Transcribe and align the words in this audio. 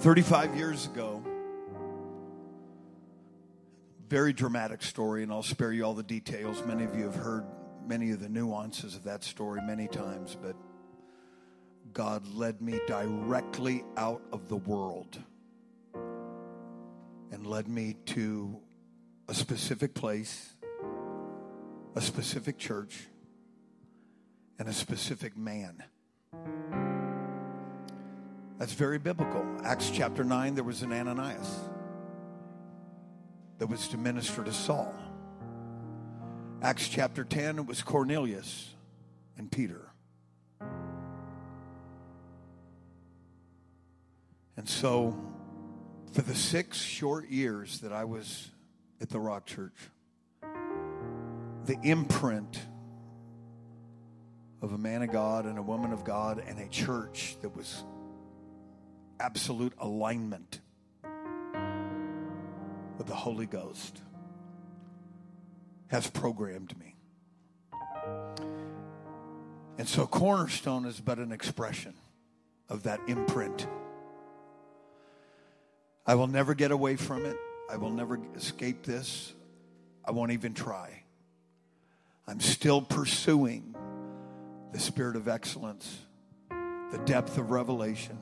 35 0.00 0.54
years 0.54 0.86
ago, 0.86 1.20
very 4.08 4.32
dramatic 4.32 4.80
story, 4.80 5.24
and 5.24 5.32
I'll 5.32 5.42
spare 5.42 5.72
you 5.72 5.82
all 5.82 5.94
the 5.94 6.04
details. 6.04 6.62
Many 6.64 6.84
of 6.84 6.96
you 6.96 7.02
have 7.02 7.16
heard 7.16 7.44
many 7.84 8.12
of 8.12 8.20
the 8.20 8.28
nuances 8.28 8.94
of 8.94 9.02
that 9.04 9.24
story 9.24 9.60
many 9.60 9.88
times, 9.88 10.36
but 10.40 10.54
God 11.92 12.32
led 12.32 12.62
me 12.62 12.78
directly 12.86 13.84
out 13.96 14.22
of 14.32 14.48
the 14.48 14.56
world 14.56 15.18
and 17.32 17.44
led 17.44 17.66
me 17.66 17.96
to 18.06 18.56
a 19.26 19.34
specific 19.34 19.94
place, 19.94 20.54
a 21.96 22.00
specific 22.00 22.56
church, 22.56 23.08
and 24.60 24.68
a 24.68 24.72
specific 24.72 25.36
man. 25.36 25.82
That's 28.58 28.72
very 28.72 28.98
biblical. 28.98 29.46
Acts 29.62 29.88
chapter 29.90 30.24
9, 30.24 30.56
there 30.56 30.64
was 30.64 30.82
an 30.82 30.92
Ananias 30.92 31.60
that 33.58 33.68
was 33.68 33.86
to 33.88 33.96
minister 33.96 34.42
to 34.42 34.52
Saul. 34.52 34.92
Acts 36.60 36.88
chapter 36.88 37.22
10, 37.22 37.60
it 37.60 37.66
was 37.66 37.82
Cornelius 37.82 38.74
and 39.36 39.50
Peter. 39.50 39.92
And 44.56 44.68
so, 44.68 45.16
for 46.12 46.22
the 46.22 46.34
six 46.34 46.78
short 46.78 47.28
years 47.28 47.78
that 47.80 47.92
I 47.92 48.04
was 48.04 48.50
at 49.00 49.08
the 49.08 49.20
Rock 49.20 49.46
Church, 49.46 49.76
the 51.64 51.78
imprint 51.84 52.58
of 54.60 54.72
a 54.72 54.78
man 54.78 55.02
of 55.02 55.12
God 55.12 55.44
and 55.44 55.58
a 55.58 55.62
woman 55.62 55.92
of 55.92 56.02
God 56.02 56.42
and 56.44 56.58
a 56.58 56.66
church 56.66 57.36
that 57.42 57.56
was 57.56 57.84
absolute 59.20 59.72
alignment 59.78 60.60
with 62.96 63.06
the 63.06 63.14
Holy 63.14 63.46
Ghost 63.46 64.02
has 65.88 66.08
programmed 66.08 66.78
me. 66.78 66.94
And 69.78 69.88
so 69.88 70.06
Cornerstone 70.06 70.84
is 70.86 71.00
but 71.00 71.18
an 71.18 71.32
expression 71.32 71.94
of 72.68 72.82
that 72.82 73.00
imprint. 73.06 73.66
I 76.04 76.14
will 76.16 76.26
never 76.26 76.54
get 76.54 76.70
away 76.70 76.96
from 76.96 77.24
it. 77.24 77.36
I 77.70 77.76
will 77.76 77.90
never 77.90 78.18
escape 78.34 78.82
this. 78.82 79.32
I 80.04 80.10
won't 80.10 80.32
even 80.32 80.54
try. 80.54 81.02
I'm 82.26 82.40
still 82.40 82.82
pursuing 82.82 83.74
the 84.72 84.78
spirit 84.78 85.16
of 85.16 85.28
excellence, 85.28 85.98
the 86.50 87.00
depth 87.04 87.38
of 87.38 87.50
revelation, 87.50 88.18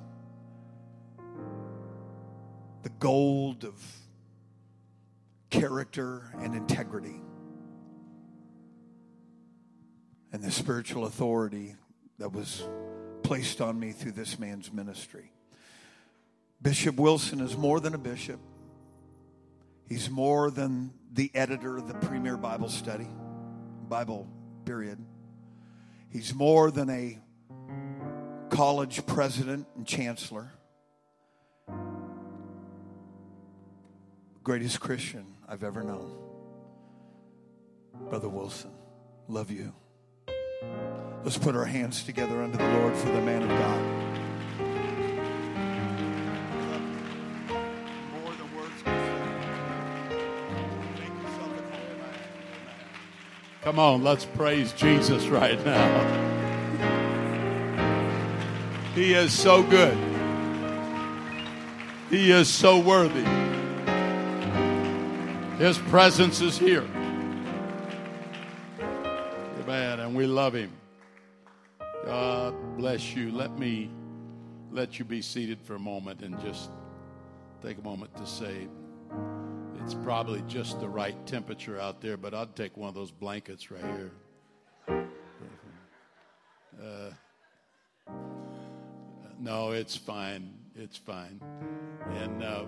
the 2.86 2.92
gold 3.00 3.64
of 3.64 3.74
character 5.50 6.32
and 6.38 6.54
integrity, 6.54 7.20
and 10.30 10.40
the 10.40 10.52
spiritual 10.52 11.04
authority 11.04 11.74
that 12.20 12.32
was 12.32 12.68
placed 13.24 13.60
on 13.60 13.76
me 13.76 13.90
through 13.90 14.12
this 14.12 14.38
man's 14.38 14.72
ministry. 14.72 15.32
Bishop 16.62 16.94
Wilson 16.94 17.40
is 17.40 17.56
more 17.56 17.80
than 17.80 17.92
a 17.92 17.98
bishop. 17.98 18.38
He's 19.88 20.08
more 20.08 20.52
than 20.52 20.92
the 21.12 21.32
editor 21.34 21.76
of 21.76 21.88
the 21.88 21.94
Premier 21.94 22.36
Bible 22.36 22.68
Study, 22.68 23.08
Bible 23.88 24.28
period. 24.64 25.04
He's 26.08 26.32
more 26.32 26.70
than 26.70 26.88
a 26.90 27.18
college 28.48 29.04
president 29.06 29.66
and 29.74 29.84
chancellor. 29.84 30.52
Greatest 34.46 34.78
Christian 34.78 35.26
I've 35.48 35.64
ever 35.64 35.82
known. 35.82 36.16
Brother 38.08 38.28
Wilson, 38.28 38.70
love 39.26 39.50
you. 39.50 39.72
Let's 41.24 41.36
put 41.36 41.56
our 41.56 41.64
hands 41.64 42.04
together 42.04 42.40
unto 42.40 42.56
the 42.56 42.68
Lord 42.74 42.94
for 42.94 43.08
the 43.08 43.22
man 43.22 43.42
of 43.42 43.48
God. 43.48 43.82
More 48.12 48.34
than 48.34 48.56
words 48.56 48.82
can 48.84 48.94
say. 48.94 49.18
Make 51.00 51.08
yourself 51.24 51.50
at 51.58 51.64
home. 51.74 51.98
Come 53.62 53.80
on, 53.80 54.04
let's 54.04 54.26
praise 54.26 54.70
Jesus 54.74 55.26
right 55.26 55.58
now. 55.66 56.22
He 58.94 59.12
is 59.12 59.32
so 59.32 59.64
good. 59.64 59.98
He 62.10 62.30
is 62.30 62.48
so 62.48 62.78
worthy. 62.78 63.26
His 65.58 65.78
presence 65.78 66.42
is 66.42 66.58
here. 66.58 66.84
Amen. 69.62 70.00
And 70.00 70.14
we 70.14 70.26
love 70.26 70.54
him. 70.54 70.70
God 72.04 72.54
bless 72.76 73.16
you. 73.16 73.32
Let 73.32 73.58
me 73.58 73.90
let 74.70 74.98
you 74.98 75.06
be 75.06 75.22
seated 75.22 75.58
for 75.62 75.76
a 75.76 75.78
moment 75.78 76.20
and 76.20 76.38
just 76.40 76.70
take 77.62 77.78
a 77.78 77.82
moment 77.82 78.14
to 78.16 78.26
say 78.26 78.68
it's 79.80 79.94
probably 79.94 80.42
just 80.46 80.78
the 80.78 80.88
right 80.88 81.16
temperature 81.26 81.80
out 81.80 82.02
there, 82.02 82.18
but 82.18 82.34
I'd 82.34 82.54
take 82.54 82.76
one 82.76 82.90
of 82.90 82.94
those 82.94 83.10
blankets 83.10 83.70
right 83.70 83.84
here. 84.86 85.04
Uh, 86.78 87.10
no, 89.40 89.70
it's 89.70 89.96
fine. 89.96 90.52
It's 90.74 90.98
fine. 90.98 91.40
And 92.10 92.42
uh, 92.42 92.64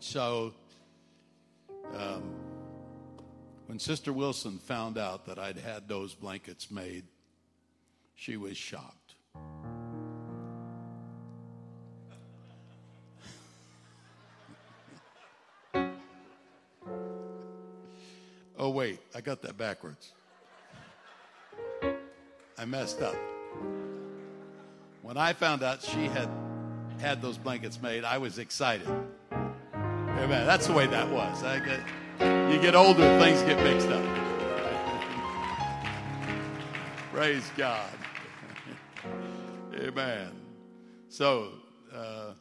so, 0.00 0.52
um, 1.94 2.34
when 3.66 3.78
Sister 3.78 4.12
Wilson 4.12 4.58
found 4.58 4.98
out 4.98 5.26
that 5.26 5.38
I'd 5.38 5.58
had 5.58 5.88
those 5.88 6.14
blankets 6.14 6.70
made, 6.70 7.04
she 8.16 8.36
was 8.36 8.56
shocked. 8.56 9.14
Oh, 18.58 18.68
wait, 18.68 18.98
I 19.14 19.20
got 19.20 19.40
that 19.42 19.56
backwards. 19.56 20.12
I 22.58 22.64
messed 22.66 23.00
up. 23.00 23.16
When 25.02 25.16
I 25.16 25.32
found 25.32 25.62
out 25.62 25.82
she 25.82 26.06
had 26.06 26.28
had 26.98 27.22
those 27.22 27.38
blankets 27.38 27.80
made, 27.80 28.04
I 28.04 28.18
was 28.18 28.38
excited. 28.38 28.86
Amen. 30.22 30.46
That's 30.46 30.66
the 30.66 30.72
way 30.74 30.86
that 30.86 31.08
was. 31.10 31.42
Get, 31.42 31.80
you 32.52 32.60
get 32.60 32.74
older, 32.74 33.18
things 33.18 33.40
get 33.42 33.56
mixed 33.64 33.88
up. 33.88 34.04
Praise 37.10 37.50
God. 37.56 37.90
Amen. 39.74 40.32
So, 41.08 41.52
uh, 41.94 42.32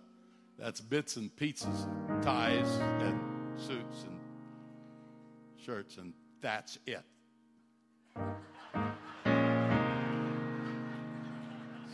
that's 0.58 0.82
bits 0.82 1.16
and 1.16 1.34
pieces, 1.38 1.88
ties 2.22 2.68
and 3.00 3.18
suits 3.56 4.04
and 4.04 4.20
shirts, 5.58 5.98
and 5.98 6.14
that's 6.42 6.78
it. 6.86 7.04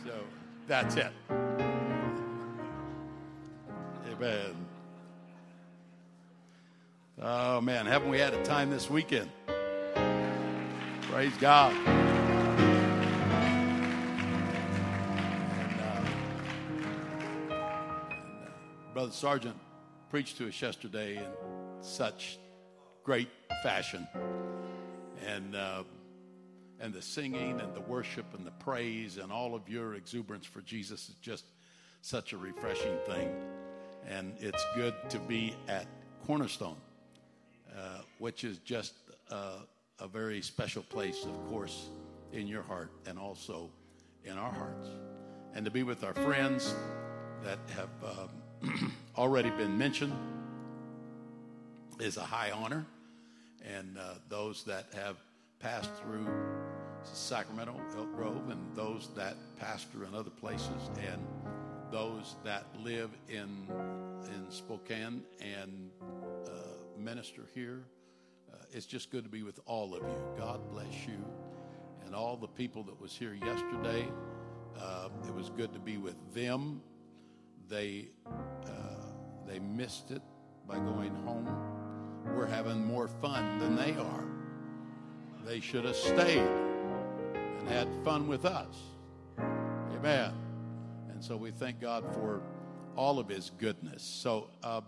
So 0.04 0.14
that's 0.66 0.96
it. 0.96 1.12
Amen. 4.10 4.66
Oh 7.20 7.60
man, 7.62 7.86
haven't 7.86 8.10
we 8.10 8.18
had 8.18 8.34
a 8.34 8.44
time 8.44 8.68
this 8.68 8.90
weekend? 8.90 9.30
Praise 11.00 11.34
God. 11.38 11.72
And, 11.72 11.88
uh, 15.80 16.04
and, 17.50 17.52
uh, 17.52 18.50
Brother 18.92 19.12
Sargent 19.12 19.56
preached 20.10 20.36
to 20.36 20.48
us 20.48 20.60
yesterday 20.60 21.16
in 21.16 21.24
such 21.80 22.38
great 23.02 23.30
fashion. 23.62 24.06
And 25.26 25.56
uh, 25.56 25.84
and 26.80 26.92
the 26.92 27.00
singing 27.00 27.60
and 27.60 27.74
the 27.74 27.80
worship 27.80 28.26
and 28.34 28.46
the 28.46 28.50
praise 28.50 29.16
and 29.16 29.32
all 29.32 29.54
of 29.54 29.70
your 29.70 29.94
exuberance 29.94 30.44
for 30.44 30.60
Jesus 30.60 31.08
is 31.08 31.14
just 31.22 31.46
such 32.02 32.34
a 32.34 32.36
refreshing 32.36 32.98
thing. 33.06 33.30
And 34.06 34.34
it's 34.38 34.62
good 34.74 34.94
to 35.08 35.18
be 35.20 35.56
at 35.66 35.86
Cornerstone, 36.26 36.76
which 38.18 38.44
is 38.44 38.58
just 38.58 38.94
uh, 39.30 39.58
a 40.00 40.08
very 40.08 40.42
special 40.42 40.82
place, 40.82 41.24
of 41.24 41.48
course, 41.48 41.88
in 42.32 42.46
your 42.46 42.62
heart 42.62 42.90
and 43.06 43.18
also 43.18 43.70
in 44.24 44.36
our 44.38 44.52
hearts. 44.52 44.88
And 45.54 45.64
to 45.64 45.70
be 45.70 45.82
with 45.82 46.04
our 46.04 46.14
friends 46.14 46.74
that 47.42 47.58
have 47.74 47.88
um, 48.04 48.92
already 49.16 49.50
been 49.50 49.76
mentioned 49.78 50.12
is 51.98 52.16
a 52.16 52.22
high 52.22 52.50
honor. 52.50 52.84
And 53.64 53.96
uh, 53.98 54.14
those 54.28 54.64
that 54.64 54.86
have 54.94 55.16
passed 55.60 55.90
through 56.02 56.28
Sacramento, 57.02 57.74
Elk 57.96 58.14
Grove, 58.14 58.50
and 58.50 58.60
those 58.74 59.08
that 59.16 59.36
pastor 59.58 60.04
in 60.04 60.14
other 60.14 60.30
places. 60.30 60.90
And 60.98 61.26
those 61.90 62.36
that 62.44 62.66
live 62.82 63.10
in 63.28 63.68
in 64.34 64.50
Spokane 64.50 65.22
and 65.40 65.90
uh, 66.46 66.50
minister 66.98 67.42
here. 67.54 67.82
It's 68.76 68.84
just 68.84 69.10
good 69.10 69.24
to 69.24 69.30
be 69.30 69.42
with 69.42 69.58
all 69.64 69.94
of 69.94 70.02
you. 70.02 70.22
God 70.36 70.60
bless 70.70 71.06
you, 71.06 71.24
and 72.04 72.14
all 72.14 72.36
the 72.36 72.46
people 72.46 72.82
that 72.82 73.00
was 73.00 73.10
here 73.10 73.32
yesterday. 73.32 74.06
Uh, 74.78 75.08
it 75.26 75.34
was 75.34 75.48
good 75.48 75.72
to 75.72 75.78
be 75.78 75.96
with 75.96 76.14
them. 76.34 76.82
They 77.70 78.08
uh, 78.26 78.68
they 79.46 79.60
missed 79.60 80.10
it 80.10 80.20
by 80.68 80.74
going 80.74 81.14
home. 81.24 81.48
We're 82.36 82.44
having 82.44 82.84
more 82.84 83.08
fun 83.08 83.58
than 83.60 83.76
they 83.76 83.92
are. 83.92 84.24
They 85.46 85.60
should 85.60 85.86
have 85.86 85.96
stayed 85.96 86.46
and 87.58 87.66
had 87.70 87.88
fun 88.04 88.28
with 88.28 88.44
us. 88.44 88.76
Amen. 89.38 90.34
And 91.08 91.24
so 91.24 91.38
we 91.38 91.50
thank 91.50 91.80
God 91.80 92.04
for 92.12 92.42
all 92.94 93.18
of 93.18 93.30
His 93.30 93.50
goodness. 93.56 94.02
So 94.02 94.50
uh, 94.62 94.82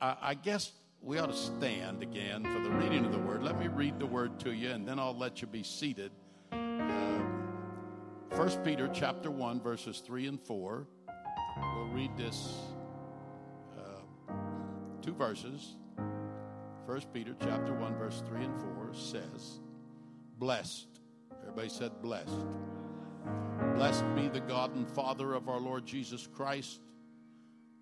I, 0.00 0.16
I 0.20 0.34
guess 0.34 0.72
we 1.02 1.18
ought 1.18 1.26
to 1.26 1.36
stand 1.36 2.02
again 2.02 2.44
for 2.44 2.60
the 2.60 2.70
reading 2.70 3.04
of 3.04 3.12
the 3.12 3.18
word. 3.18 3.42
Let 3.42 3.58
me 3.58 3.66
read 3.66 3.98
the 3.98 4.06
word 4.06 4.38
to 4.40 4.52
you, 4.52 4.70
and 4.70 4.86
then 4.86 4.98
I'll 5.00 5.16
let 5.16 5.42
you 5.42 5.48
be 5.48 5.62
seated. 5.62 6.12
Uh, 6.52 7.18
First 8.30 8.58
uh, 8.58 8.62
Peter 8.62 8.88
chapter 8.94 9.30
one, 9.30 9.60
verses 9.60 9.98
three 9.98 10.26
and 10.28 10.40
four. 10.40 10.86
We'll 11.74 11.88
read 11.88 12.16
this 12.16 12.54
uh, 13.76 14.32
two 15.02 15.12
verses. 15.12 15.76
First 16.86 17.12
Peter 17.12 17.34
chapter 17.40 17.74
one, 17.74 17.96
verse 17.96 18.22
three 18.28 18.44
and 18.44 18.60
four 18.60 18.90
says, 18.92 19.60
"Blessed." 20.38 20.86
Everybody 21.42 21.68
said, 21.68 22.00
"Blessed." 22.00 22.46
Blessed 23.74 24.04
be 24.14 24.28
the 24.28 24.40
God 24.40 24.74
and 24.74 24.88
Father 24.88 25.34
of 25.34 25.48
our 25.48 25.60
Lord 25.60 25.84
Jesus 25.84 26.26
Christ, 26.26 26.80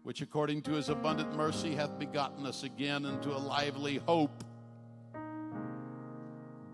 which 0.02 0.22
according 0.22 0.62
to 0.62 0.72
his 0.72 0.88
abundant 0.88 1.36
mercy 1.36 1.74
hath 1.74 1.98
begotten 1.98 2.46
us 2.46 2.62
again 2.62 3.04
into 3.04 3.30
a 3.30 3.38
lively 3.38 3.96
hope 3.96 4.44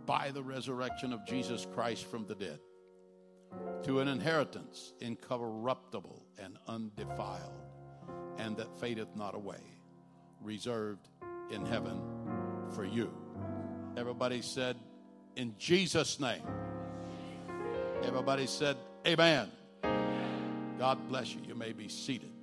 by 0.06 0.31
the 0.31 0.43
resurrection 0.43 1.12
of 1.12 1.26
Jesus 1.26 1.67
Christ 1.75 2.08
from 2.08 2.26
the 2.26 2.34
dead, 2.34 2.61
to 3.82 4.00
an 4.00 4.08
inheritance 4.08 4.93
incorruptible 5.00 6.25
and 6.38 6.58
undefiled, 6.69 7.61
and 8.38 8.56
that 8.56 8.78
fadeth 8.78 9.17
not 9.17 9.34
away, 9.34 9.78
reserved 10.40 11.08
in 11.50 11.67
heaven 11.67 12.00
for 12.75 12.84
you. 12.84 13.12
Everybody 13.96 14.43
said, 14.43 14.76
In 15.34 15.55
Jesus' 15.58 16.20
name. 16.20 16.43
Everybody 18.02 18.46
said, 18.46 18.76
Amen. 19.06 19.50
God 20.78 21.08
bless 21.08 21.34
you. 21.34 21.40
You 21.46 21.55
may 21.55 21.73
be 21.73 21.88
seated. 21.88 22.35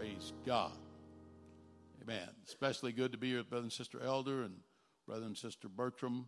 Praise 0.00 0.32
God. 0.46 0.72
Amen. 2.00 2.26
Especially 2.46 2.90
good 2.90 3.12
to 3.12 3.18
be 3.18 3.28
here 3.28 3.36
with 3.36 3.50
Brother 3.50 3.64
and 3.64 3.72
Sister 3.72 4.00
Elder 4.02 4.44
and 4.44 4.54
Brother 5.06 5.26
and 5.26 5.36
Sister 5.36 5.68
Bertram 5.68 6.24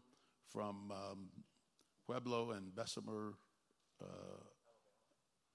from 0.52 0.92
um, 0.92 1.28
Pueblo 2.04 2.50
and 2.50 2.74
Bessemer, 2.76 3.32
uh, 4.02 4.44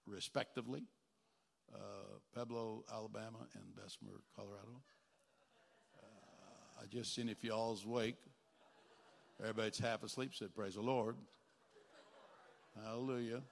respectively. 0.08 0.82
Uh, 1.72 2.18
Pueblo, 2.34 2.86
Alabama, 2.92 3.46
and 3.54 3.76
Bessemer, 3.76 4.20
Colorado. 4.36 4.82
Uh, 6.02 6.82
I 6.82 6.88
just 6.88 7.14
seen 7.14 7.30
if 7.30 7.44
y'all's 7.44 7.86
awake. 7.86 8.18
Everybody's 9.40 9.78
half 9.78 10.02
asleep. 10.02 10.34
Said, 10.34 10.56
"Praise 10.56 10.74
the 10.74 10.82
Lord." 10.82 11.18
Hallelujah. 12.84 13.44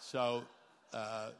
So, 0.00 0.42
uh, 0.94 1.32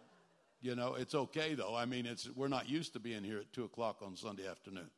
you 0.60 0.74
know, 0.74 0.94
it's 0.94 1.14
okay 1.14 1.54
though. 1.54 1.74
I 1.74 1.84
mean, 1.84 2.06
it's 2.06 2.28
we're 2.34 2.48
not 2.48 2.68
used 2.68 2.92
to 2.94 3.00
being 3.00 3.24
here 3.24 3.38
at 3.38 3.52
two 3.52 3.64
o'clock 3.64 3.98
on 4.02 4.16
Sunday 4.16 4.48
afternoon. 4.48 4.90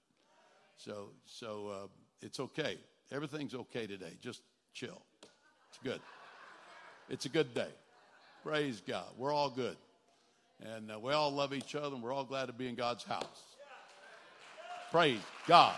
So, 0.76 1.10
so 1.24 1.68
uh, 1.68 1.86
it's 2.22 2.40
okay. 2.40 2.78
Everything's 3.10 3.54
okay 3.54 3.86
today. 3.86 4.12
Just 4.20 4.42
chill. 4.72 5.02
It's 5.70 5.78
good. 5.82 6.00
It's 7.08 7.26
a 7.26 7.28
good 7.28 7.54
day. 7.54 7.70
Praise 8.44 8.82
God. 8.86 9.06
We're 9.16 9.32
all 9.32 9.50
good, 9.50 9.76
and 10.62 10.92
uh, 10.92 10.98
we 10.98 11.12
all 11.12 11.32
love 11.32 11.52
each 11.52 11.74
other, 11.74 11.94
and 11.94 12.02
we're 12.02 12.12
all 12.12 12.24
glad 12.24 12.46
to 12.46 12.52
be 12.52 12.68
in 12.68 12.74
God's 12.74 13.04
house. 13.04 13.42
Praise 14.90 15.20
God. 15.46 15.74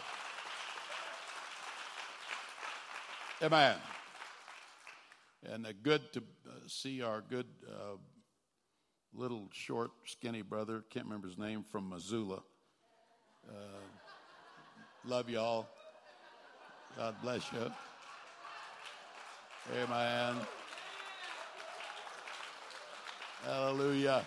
Amen. 3.43 3.77
And 5.51 5.67
uh, 5.67 5.71
good 5.83 6.13
to 6.13 6.21
uh, 6.47 6.53
see 6.67 7.03
our 7.03 7.23
good 7.23 7.47
uh, 7.67 7.97
little 9.15 9.49
short, 9.53 9.91
skinny 10.05 10.43
brother. 10.43 10.85
Can't 10.91 11.07
remember 11.07 11.29
his 11.29 11.39
name 11.39 11.65
from 11.71 11.89
Missoula. 11.89 12.43
Uh, 13.49 13.53
love 15.05 15.29
y'all. 15.29 15.67
God 16.97 17.15
bless 17.23 17.51
you. 17.53 17.73
Amen. 19.83 20.37
Hallelujah. 23.45 24.27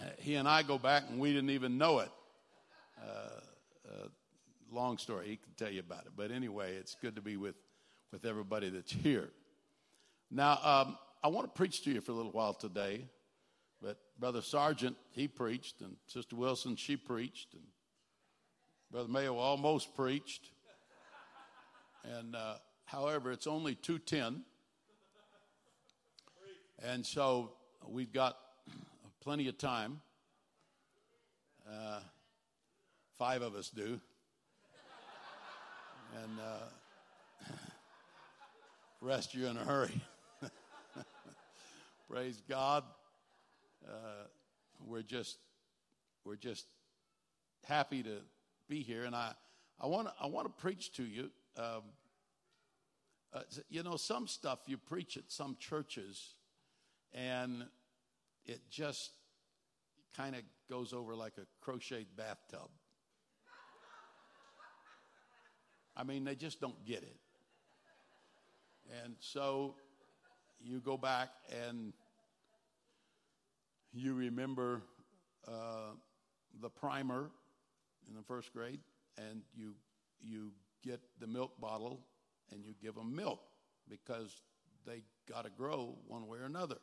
Uh, 0.00 0.04
he 0.18 0.34
and 0.34 0.46
I 0.46 0.62
go 0.62 0.78
back, 0.78 1.04
and 1.08 1.18
we 1.18 1.32
didn't 1.32 1.50
even 1.50 1.78
know 1.78 2.00
it. 2.00 2.10
Uh, 3.02 3.40
long 4.72 4.98
story. 4.98 5.28
He 5.28 5.36
can 5.36 5.52
tell 5.56 5.70
you 5.70 5.80
about 5.80 6.06
it. 6.06 6.12
But 6.16 6.30
anyway, 6.30 6.74
it's 6.74 6.96
good 7.00 7.16
to 7.16 7.22
be 7.22 7.36
with 7.36 7.56
with 8.12 8.24
everybody 8.24 8.70
that's 8.70 8.92
here. 8.92 9.30
Now, 10.30 10.58
um, 10.62 10.98
I 11.26 11.28
want 11.28 11.52
to 11.52 11.58
preach 11.58 11.82
to 11.82 11.90
you 11.90 12.00
for 12.00 12.12
a 12.12 12.14
little 12.14 12.30
while 12.30 12.54
today, 12.54 13.04
but 13.82 13.98
Brother 14.16 14.40
Sargent, 14.40 14.96
he 15.10 15.26
preached, 15.26 15.80
and 15.80 15.96
Sister 16.06 16.36
Wilson, 16.36 16.76
she 16.76 16.96
preached, 16.96 17.52
and 17.54 17.64
Brother 18.92 19.08
Mayo 19.08 19.36
almost 19.36 19.96
preached. 19.96 20.50
And 22.04 22.36
uh, 22.36 22.58
however, 22.84 23.32
it's 23.32 23.48
only 23.48 23.74
210. 23.74 24.44
And 26.84 27.04
so 27.04 27.54
we've 27.88 28.12
got 28.12 28.36
plenty 29.20 29.48
of 29.48 29.58
time. 29.58 30.00
Uh, 31.68 31.98
five 33.18 33.42
of 33.42 33.56
us 33.56 33.68
do. 33.70 34.00
And 36.22 36.38
uh, 36.40 37.50
rest 39.00 39.34
you 39.34 39.48
in 39.48 39.56
a 39.56 39.64
hurry. 39.64 40.00
Praise 42.08 42.40
God. 42.48 42.84
Uh, 43.84 44.26
we're 44.78 45.02
just 45.02 45.38
we're 46.24 46.36
just 46.36 46.66
happy 47.64 48.00
to 48.04 48.18
be 48.68 48.82
here, 48.82 49.04
and 49.04 49.14
I 49.14 49.32
I 49.80 49.88
want 49.88 50.08
I 50.20 50.28
want 50.28 50.46
to 50.46 50.52
preach 50.62 50.92
to 50.92 51.02
you. 51.02 51.30
Um, 51.56 51.82
uh, 53.32 53.40
you 53.68 53.82
know, 53.82 53.96
some 53.96 54.28
stuff 54.28 54.60
you 54.66 54.76
preach 54.78 55.16
at 55.16 55.24
some 55.26 55.56
churches, 55.58 56.34
and 57.12 57.64
it 58.44 58.60
just 58.70 59.10
kind 60.16 60.36
of 60.36 60.42
goes 60.70 60.92
over 60.92 61.16
like 61.16 61.34
a 61.38 61.46
crocheted 61.60 62.16
bathtub. 62.16 62.70
I 65.96 66.04
mean, 66.04 66.24
they 66.24 66.36
just 66.36 66.60
don't 66.60 66.84
get 66.84 67.02
it. 67.02 67.16
And 69.02 69.16
so 69.18 69.74
you 70.60 70.80
go 70.80 70.96
back 70.96 71.30
and 71.64 71.92
you 73.92 74.14
remember 74.14 74.82
uh, 75.48 75.92
the 76.60 76.68
primer 76.68 77.30
in 78.08 78.14
the 78.14 78.22
first 78.22 78.52
grade, 78.52 78.80
and 79.16 79.42
you 79.54 79.74
you 80.20 80.52
get 80.84 81.00
the 81.20 81.26
milk 81.26 81.52
bottle 81.60 82.00
and 82.52 82.64
you 82.64 82.74
give 82.80 82.94
them 82.94 83.14
milk 83.14 83.40
because 83.88 84.42
they 84.86 85.02
got 85.28 85.44
to 85.44 85.50
grow 85.50 85.96
one 86.06 86.26
way 86.26 86.38
or 86.38 86.44
another. 86.44 86.76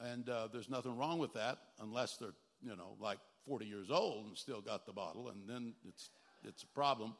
And 0.00 0.28
uh, 0.28 0.48
there's 0.52 0.68
nothing 0.68 0.96
wrong 0.96 1.18
with 1.18 1.32
that 1.34 1.58
unless 1.80 2.16
they're 2.16 2.34
you 2.62 2.76
know 2.76 2.96
like 3.00 3.18
40 3.46 3.66
years 3.66 3.90
old 3.90 4.26
and 4.26 4.36
still 4.36 4.60
got 4.60 4.86
the 4.86 4.92
bottle, 4.92 5.28
and 5.28 5.48
then 5.48 5.74
it's 5.86 6.10
it's 6.44 6.62
a 6.62 6.68
problem. 6.68 7.14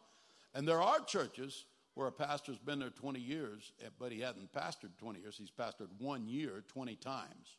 And 0.55 0.67
there 0.67 0.81
are 0.81 1.01
churches 1.01 1.65
where 1.97 2.09
a 2.09 2.13
pastor's 2.13 2.59
been 2.59 2.79
there 2.79 2.91
20 2.91 3.19
years, 3.19 3.73
eh, 3.83 3.89
but 3.99 4.13
he 4.13 4.21
hasn't 4.21 4.53
pastored 4.53 4.95
20 4.99 5.19
years. 5.19 5.35
He's 5.39 5.51
pastored 5.51 5.89
one 5.99 6.29
year 6.29 6.63
20 6.69 6.95
times. 6.97 7.57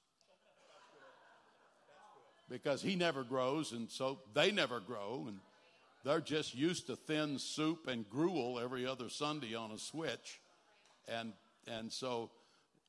Because 2.48 2.84
he 2.84 2.96
never 2.96 3.24
grows, 3.24 3.72
and 3.72 3.90
so 3.90 4.20
they 4.36 4.52
never 4.52 4.80
grow, 4.80 5.26
and 5.28 5.40
they're 6.06 6.22
just 6.22 6.56
used 6.56 6.86
to 6.86 6.96
thin 6.96 7.40
soup 7.40 7.88
and 7.88 8.08
gruel 8.08 8.60
every 8.60 8.86
other 8.86 9.10
Sunday 9.10 9.56
on 9.56 9.72
a 9.72 9.80
switch. 9.80 10.40
And, 11.08 11.34
and 11.68 11.92
so 11.92 12.30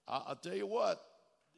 I'll 0.06 0.36
tell 0.36 0.54
you 0.54 0.66
what, 0.66 1.02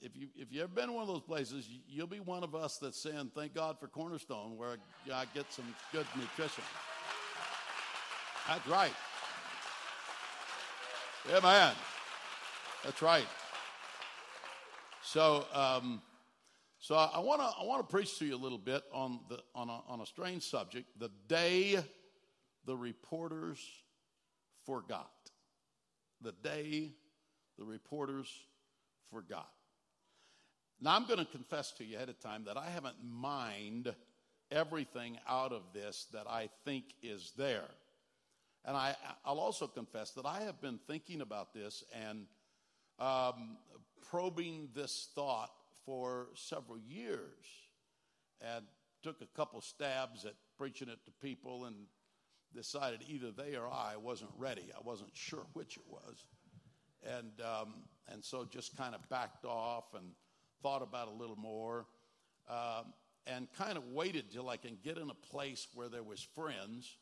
if 0.00 0.16
you 0.16 0.28
if 0.36 0.50
you 0.52 0.62
ever 0.62 0.72
been 0.72 0.88
in 0.88 0.94
one 0.94 1.02
of 1.02 1.08
those 1.08 1.20
places, 1.20 1.68
you'll 1.88 2.06
be 2.06 2.20
one 2.20 2.42
of 2.42 2.54
us 2.54 2.78
that's 2.78 3.02
saying, 3.02 3.32
"Thank 3.34 3.54
God 3.54 3.78
for 3.78 3.86
Cornerstone, 3.86 4.56
where 4.56 4.78
I 5.12 5.26
get 5.34 5.52
some 5.52 5.66
good 5.92 6.06
nutrition." 6.16 6.64
That's 8.48 8.66
right. 8.66 8.94
Amen. 11.28 11.74
That's 12.82 13.02
right. 13.02 13.26
So, 15.02 15.44
um, 15.52 16.00
so 16.78 16.94
I 16.94 17.18
want 17.18 17.40
to 17.42 17.46
I 17.46 17.64
want 17.64 17.86
to 17.86 17.92
preach 17.92 18.18
to 18.18 18.24
you 18.24 18.34
a 18.34 18.38
little 18.38 18.58
bit 18.58 18.82
on 18.92 19.20
the 19.28 19.38
on 19.54 19.68
a, 19.68 19.80
on 19.86 20.00
a 20.00 20.06
strange 20.06 20.44
subject: 20.44 20.86
the 20.98 21.10
day 21.28 21.78
the 22.64 22.74
reporters 22.74 23.58
forgot. 24.64 25.10
The 26.22 26.32
day 26.32 26.92
the 27.58 27.64
reporters 27.66 28.28
forgot. 29.12 29.50
Now 30.80 30.96
I'm 30.96 31.06
going 31.06 31.18
to 31.18 31.26
confess 31.26 31.72
to 31.72 31.84
you 31.84 31.96
ahead 31.96 32.08
of 32.08 32.18
time 32.18 32.44
that 32.44 32.56
I 32.56 32.70
haven't 32.70 32.96
mined 33.04 33.94
everything 34.50 35.18
out 35.28 35.52
of 35.52 35.62
this 35.74 36.06
that 36.14 36.26
I 36.26 36.48
think 36.64 36.84
is 37.02 37.32
there. 37.36 37.68
And 38.64 38.76
I, 38.76 38.94
I'll 39.24 39.38
also 39.38 39.66
confess 39.66 40.10
that 40.12 40.26
I 40.26 40.40
have 40.42 40.60
been 40.60 40.78
thinking 40.86 41.20
about 41.20 41.54
this 41.54 41.82
and 42.08 42.26
um, 42.98 43.56
probing 44.10 44.68
this 44.74 45.08
thought 45.14 45.50
for 45.86 46.28
several 46.34 46.78
years 46.78 47.46
and 48.40 48.64
took 49.02 49.22
a 49.22 49.26
couple 49.36 49.60
stabs 49.60 50.24
at 50.24 50.34
preaching 50.58 50.88
it 50.88 50.98
to 51.06 51.12
people 51.26 51.64
and 51.64 51.74
decided 52.54 53.00
either 53.08 53.30
they 53.30 53.56
or 53.56 53.66
I 53.68 53.96
wasn't 53.96 54.30
ready. 54.36 54.70
I 54.76 54.80
wasn't 54.84 55.10
sure 55.14 55.46
which 55.54 55.76
it 55.76 55.84
was. 55.88 56.26
And, 57.02 57.32
um, 57.40 57.74
and 58.12 58.22
so 58.22 58.44
just 58.44 58.76
kind 58.76 58.94
of 58.94 59.08
backed 59.08 59.46
off 59.46 59.94
and 59.94 60.04
thought 60.62 60.82
about 60.82 61.08
it 61.08 61.14
a 61.14 61.16
little 61.16 61.36
more 61.36 61.86
um, 62.48 62.92
and 63.26 63.48
kind 63.56 63.78
of 63.78 63.84
waited 63.92 64.30
till 64.30 64.48
I 64.48 64.56
can 64.56 64.76
get 64.82 64.98
in 64.98 65.08
a 65.08 65.14
place 65.14 65.68
where 65.74 65.88
there 65.88 66.02
was 66.02 66.26
friends 66.34 66.96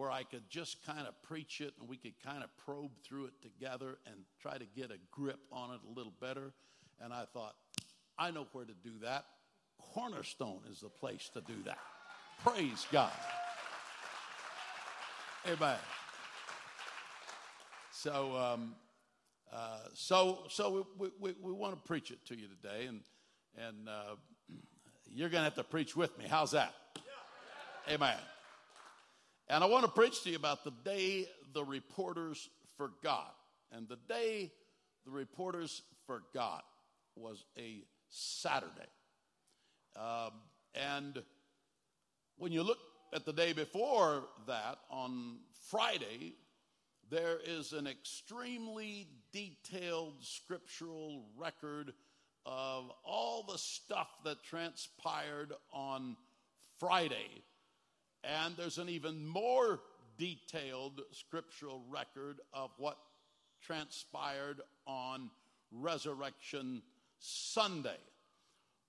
where 0.00 0.10
I 0.10 0.22
could 0.22 0.48
just 0.48 0.82
kind 0.86 1.06
of 1.06 1.12
preach 1.20 1.60
it 1.60 1.74
and 1.78 1.86
we 1.86 1.98
could 1.98 2.14
kind 2.24 2.42
of 2.42 2.48
probe 2.56 2.92
through 3.04 3.26
it 3.26 3.34
together 3.42 3.98
and 4.06 4.14
try 4.40 4.56
to 4.56 4.64
get 4.74 4.90
a 4.90 4.96
grip 5.10 5.40
on 5.52 5.72
it 5.72 5.80
a 5.86 5.92
little 5.94 6.14
better. 6.22 6.54
And 7.02 7.12
I 7.12 7.26
thought, 7.34 7.54
I 8.18 8.30
know 8.30 8.46
where 8.52 8.64
to 8.64 8.72
do 8.82 8.92
that. 9.02 9.26
Cornerstone 9.78 10.60
is 10.70 10.80
the 10.80 10.88
place 10.88 11.30
to 11.34 11.42
do 11.42 11.52
that. 11.66 11.76
Praise 12.42 12.86
God. 12.90 13.12
Amen. 15.46 15.76
So, 17.92 18.34
um, 18.38 18.74
uh, 19.52 19.80
so, 19.92 20.44
so 20.48 20.86
we, 20.98 21.10
we, 21.20 21.34
we 21.42 21.52
want 21.52 21.74
to 21.74 21.80
preach 21.86 22.10
it 22.10 22.24
to 22.28 22.38
you 22.38 22.46
today, 22.48 22.86
and 22.86 23.00
and 23.66 23.86
uh, 23.86 24.14
you're 25.12 25.28
going 25.28 25.40
to 25.40 25.44
have 25.44 25.56
to 25.56 25.64
preach 25.64 25.94
with 25.94 26.16
me. 26.18 26.24
How's 26.26 26.52
that? 26.52 26.72
Amen. 27.90 28.16
And 29.50 29.64
I 29.64 29.66
want 29.66 29.84
to 29.84 29.90
preach 29.90 30.22
to 30.22 30.30
you 30.30 30.36
about 30.36 30.62
the 30.62 30.72
day 30.84 31.26
the 31.54 31.64
reporters 31.64 32.48
forgot. 32.76 33.34
And 33.72 33.88
the 33.88 33.98
day 34.08 34.52
the 35.04 35.10
reporters 35.10 35.82
forgot 36.06 36.62
was 37.16 37.44
a 37.58 37.82
Saturday. 38.08 38.70
Um, 39.96 40.30
and 40.76 41.20
when 42.36 42.52
you 42.52 42.62
look 42.62 42.78
at 43.12 43.26
the 43.26 43.32
day 43.32 43.52
before 43.52 44.22
that, 44.46 44.78
on 44.88 45.38
Friday, 45.68 46.34
there 47.10 47.40
is 47.44 47.72
an 47.72 47.88
extremely 47.88 49.08
detailed 49.32 50.14
scriptural 50.20 51.24
record 51.36 51.92
of 52.46 52.92
all 53.04 53.42
the 53.42 53.58
stuff 53.58 54.10
that 54.24 54.44
transpired 54.44 55.52
on 55.72 56.16
Friday 56.78 57.42
and 58.24 58.56
there's 58.56 58.78
an 58.78 58.88
even 58.88 59.26
more 59.26 59.80
detailed 60.18 61.00
scriptural 61.12 61.82
record 61.88 62.40
of 62.52 62.70
what 62.76 62.98
transpired 63.62 64.60
on 64.86 65.30
Resurrection 65.72 66.82
Sunday. 67.18 67.98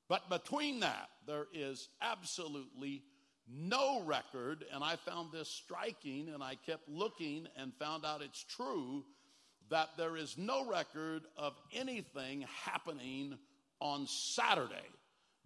But 0.08 0.30
between 0.30 0.82
that, 0.82 1.10
there 1.26 1.48
is 1.54 1.88
absolutely 2.02 3.04
no 3.50 4.02
record, 4.04 4.66
and 4.74 4.84
I 4.84 4.96
found 4.96 5.32
this 5.32 5.50
striking, 5.50 6.30
and 6.34 6.44
I 6.44 6.56
kept 6.56 6.88
looking 6.90 7.48
and 7.58 7.74
found 7.76 8.06
out 8.06 8.22
it's 8.22 8.44
true 8.44 9.04
that 9.70 9.90
there 9.98 10.18
is 10.18 10.38
no 10.38 10.66
record 10.66 11.24
of 11.38 11.54
anything 11.74 12.46
happening 12.66 13.38
on 13.80 14.06
Saturday 14.06 14.76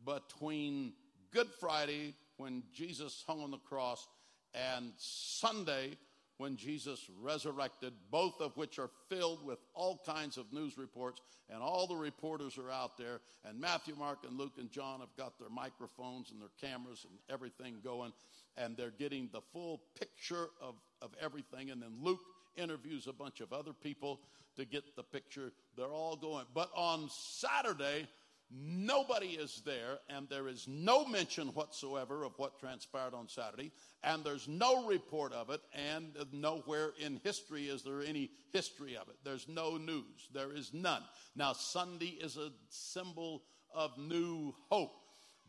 between 0.04 0.94
Good 1.32 1.50
Friday 1.60 2.16
when 2.38 2.64
Jesus 2.74 3.24
hung 3.28 3.42
on 3.42 3.52
the 3.52 3.58
cross, 3.58 4.08
and 4.54 4.92
Sunday 4.98 5.98
when 6.38 6.58
Jesus 6.58 7.10
resurrected, 7.22 7.94
both 8.12 8.42
of 8.42 8.58
which 8.58 8.78
are 8.78 8.90
filled 9.10 9.46
with 9.46 9.60
all 9.74 10.02
kinds 10.06 10.38
of 10.38 10.52
news 10.52 10.78
reports, 10.78 11.22
and 11.50 11.62
all 11.62 11.88
the 11.88 11.96
reporters 11.96 12.58
are 12.58 12.70
out 12.70 12.98
there. 12.98 13.22
And 13.46 13.60
Matthew, 13.60 13.96
Mark, 13.96 14.20
and 14.28 14.38
Luke, 14.38 14.54
and 14.58 14.70
John 14.70 15.00
have 15.00 15.16
got 15.16 15.40
their 15.40 15.50
microphones 15.50 16.32
and 16.32 16.42
their 16.42 16.50
cameras 16.60 17.06
and 17.10 17.18
everything 17.30 17.76
going, 17.84 18.12
and 18.58 18.76
they're 18.76 18.92
getting 18.92 19.30
the 19.32 19.42
full 19.54 19.82
picture 19.98 20.50
of, 20.62 20.76
of 21.02 21.12
everything. 21.22 21.70
And 21.72 21.82
then 21.82 21.94
Luke 22.02 22.20
interviews 22.58 23.08
a 23.08 23.14
bunch 23.14 23.40
of 23.40 23.54
other 23.54 23.74
people 23.74 24.20
to 24.58 24.66
get 24.66 24.96
the 24.96 25.04
picture. 25.04 25.52
They're 25.78 25.94
all 25.94 26.16
going. 26.16 26.46
But 26.54 26.70
on 26.76 27.10
Saturday, 27.10 28.08
Nobody 28.52 29.30
is 29.30 29.62
there, 29.66 30.00
and 30.08 30.30
there 30.30 30.48
is 30.48 30.68
no 30.68 31.06
mention 31.06 31.48
whatsoever 31.50 32.24
of 32.24 32.34
what 32.38 32.60
transpired 32.60 33.14
on 33.14 33.28
Saturday, 33.28 33.72
and 34.04 34.24
there's 34.24 34.48
no 34.48 34.88
report 34.88 35.34
of 35.34 35.50
it, 35.50 35.62
and 35.74 36.16
nowhere 36.32 36.92
in 37.00 37.20
history 37.24 37.66
is 37.66 37.82
there 37.82 38.02
any 38.02 38.30
history 38.54 38.96
of 38.96 39.10
it. 39.10 39.16
There's 39.24 39.48
no 39.48 39.78
news. 39.78 40.30
There 40.34 40.52
is 40.54 40.74
none. 40.74 41.02
Now, 41.36 41.54
Sunday 41.54 42.18
is 42.22 42.38
a 42.38 42.52
symbol 42.70 43.44
of 43.74 43.98
new 43.98 44.54
hope, 44.70 44.94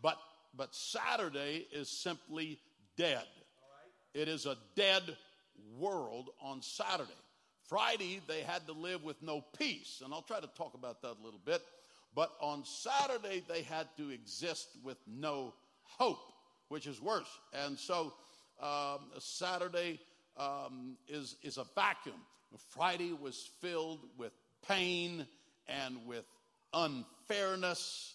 but, 0.02 0.18
but 0.56 0.74
Saturday 0.74 1.66
is 1.72 1.90
simply 1.90 2.58
dead. 2.96 3.24
It 4.14 4.28
is 4.28 4.46
a 4.46 4.56
dead 4.74 5.02
world 5.78 6.30
on 6.40 6.62
Saturday. 6.62 7.12
Friday, 7.68 8.20
they 8.26 8.40
had 8.40 8.66
to 8.66 8.72
live 8.72 9.04
with 9.04 9.22
no 9.22 9.44
peace, 9.58 10.00
and 10.04 10.14
I'll 10.14 10.22
try 10.22 10.40
to 10.40 10.46
talk 10.56 10.74
about 10.74 11.02
that 11.02 11.16
a 11.20 11.24
little 11.24 11.40
bit. 11.44 11.62
But 12.16 12.32
on 12.40 12.64
Saturday, 12.64 13.44
they 13.46 13.60
had 13.60 13.88
to 13.98 14.08
exist 14.08 14.68
with 14.82 14.96
no 15.06 15.52
hope, 15.82 16.32
which 16.68 16.86
is 16.86 17.00
worse. 17.00 17.28
And 17.52 17.78
so 17.78 18.14
um, 18.58 19.00
Saturday 19.18 20.00
um, 20.38 20.96
is, 21.06 21.36
is 21.42 21.58
a 21.58 21.66
vacuum. 21.74 22.16
Friday 22.70 23.12
was 23.12 23.50
filled 23.60 24.00
with 24.16 24.32
pain 24.66 25.26
and 25.68 26.06
with 26.06 26.24
unfairness 26.72 28.14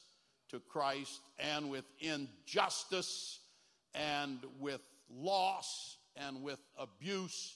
to 0.50 0.60
Christ 0.60 1.22
and 1.38 1.70
with 1.70 1.86
injustice 2.00 3.40
and 3.94 4.40
with 4.60 4.82
loss 5.12 5.98
and 6.16 6.42
with 6.42 6.60
abuse 6.76 7.56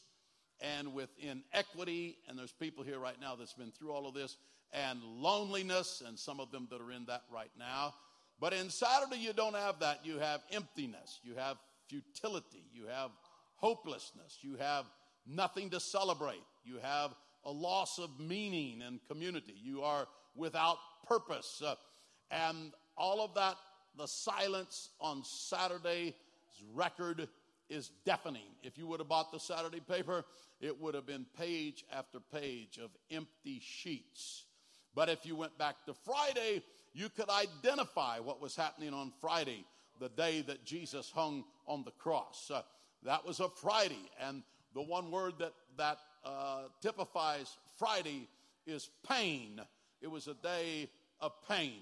and 0.61 0.93
with 0.93 1.09
inequity. 1.17 2.19
And 2.27 2.37
there's 2.37 2.51
people 2.51 2.83
here 2.83 2.99
right 2.99 3.19
now 3.19 3.35
that's 3.35 3.53
been 3.53 3.71
through 3.71 3.91
all 3.91 4.07
of 4.07 4.13
this 4.13 4.37
and 4.73 5.01
loneliness, 5.03 6.03
and 6.05 6.17
some 6.17 6.39
of 6.39 6.51
them 6.51 6.67
that 6.69 6.81
are 6.81 6.91
in 6.91 7.05
that 7.05 7.23
right 7.31 7.51
now. 7.57 7.93
But 8.39 8.53
in 8.53 8.69
Saturday, 8.69 9.17
you 9.17 9.33
don't 9.33 9.55
have 9.55 9.79
that. 9.79 10.05
You 10.05 10.19
have 10.19 10.41
emptiness, 10.51 11.19
you 11.23 11.35
have 11.35 11.57
futility, 11.87 12.65
you 12.73 12.87
have 12.87 13.11
hopelessness, 13.55 14.39
you 14.41 14.57
have 14.57 14.85
nothing 15.25 15.69
to 15.69 15.79
celebrate, 15.79 16.43
you 16.63 16.77
have 16.81 17.11
a 17.45 17.51
loss 17.51 17.99
of 17.99 18.19
meaning 18.19 18.81
and 18.81 18.99
community, 19.07 19.53
you 19.61 19.81
are 19.83 20.07
without 20.35 20.77
purpose. 21.07 21.61
Uh, 21.65 21.75
and 22.31 22.73
all 22.97 23.23
of 23.23 23.33
that, 23.35 23.55
the 23.97 24.07
silence 24.07 24.89
on 24.99 25.23
Saturday's 25.23 26.13
record 26.73 27.29
is 27.69 27.91
deafening. 28.05 28.53
If 28.63 28.77
you 28.77 28.87
would 28.87 28.99
have 28.99 29.07
bought 29.07 29.31
the 29.31 29.39
Saturday 29.39 29.79
paper, 29.79 30.25
it 30.59 30.79
would 30.79 30.95
have 30.95 31.05
been 31.05 31.25
page 31.37 31.85
after 31.91 32.19
page 32.19 32.79
of 32.83 32.91
empty 33.11 33.61
sheets 33.63 34.44
but 34.95 35.09
if 35.09 35.25
you 35.25 35.35
went 35.35 35.57
back 35.57 35.85
to 35.85 35.93
Friday, 35.93 36.63
you 36.93 37.09
could 37.09 37.29
identify 37.29 38.19
what 38.19 38.41
was 38.41 38.55
happening 38.55 38.93
on 38.93 39.11
Friday, 39.19 39.65
the 39.99 40.09
day 40.09 40.41
that 40.41 40.65
Jesus 40.65 41.11
hung 41.13 41.43
on 41.67 41.83
the 41.83 41.91
cross. 41.91 42.49
Uh, 42.53 42.61
that 43.03 43.25
was 43.25 43.39
a 43.41 43.49
Friday, 43.49 44.09
and 44.19 44.41
the 44.73 44.81
one 44.81 45.11
word 45.11 45.33
that, 45.39 45.53
that 45.77 45.99
uh, 46.23 46.63
typifies 46.81 47.57
Friday 47.77 48.27
is 48.65 48.89
pain. 49.07 49.61
It 50.01 50.07
was 50.07 50.27
a 50.27 50.33
day 50.35 50.89
of 51.19 51.33
pain. 51.47 51.81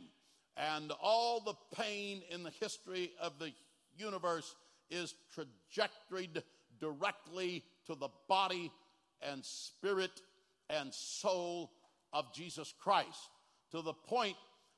And 0.57 0.91
all 1.01 1.39
the 1.39 1.55
pain 1.75 2.21
in 2.29 2.43
the 2.43 2.51
history 2.59 3.11
of 3.21 3.39
the 3.39 3.51
universe 3.97 4.55
is 4.89 5.15
trajectoried 5.35 6.43
directly 6.79 7.63
to 7.87 7.95
the 7.95 8.09
body 8.27 8.71
and 9.21 9.43
spirit 9.43 10.21
and 10.69 10.93
soul 10.93 11.71
of 12.13 12.33
Jesus 12.33 12.73
Christ 12.79 13.29
to 13.71 13.81
the 13.81 13.93
point 13.93 14.37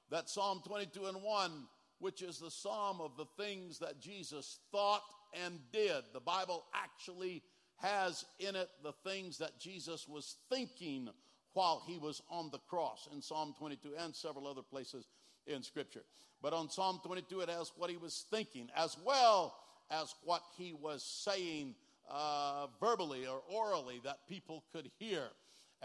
that 0.10 0.30
Psalm 0.30 0.62
22 0.66 1.06
and 1.06 1.22
1, 1.22 1.52
which 2.00 2.22
is 2.22 2.40
the 2.40 2.52
psalm 2.52 3.02
of 3.02 3.18
the 3.18 3.26
things 3.44 3.80
that 3.80 4.00
Jesus 4.00 4.60
thought 4.72 5.04
and 5.46 5.60
did, 5.72 6.04
the 6.14 6.20
Bible 6.20 6.66
actually 6.74 7.44
has 7.78 8.26
in 8.40 8.56
it 8.56 8.70
the 8.84 8.94
things 9.04 9.38
that 9.38 9.60
Jesus 9.60 10.08
was 10.08 10.38
thinking 10.50 11.10
while 11.54 11.84
he 11.86 11.98
was 11.98 12.22
on 12.30 12.50
the 12.52 12.60
cross 12.70 13.08
in 13.14 13.22
Psalm 13.22 13.54
22 13.58 13.94
and 14.00 14.16
several 14.16 14.48
other 14.48 14.62
places 14.62 15.08
in 15.48 15.64
Scripture. 15.64 16.04
But 16.42 16.54
on 16.54 16.70
Psalm 16.70 17.00
22, 17.04 17.42
it 17.42 17.50
has 17.50 17.72
what 17.76 17.90
he 17.90 17.98
was 17.98 18.26
thinking 18.30 18.70
as 18.76 18.98
well 19.04 19.56
as 19.90 20.14
what 20.24 20.42
he 20.58 20.74
was 20.74 21.04
saying 21.04 21.76
uh, 22.10 22.68
verbally 22.80 23.26
or 23.26 23.42
orally 23.50 24.02
that 24.04 24.28
people 24.28 24.64
could 24.72 24.90
hear. 25.00 25.24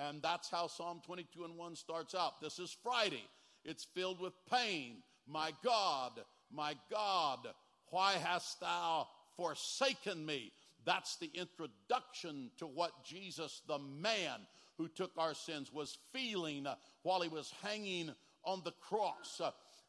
And 0.09 0.23
that's 0.23 0.49
how 0.49 0.67
Psalm 0.67 1.03
22 1.05 1.45
and 1.45 1.59
1 1.59 1.77
starts 1.77 2.15
out. 2.15 2.41
This 2.41 2.59
is 2.59 2.75
Friday. 2.83 3.25
It's 3.65 3.85
filled 3.85 4.19
with 4.19 4.33
pain. 4.51 5.03
My 5.27 5.53
God, 5.63 6.13
my 6.51 6.75
God, 6.91 7.47
why 7.91 8.15
hast 8.15 8.61
thou 8.61 9.09
forsaken 9.37 10.25
me? 10.25 10.53
That's 10.87 11.17
the 11.17 11.31
introduction 11.35 12.51
to 12.59 12.67
what 12.67 13.05
Jesus, 13.05 13.61
the 13.69 13.79
man 13.79 14.41
who 14.79 14.89
took 14.89 15.11
our 15.19 15.35
sins, 15.35 15.71
was 15.71 15.99
feeling 16.15 16.67
while 17.03 17.21
he 17.21 17.29
was 17.29 17.53
hanging 17.63 18.15
on 18.45 18.63
the 18.65 18.73
cross. 18.81 19.43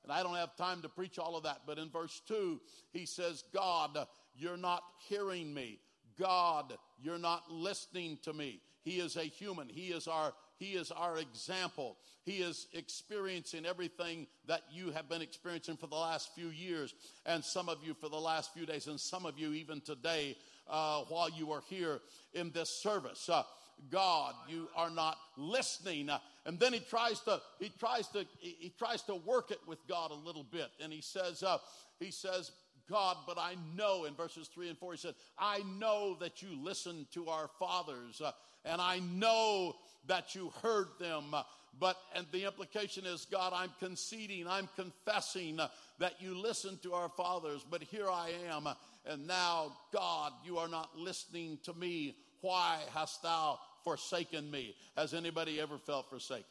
And 0.03 0.11
I 0.11 0.23
don't 0.23 0.35
have 0.35 0.57
time 0.57 0.81
to 0.81 0.89
preach 0.89 1.19
all 1.19 1.37
of 1.37 1.43
that, 1.43 1.61
but 1.65 1.77
in 1.77 1.89
verse 1.89 2.21
2, 2.27 2.59
he 2.91 3.05
says, 3.05 3.45
God, 3.53 3.97
you're 4.35 4.57
not 4.57 4.83
hearing 5.07 5.53
me. 5.53 5.79
God, 6.19 6.73
you're 7.01 7.17
not 7.17 7.49
listening 7.49 8.17
to 8.23 8.33
me. 8.33 8.59
He 8.83 8.99
is 8.99 9.15
a 9.15 9.23
human. 9.23 9.69
He 9.69 9.87
is 9.87 10.07
our 10.07 10.33
he 10.57 10.73
is 10.73 10.91
our 10.91 11.17
example. 11.17 11.97
He 12.23 12.33
is 12.33 12.67
experiencing 12.73 13.65
everything 13.65 14.27
that 14.47 14.61
you 14.71 14.91
have 14.91 15.09
been 15.09 15.23
experiencing 15.23 15.75
for 15.75 15.87
the 15.87 15.95
last 15.95 16.35
few 16.35 16.49
years, 16.49 16.93
and 17.25 17.43
some 17.43 17.67
of 17.67 17.79
you 17.83 17.95
for 17.95 18.09
the 18.09 18.19
last 18.19 18.53
few 18.53 18.67
days, 18.67 18.85
and 18.85 18.99
some 18.99 19.25
of 19.25 19.39
you 19.39 19.53
even 19.53 19.81
today 19.81 20.37
uh, 20.69 21.01
while 21.09 21.29
you 21.31 21.51
are 21.51 21.63
here 21.67 21.99
in 22.33 22.51
this 22.51 22.69
service. 22.69 23.27
Uh, 23.27 23.41
God, 23.89 24.35
you 24.47 24.67
are 24.75 24.91
not 24.91 25.17
listening. 25.37 26.09
Uh, 26.09 26.19
and 26.45 26.59
then 26.59 26.73
he 26.73 26.79
tries 26.79 27.19
to 27.21 27.41
he 27.59 27.71
tries 27.79 28.07
to 28.09 28.25
he 28.39 28.71
tries 28.77 29.01
to 29.03 29.15
work 29.15 29.51
it 29.51 29.59
with 29.67 29.79
God 29.87 30.11
a 30.11 30.15
little 30.15 30.43
bit, 30.43 30.69
and 30.79 30.93
he 30.93 31.01
says 31.01 31.43
uh, 31.43 31.57
he 31.99 32.11
says. 32.11 32.51
God, 32.89 33.15
but 33.25 33.37
I 33.37 33.55
know 33.77 34.03
in 34.03 34.15
verses 34.15 34.49
3 34.49 34.67
and 34.67 34.77
4, 34.77 34.91
he 34.91 34.97
said, 34.97 35.15
I 35.37 35.61
know 35.79 36.17
that 36.19 36.41
you 36.41 36.49
listened 36.61 37.05
to 37.13 37.29
our 37.29 37.49
fathers, 37.57 38.19
uh, 38.19 38.31
and 38.65 38.81
I 38.81 38.99
know 38.99 39.75
that 40.07 40.35
you 40.35 40.51
heard 40.61 40.87
them. 40.99 41.35
But, 41.79 41.97
and 42.15 42.25
the 42.31 42.45
implication 42.45 43.05
is, 43.05 43.25
God, 43.31 43.53
I'm 43.55 43.71
conceding, 43.79 44.47
I'm 44.47 44.69
confessing 44.75 45.59
that 45.99 46.21
you 46.21 46.37
listened 46.37 46.83
to 46.83 46.93
our 46.93 47.09
fathers, 47.09 47.65
but 47.69 47.81
here 47.81 48.09
I 48.09 48.31
am. 48.49 48.67
And 49.05 49.25
now, 49.25 49.77
God, 49.93 50.33
you 50.45 50.57
are 50.57 50.67
not 50.67 50.97
listening 50.97 51.59
to 51.63 51.73
me. 51.73 52.17
Why 52.41 52.79
hast 52.93 53.23
thou 53.23 53.59
forsaken 53.83 54.51
me? 54.51 54.75
Has 54.97 55.13
anybody 55.13 55.59
ever 55.59 55.77
felt 55.77 56.09
forsaken? 56.09 56.45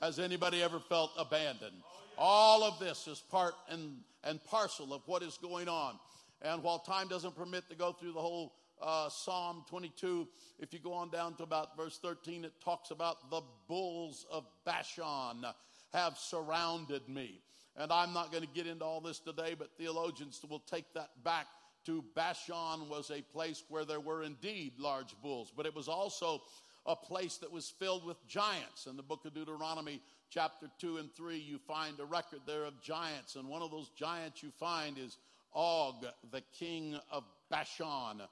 Has 0.00 0.18
anybody 0.18 0.62
ever 0.62 0.78
felt 0.78 1.10
abandoned? 1.18 1.76
All 2.16 2.62
of 2.62 2.78
this 2.78 3.08
is 3.08 3.18
part 3.18 3.54
and, 3.68 3.96
and 4.24 4.42
parcel 4.44 4.94
of 4.94 5.02
what 5.06 5.22
is 5.22 5.36
going 5.42 5.68
on. 5.68 5.98
And 6.42 6.62
while 6.62 6.78
time 6.78 7.08
doesn't 7.08 7.36
permit 7.36 7.68
to 7.70 7.74
go 7.74 7.92
through 7.92 8.12
the 8.12 8.20
whole 8.20 8.52
uh, 8.82 9.08
Psalm 9.08 9.64
22, 9.68 10.28
if 10.58 10.72
you 10.72 10.78
go 10.78 10.92
on 10.92 11.10
down 11.10 11.34
to 11.36 11.42
about 11.42 11.76
verse 11.76 11.98
13, 12.02 12.44
it 12.44 12.52
talks 12.62 12.90
about 12.90 13.30
the 13.30 13.42
bulls 13.66 14.26
of 14.30 14.44
Bashan 14.64 15.44
have 15.92 16.16
surrounded 16.16 17.08
me. 17.08 17.40
And 17.76 17.92
I'm 17.92 18.12
not 18.12 18.32
going 18.32 18.42
to 18.42 18.50
get 18.54 18.66
into 18.66 18.84
all 18.84 19.00
this 19.00 19.20
today, 19.20 19.54
but 19.56 19.70
theologians 19.78 20.40
will 20.48 20.60
take 20.60 20.92
that 20.94 21.10
back 21.24 21.46
to 21.86 22.04
Bashan 22.14 22.88
was 22.88 23.10
a 23.10 23.22
place 23.22 23.62
where 23.68 23.84
there 23.84 24.00
were 24.00 24.22
indeed 24.22 24.72
large 24.78 25.14
bulls, 25.22 25.52
but 25.56 25.64
it 25.64 25.74
was 25.74 25.88
also 25.88 26.42
a 26.86 26.96
place 26.96 27.36
that 27.36 27.52
was 27.52 27.70
filled 27.78 28.04
with 28.04 28.16
giants. 28.26 28.86
In 28.86 28.96
the 28.96 29.02
book 29.02 29.24
of 29.24 29.34
Deuteronomy, 29.34 30.00
chapter 30.30 30.68
2 30.80 30.98
and 30.98 31.14
3, 31.14 31.38
you 31.38 31.58
find 31.58 31.98
a 32.00 32.04
record 32.04 32.40
there 32.46 32.64
of 32.64 32.80
giants. 32.82 33.36
And 33.36 33.48
one 33.48 33.62
of 33.62 33.70
those 33.70 33.90
giants 33.90 34.42
you 34.42 34.50
find 34.58 34.98
is 34.98 35.16
Og, 35.54 36.04
the 36.30 36.42
king 36.58 36.98
of 37.10 37.24
Bashan. 37.50 38.22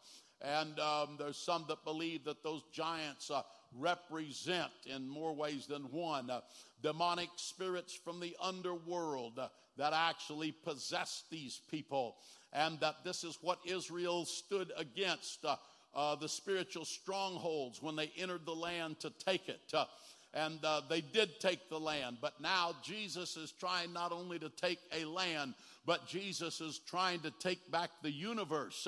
And 0.43 0.79
um, 0.79 1.17
there's 1.19 1.39
some 1.39 1.65
that 1.69 1.85
believe 1.85 2.25
that 2.25 2.43
those 2.43 2.63
giants 2.73 3.31
uh, 3.31 3.43
represent, 3.79 4.71
in 4.87 5.09
more 5.09 5.35
ways 5.35 5.67
than 5.67 5.83
one, 5.85 6.31
uh, 6.31 6.41
demonic 6.83 7.31
spirits 7.37 7.95
from 7.95 8.21
the 8.21 8.37
underworld 8.41 9.39
uh, 9.39 9.49
that 9.77 9.93
actually 9.93 10.53
possess 10.53 11.25
these 11.31 11.61
people. 11.71 12.17
And 12.53 12.79
that 12.81 12.97
this 13.05 13.25
is 13.25 13.39
what 13.43 13.59
Israel 13.65 14.25
stood 14.25 14.73
against 14.77 15.45
uh, 15.45 15.57
uh, 15.95 16.17
the 16.17 16.29
spiritual 16.29 16.85
strongholds 16.85 17.83
when 17.83 17.97
they 17.97 18.13
entered 18.17 18.45
the 18.45 18.55
land 18.55 19.01
to 19.01 19.11
take 19.25 19.49
it. 19.49 19.61
Uh, 19.73 19.87
and 20.35 20.59
they 20.91 21.01
did 21.01 21.41
take 21.41 21.71
the 21.71 21.81
land, 21.81 22.19
but 22.21 22.35
now 22.43 22.73
Jesus 22.83 23.39
is 23.39 23.53
trying 23.53 23.95
not 23.95 24.13
only 24.13 24.39
to 24.39 24.51
take 24.51 24.81
a 24.93 25.07
land, 25.07 25.55
but 25.87 26.07
Jesus 26.07 26.61
is 26.61 26.79
trying 26.79 27.21
to 27.21 27.31
take 27.31 27.71
back 27.71 27.89
the 28.03 28.11
universe. 28.11 28.87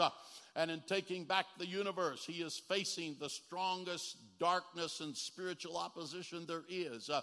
And 0.59 0.73
in 0.73 0.83
taking 0.89 1.23
back 1.23 1.47
the 1.57 1.69
universe, 1.69 2.25
he 2.27 2.43
is 2.43 2.61
facing 2.69 3.15
the 3.21 3.29
strongest 3.29 4.17
darkness 4.41 4.99
and 4.99 5.17
spiritual 5.17 5.77
opposition 5.77 6.47
there 6.49 6.65
is. 6.69 7.09
Uh, 7.09 7.21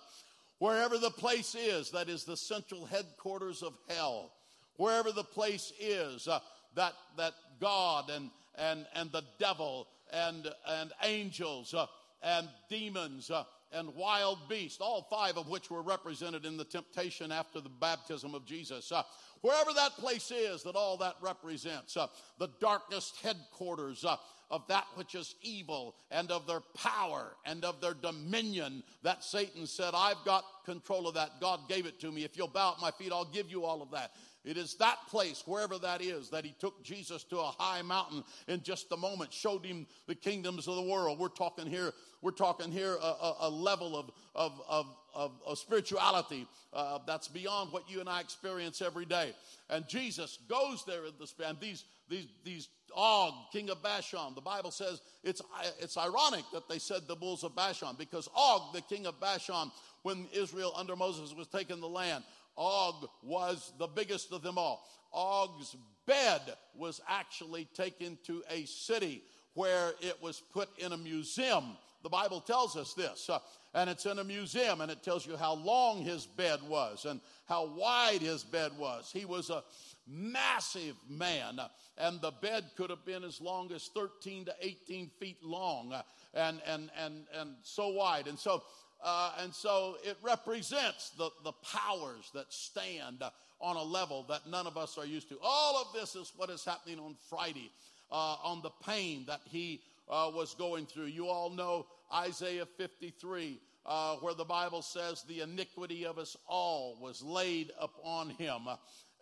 wherever 0.59 0.97
the 0.97 1.09
place 1.09 1.53
is, 1.53 1.91
that 1.91 2.07
is 2.07 2.23
the 2.23 2.37
central 2.37 2.85
headquarters 2.85 3.61
of 3.61 3.73
hell. 3.89 4.31
Wherever 4.77 5.11
the 5.11 5.25
place 5.25 5.73
is, 5.81 6.29
uh, 6.29 6.39
that, 6.75 6.93
that 7.17 7.33
God 7.59 8.09
and, 8.09 8.29
and, 8.57 8.85
and 8.95 9.11
the 9.11 9.23
devil 9.37 9.89
and, 10.13 10.49
and 10.65 10.93
angels 11.03 11.73
uh, 11.73 11.87
and 12.23 12.47
demons 12.69 13.29
uh, 13.29 13.43
and 13.73 13.93
wild 13.95 14.47
beasts, 14.47 14.79
all 14.79 15.07
five 15.09 15.37
of 15.37 15.49
which 15.49 15.69
were 15.69 15.81
represented 15.81 16.45
in 16.45 16.55
the 16.55 16.63
temptation 16.63 17.33
after 17.33 17.59
the 17.59 17.67
baptism 17.67 18.33
of 18.33 18.45
Jesus. 18.45 18.93
Uh, 18.93 19.03
wherever 19.45 19.73
that 19.73 19.91
place 19.91 20.31
is 20.31 20.63
that 20.63 20.75
all 20.75 20.97
that 20.97 21.15
represents, 21.21 21.95
uh, 21.95 22.07
the 22.39 22.49
darkest 22.59 23.15
headquarters 23.21 24.03
uh, 24.03 24.15
of 24.49 24.67
that 24.67 24.85
which 24.95 25.13
is 25.13 25.35
evil 25.43 25.95
and 26.09 26.31
of 26.31 26.47
their 26.47 26.61
power 26.75 27.35
and 27.45 27.63
of 27.63 27.79
their 27.79 27.93
dominion 27.93 28.81
that 29.03 29.23
Satan 29.23 29.67
said, 29.67 29.91
I've 29.93 30.23
got 30.25 30.43
control 30.65 31.07
of 31.07 31.13
that. 31.13 31.39
God 31.39 31.61
gave 31.69 31.85
it 31.85 31.99
to 31.99 32.11
me. 32.11 32.23
If 32.23 32.35
you'll 32.35 32.47
bow 32.47 32.73
at 32.73 32.81
my 32.81 32.89
feet, 32.91 33.11
I'll 33.11 33.25
give 33.25 33.51
you 33.51 33.65
all 33.65 33.83
of 33.83 33.91
that. 33.91 34.11
It 34.43 34.57
is 34.57 34.75
that 34.75 34.97
place, 35.09 35.43
wherever 35.45 35.77
that 35.79 36.01
is, 36.01 36.29
that 36.29 36.45
he 36.45 36.55
took 36.59 36.83
Jesus 36.83 37.23
to 37.25 37.39
a 37.39 37.53
high 37.57 37.81
mountain 37.81 38.23
in 38.47 38.61
just 38.61 38.91
a 38.91 38.97
moment, 38.97 39.33
showed 39.33 39.65
him 39.65 39.87
the 40.07 40.13
kingdoms 40.15 40.67
of 40.67 40.75
the 40.75 40.83
world. 40.83 41.19
We're 41.19 41.29
talking 41.29 41.65
here, 41.65 41.93
we're 42.21 42.31
talking 42.31 42.71
here 42.71 42.97
a, 43.01 43.05
a, 43.05 43.35
a 43.41 43.49
level 43.49 43.97
of, 43.97 44.11
of, 44.35 44.61
of, 44.67 44.85
of, 45.15 45.31
of 45.45 45.57
spirituality 45.57 46.47
uh, 46.73 46.99
that's 47.07 47.27
beyond 47.27 47.71
what 47.71 47.89
you 47.89 47.99
and 47.99 48.09
I 48.09 48.19
experience 48.19 48.81
every 48.81 49.05
day. 49.05 49.33
And 49.69 49.87
Jesus 49.87 50.37
goes 50.47 50.83
there 50.85 51.05
in 51.05 51.13
the 51.19 51.47
and 51.47 51.59
these 51.59 51.85
these 52.09 52.27
these 52.43 52.69
Og, 52.95 53.33
king 53.51 53.69
of 53.69 53.81
Bashan. 53.81 54.35
The 54.35 54.41
Bible 54.41 54.71
says 54.71 55.01
it's 55.23 55.41
it's 55.79 55.97
ironic 55.97 56.43
that 56.53 56.69
they 56.69 56.79
said 56.79 57.07
the 57.07 57.15
bulls 57.15 57.43
of 57.43 57.55
Bashan 57.55 57.95
because 57.97 58.29
Og, 58.35 58.73
the 58.73 58.81
king 58.81 59.07
of 59.07 59.19
Bashan, 59.19 59.71
when 60.03 60.27
Israel 60.33 60.73
under 60.75 60.95
Moses 60.95 61.33
was 61.33 61.47
taking 61.47 61.79
the 61.79 61.87
land, 61.87 62.23
Og 62.57 63.09
was 63.23 63.73
the 63.79 63.87
biggest 63.87 64.31
of 64.31 64.43
them 64.43 64.57
all. 64.57 64.85
Og's 65.15 65.75
bed 66.05 66.41
was 66.75 67.01
actually 67.07 67.65
taken 67.73 68.17
to 68.25 68.43
a 68.51 68.65
city 68.65 69.23
where 69.53 69.93
it 70.01 70.21
was 70.21 70.41
put 70.53 70.69
in 70.77 70.91
a 70.91 70.97
museum. 70.97 71.77
The 72.05 72.09
Bible 72.09 72.39
tells 72.39 72.77
us 72.77 72.93
this. 72.93 73.31
Uh, 73.31 73.39
and 73.73 73.89
it's 73.89 74.05
in 74.05 74.19
a 74.19 74.23
museum, 74.23 74.81
and 74.81 74.91
it 74.91 75.01
tells 75.01 75.25
you 75.25 75.35
how 75.35 75.55
long 75.55 76.03
his 76.03 76.27
bed 76.27 76.59
was 76.69 77.05
and 77.05 77.19
how 77.49 77.65
wide 77.65 78.21
his 78.21 78.43
bed 78.43 78.71
was. 78.77 79.09
He 79.11 79.25
was 79.25 79.49
a 79.49 79.63
massive 80.07 80.95
man, 81.09 81.57
uh, 81.57 81.67
and 81.97 82.21
the 82.21 82.29
bed 82.29 82.65
could 82.77 82.91
have 82.91 83.03
been 83.05 83.23
as 83.23 83.41
long 83.41 83.71
as 83.71 83.89
13 83.95 84.45
to 84.45 84.55
18 84.61 85.09
feet 85.19 85.43
long 85.43 85.93
uh, 85.93 86.03
and, 86.35 86.61
and, 86.67 86.91
and, 86.95 87.25
and 87.33 87.55
so 87.63 87.87
wide. 87.87 88.27
And 88.27 88.37
so 88.37 88.61
uh, 89.03 89.31
and 89.41 89.51
so 89.51 89.97
it 90.03 90.17
represents 90.21 91.09
the, 91.17 91.31
the 91.43 91.53
powers 91.53 92.29
that 92.35 92.53
stand 92.53 93.23
uh, 93.23 93.31
on 93.59 93.77
a 93.77 93.83
level 93.83 94.25
that 94.29 94.47
none 94.47 94.67
of 94.67 94.77
us 94.77 94.99
are 94.99 95.07
used 95.07 95.27
to. 95.29 95.39
All 95.43 95.81
of 95.81 95.87
this 95.91 96.15
is 96.15 96.31
what 96.37 96.51
is 96.51 96.63
happening 96.63 96.99
on 96.99 97.15
Friday, 97.29 97.71
uh, 98.11 98.35
on 98.43 98.61
the 98.61 98.71
pain 98.85 99.23
that 99.27 99.41
he 99.45 99.81
uh, 100.09 100.31
was 100.33 100.53
going 100.53 100.85
through. 100.85 101.05
You 101.05 101.27
all 101.27 101.49
know 101.49 101.85
Isaiah 102.15 102.65
53, 102.65 103.59
uh, 103.85 104.15
where 104.17 104.33
the 104.33 104.45
Bible 104.45 104.81
says, 104.81 105.23
The 105.23 105.41
iniquity 105.41 106.05
of 106.05 106.17
us 106.17 106.37
all 106.47 106.97
was 107.01 107.21
laid 107.21 107.71
upon 107.79 108.29
him. 108.29 108.61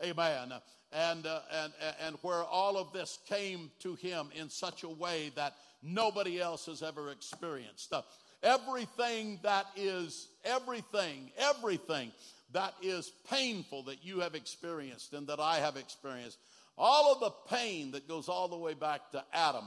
Amen. 0.03 0.53
And, 0.91 1.25
uh, 1.25 1.39
and, 1.51 1.73
and 2.05 2.15
where 2.21 2.43
all 2.43 2.77
of 2.77 2.93
this 2.93 3.19
came 3.27 3.71
to 3.79 3.95
him 3.95 4.29
in 4.35 4.49
such 4.49 4.83
a 4.83 4.89
way 4.89 5.31
that 5.35 5.55
nobody 5.81 6.39
else 6.39 6.67
has 6.67 6.83
ever 6.83 7.11
experienced. 7.11 7.91
Uh, 7.91 8.03
Everything 8.43 9.39
that 9.43 9.67
is, 9.77 10.27
everything, 10.43 11.31
everything 11.37 12.11
that 12.51 12.73
is 12.81 13.09
painful 13.29 13.83
that 13.83 14.03
you 14.03 14.19
have 14.19 14.35
experienced 14.35 15.13
and 15.13 15.27
that 15.27 15.39
I 15.39 15.59
have 15.59 15.77
experienced, 15.77 16.37
all 16.77 17.13
of 17.13 17.21
the 17.21 17.55
pain 17.55 17.91
that 17.91 18.05
goes 18.05 18.27
all 18.27 18.49
the 18.49 18.57
way 18.57 18.73
back 18.73 19.11
to 19.11 19.23
Adam. 19.31 19.63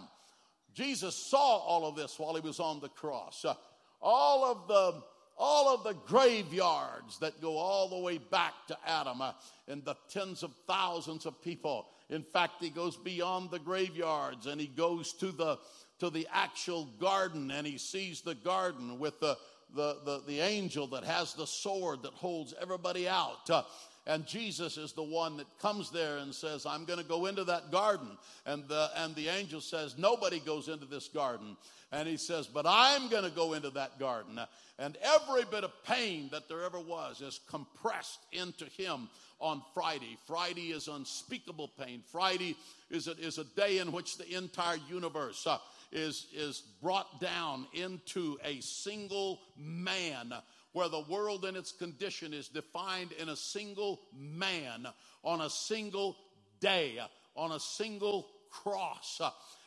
Jesus 0.77 1.15
saw 1.15 1.57
all 1.57 1.87
of 1.87 1.97
this 1.97 2.19
while 2.19 2.35
he 2.35 2.41
was 2.41 2.61
on 2.61 2.81
the 2.81 2.91
cross. 2.91 3.45
Uh, 3.45 3.55
all 4.03 4.45
of 4.45 4.69
the 4.69 5.03
all 5.39 5.75
of 5.75 5.85
the 5.85 5.95
graveyards 6.07 7.19
that 7.19 7.43
go 7.43 7.59
all 7.59 7.89
the 7.89 7.99
way 7.99 8.17
back 8.17 8.55
to 8.69 8.77
Adam 8.87 9.21
uh, 9.21 9.33
and 9.69 9.85
the 9.85 9.95
tens 10.09 10.43
of 10.43 10.51
thousands 10.67 11.27
of 11.27 11.43
people. 11.43 11.89
In 12.09 12.23
fact, 12.23 12.55
he 12.61 12.71
goes 12.71 12.97
beyond 12.97 13.51
the 13.51 13.59
graveyards 13.59 14.47
and 14.47 14.59
he 14.61 14.67
goes 14.67 15.12
to 15.15 15.33
the 15.33 15.59
to 15.99 16.11
the 16.11 16.27
actual 16.33 16.87
garden 16.99 17.51
and 17.51 17.67
he 17.67 17.79
sees 17.79 18.21
the 18.21 18.35
garden 18.35 18.99
with 18.99 19.19
the 19.21 19.37
the, 19.75 19.99
the, 20.05 20.23
the 20.27 20.41
angel 20.41 20.87
that 20.89 21.05
has 21.05 21.35
the 21.35 21.47
sword 21.47 22.03
that 22.03 22.12
holds 22.12 22.55
everybody 22.61 23.09
out. 23.09 23.49
Uh, 23.51 23.62
and 24.07 24.25
Jesus 24.25 24.77
is 24.77 24.92
the 24.92 25.03
one 25.03 25.37
that 25.38 25.47
comes 25.59 25.90
there 25.90 26.19
and 26.19 26.33
says, 26.33 26.64
I'm 26.64 26.85
going 26.85 27.01
to 27.01 27.05
go 27.05 27.27
into 27.27 27.42
that 27.45 27.73
garden. 27.73 28.07
And 28.47 28.66
the, 28.69 28.88
and 28.97 29.14
the 29.16 29.29
angel 29.29 29.61
says, 29.61 29.97
Nobody 29.99 30.38
goes 30.38 30.69
into 30.69 30.87
this 30.87 31.09
garden. 31.09 31.57
And 31.90 32.07
he 32.09 32.16
says, 32.16 32.47
But 32.47 32.66
I'm 32.69 33.09
going 33.09 33.25
to 33.25 33.31
go 33.31 33.55
into 33.55 33.71
that 33.71 33.99
garden. 33.99 34.38
And 34.79 34.97
every 35.03 35.45
bit 35.51 35.64
of 35.64 35.73
pain 35.85 36.29
that 36.31 36.49
there 36.49 36.62
ever 36.62 36.79
was 36.79 37.21
is 37.21 37.40
compressed 37.49 38.21
into 38.31 38.66
him 38.66 39.09
on 39.40 39.61
Friday. 39.75 40.19
Friday 40.27 40.71
is 40.71 40.87
unspeakable 40.87 41.73
pain. 41.81 42.03
Friday 42.12 42.57
is 42.90 43.09
a, 43.09 43.12
is 43.19 43.38
a 43.38 43.45
day 43.45 43.79
in 43.79 43.90
which 43.90 44.19
the 44.19 44.37
entire 44.37 44.79
universe 44.88 45.47
uh, 45.47 45.59
is, 45.90 46.27
is 46.35 46.62
brought 46.81 47.21
down 47.21 47.66
into 47.73 48.38
a 48.45 48.61
single 48.61 49.40
man 49.57 50.33
where 50.77 50.91
the 50.91 51.01
world 51.09 51.47
and 51.47 51.57
its 51.57 51.73
condition 51.73 52.35
is 52.35 52.49
defined 52.49 53.11
in 53.12 53.31
a 53.31 53.35
single 53.35 53.99
man 54.15 54.87
on 55.25 55.41
a 55.41 55.49
single 55.49 56.19
day, 56.61 56.99
on 57.35 57.53
a 57.53 57.59
single 57.59 58.27
cross. 58.51 59.23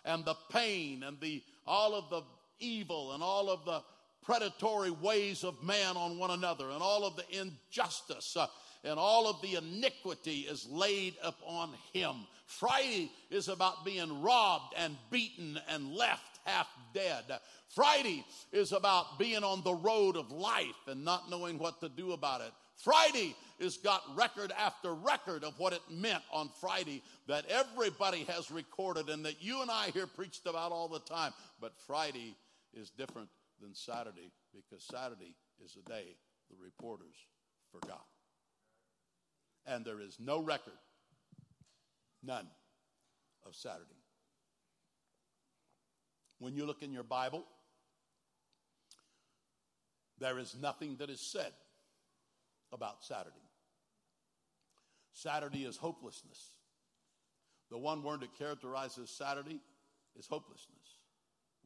And 0.06 0.24
the 0.24 0.36
pain 0.52 1.02
and 1.02 1.20
the 1.20 1.42
all 1.66 1.96
of 1.96 2.12
the 2.12 2.22
evil 2.60 3.14
and 3.14 3.24
all 3.24 3.50
of 3.50 3.66
the 3.66 3.82
predatory 4.22 4.92
ways 4.92 5.44
of 5.44 5.64
man 5.64 5.98
on 5.98 6.20
one 6.20 6.30
another 6.30 6.70
and 6.70 6.84
all 6.84 7.04
of 7.04 7.16
the 7.16 7.26
injustice 7.32 8.38
uh, 8.38 8.46
and 8.84 9.00
all 9.00 9.28
of 9.28 9.42
the 9.42 9.56
iniquity 9.56 10.42
is 10.42 10.68
laid 10.70 11.16
upon 11.24 11.72
him. 11.92 12.18
Friday 12.46 13.12
is 13.32 13.48
about 13.48 13.84
being 13.84 14.22
robbed 14.22 14.76
and 14.78 14.96
beaten 15.10 15.60
and 15.70 15.92
left 15.92 16.29
half 16.50 16.68
dead. 16.94 17.24
Friday 17.70 18.26
is 18.52 18.72
about 18.72 19.20
being 19.20 19.44
on 19.44 19.64
the 19.64 19.74
road 19.74 20.18
of 20.18 20.32
life 20.32 20.88
and 20.88 21.06
not 21.06 21.30
knowing 21.30 21.60
what 21.60 21.80
to 21.82 21.90
do 21.90 22.14
about 22.14 22.42
it. 22.42 22.52
Friday 22.76 23.36
has 23.62 23.78
got 23.78 24.02
record 24.16 24.54
after 24.58 24.94
record 24.94 25.44
of 25.44 25.54
what 25.60 25.74
it 25.74 25.82
meant 25.92 26.24
on 26.32 26.50
Friday 26.62 27.04
that 27.28 27.46
everybody 27.50 28.24
has 28.24 28.50
recorded 28.50 29.10
and 29.10 29.26
that 29.26 29.44
you 29.44 29.62
and 29.62 29.70
I 29.70 29.92
here 29.92 30.08
preached 30.08 30.48
about 30.48 30.72
all 30.72 30.88
the 30.88 31.00
time. 31.00 31.34
But 31.60 31.74
Friday 31.86 32.36
is 32.74 32.90
different 32.90 33.30
than 33.62 33.76
Saturday 33.76 34.32
because 34.54 34.84
Saturday 34.84 35.36
is 35.64 35.78
a 35.78 35.90
day 35.90 36.16
the 36.50 36.56
reporters 36.64 37.16
forgot. 37.72 38.06
And 39.66 39.86
there 39.86 40.00
is 40.00 40.18
no 40.20 40.40
record, 40.42 40.80
none, 42.24 42.48
of 43.46 43.56
Saturday. 43.56 43.99
When 46.40 46.56
you 46.56 46.66
look 46.66 46.82
in 46.82 46.92
your 46.92 47.04
Bible, 47.04 47.46
there 50.20 50.40
is 50.40 50.56
nothing 50.60 50.96
that 50.98 51.10
is 51.10 51.22
said 51.22 51.52
about 52.72 53.04
Saturday. 53.04 53.36
Saturday 55.14 55.66
is 55.66 55.78
hopelessness. 55.78 56.52
The 57.70 57.78
one 57.78 58.04
word 58.04 58.22
that 58.22 58.38
characterizes 58.38 59.10
Saturday 59.10 59.60
is 60.18 60.28
hopelessness. 60.28 60.98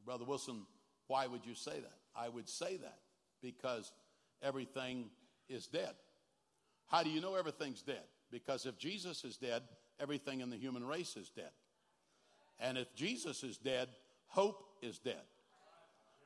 Brother 0.05 0.25
Wilson, 0.25 0.65
why 1.07 1.27
would 1.27 1.45
you 1.45 1.55
say 1.55 1.79
that? 1.79 1.97
I 2.15 2.29
would 2.29 2.49
say 2.49 2.77
that 2.77 2.99
because 3.41 3.91
everything 4.41 5.05
is 5.49 5.67
dead. 5.67 5.93
How 6.87 7.03
do 7.03 7.09
you 7.09 7.21
know 7.21 7.35
everything's 7.35 7.81
dead? 7.81 8.03
Because 8.31 8.65
if 8.65 8.77
Jesus 8.77 9.23
is 9.23 9.37
dead, 9.37 9.63
everything 9.99 10.41
in 10.41 10.49
the 10.49 10.57
human 10.57 10.85
race 10.85 11.15
is 11.15 11.29
dead. 11.29 11.51
And 12.59 12.77
if 12.77 12.93
Jesus 12.95 13.43
is 13.43 13.57
dead, 13.57 13.89
hope 14.33 14.63
is 14.81 14.97
dead. 14.97 15.21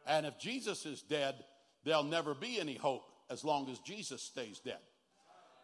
And 0.08 0.26
if 0.26 0.40
Jesus 0.40 0.86
is 0.86 1.02
dead, 1.02 1.36
there'll 1.84 2.04
never 2.04 2.34
be 2.34 2.60
any 2.60 2.76
hope 2.76 3.04
as 3.30 3.44
long 3.44 3.70
as 3.70 3.80
Jesus 3.80 4.22
stays 4.22 4.60
dead. 4.60 4.80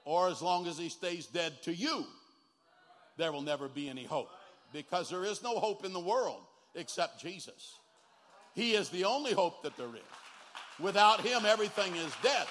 Or 0.05 0.27
as 0.27 0.41
long 0.41 0.67
as 0.67 0.77
he 0.77 0.89
stays 0.89 1.25
dead 1.25 1.53
to 1.63 1.73
you, 1.73 2.05
there 3.17 3.31
will 3.31 3.41
never 3.41 3.69
be 3.69 3.89
any 3.89 4.03
hope. 4.03 4.29
Because 4.73 5.09
there 5.09 5.23
is 5.23 5.41
no 5.41 5.59
hope 5.59 5.85
in 5.85 5.93
the 5.93 5.99
world 5.99 6.41
except 6.75 7.21
Jesus. 7.21 7.75
He 8.53 8.73
is 8.73 8.89
the 8.89 9.05
only 9.05 9.31
hope 9.31 9.63
that 9.63 9.77
there 9.77 9.95
is. 9.95 10.01
Without 10.79 11.21
him, 11.21 11.45
everything 11.45 11.95
is 11.95 12.13
dead. 12.21 12.47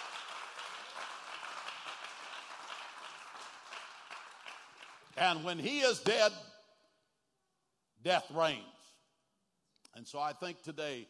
And 5.19 5.45
when 5.45 5.59
he 5.59 5.81
is 5.81 6.01
dead, 6.01 6.33
death 8.03 8.25
reigns. 8.35 8.65
And 9.95 10.07
so 10.07 10.19
I 10.19 10.33
think 10.33 10.63
today 10.63 11.07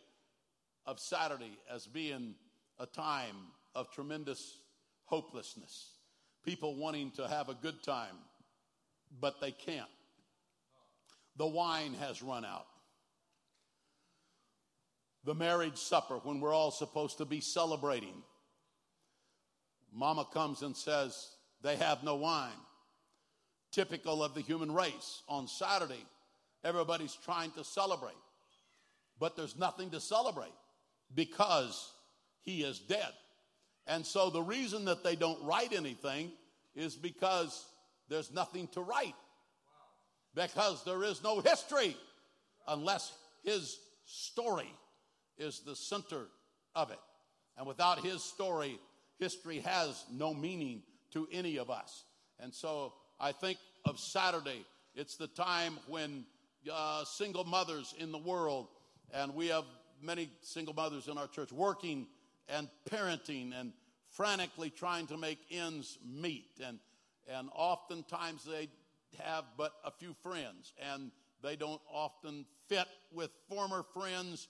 of 0.86 0.98
Saturday 0.98 1.58
as 1.72 1.86
being 1.86 2.34
a 2.78 2.86
time 2.86 3.36
of 3.74 3.90
tremendous 3.92 4.58
hopelessness. 5.04 5.90
People 6.44 6.76
wanting 6.76 7.10
to 7.12 7.28
have 7.28 7.48
a 7.48 7.54
good 7.54 7.82
time, 7.82 8.16
but 9.20 9.40
they 9.40 9.52
can't. 9.52 9.88
The 11.36 11.46
wine 11.46 11.94
has 11.94 12.22
run 12.22 12.44
out. 12.44 12.66
The 15.24 15.34
marriage 15.34 15.78
supper, 15.78 16.16
when 16.24 16.40
we're 16.40 16.52
all 16.52 16.72
supposed 16.72 17.18
to 17.18 17.24
be 17.24 17.40
celebrating, 17.40 18.22
mama 19.92 20.26
comes 20.32 20.62
and 20.62 20.76
says, 20.76 21.28
They 21.62 21.76
have 21.76 22.02
no 22.02 22.16
wine. 22.16 22.50
Typical 23.70 24.22
of 24.22 24.34
the 24.34 24.40
human 24.40 24.72
race. 24.72 25.22
On 25.28 25.46
Saturday, 25.46 26.04
everybody's 26.64 27.14
trying 27.14 27.52
to 27.52 27.64
celebrate, 27.64 28.14
but 29.22 29.36
there's 29.36 29.56
nothing 29.56 29.88
to 29.90 30.00
celebrate 30.00 30.52
because 31.14 31.92
he 32.40 32.64
is 32.64 32.80
dead. 32.80 33.12
And 33.86 34.04
so 34.04 34.30
the 34.30 34.42
reason 34.42 34.86
that 34.86 35.04
they 35.04 35.14
don't 35.14 35.40
write 35.44 35.72
anything 35.72 36.32
is 36.74 36.96
because 36.96 37.64
there's 38.08 38.32
nothing 38.32 38.66
to 38.72 38.80
write. 38.80 39.14
Because 40.34 40.82
there 40.82 41.04
is 41.04 41.22
no 41.22 41.38
history 41.38 41.96
unless 42.66 43.12
his 43.44 43.78
story 44.06 44.74
is 45.38 45.60
the 45.60 45.76
center 45.76 46.26
of 46.74 46.90
it. 46.90 46.98
And 47.56 47.64
without 47.64 48.04
his 48.04 48.24
story, 48.24 48.80
history 49.20 49.60
has 49.60 50.04
no 50.12 50.34
meaning 50.34 50.82
to 51.12 51.28
any 51.30 51.58
of 51.58 51.70
us. 51.70 52.02
And 52.40 52.52
so 52.52 52.92
I 53.20 53.30
think 53.30 53.58
of 53.84 54.00
Saturday. 54.00 54.64
It's 54.96 55.16
the 55.16 55.28
time 55.28 55.78
when 55.86 56.24
uh, 56.68 57.04
single 57.04 57.44
mothers 57.44 57.94
in 58.00 58.10
the 58.10 58.18
world, 58.18 58.66
and 59.12 59.34
we 59.34 59.48
have 59.48 59.64
many 60.00 60.30
single 60.42 60.74
mothers 60.74 61.08
in 61.08 61.18
our 61.18 61.28
church 61.28 61.52
working 61.52 62.06
and 62.48 62.68
parenting 62.90 63.52
and 63.58 63.72
frantically 64.10 64.70
trying 64.70 65.06
to 65.06 65.16
make 65.16 65.38
ends 65.50 65.98
meet. 66.04 66.60
And, 66.64 66.78
and 67.28 67.48
oftentimes 67.54 68.44
they 68.44 68.68
have 69.18 69.44
but 69.56 69.72
a 69.84 69.90
few 69.90 70.14
friends, 70.22 70.72
and 70.92 71.10
they 71.42 71.56
don't 71.56 71.80
often 71.92 72.46
fit 72.68 72.88
with 73.12 73.30
former 73.48 73.84
friends 73.94 74.48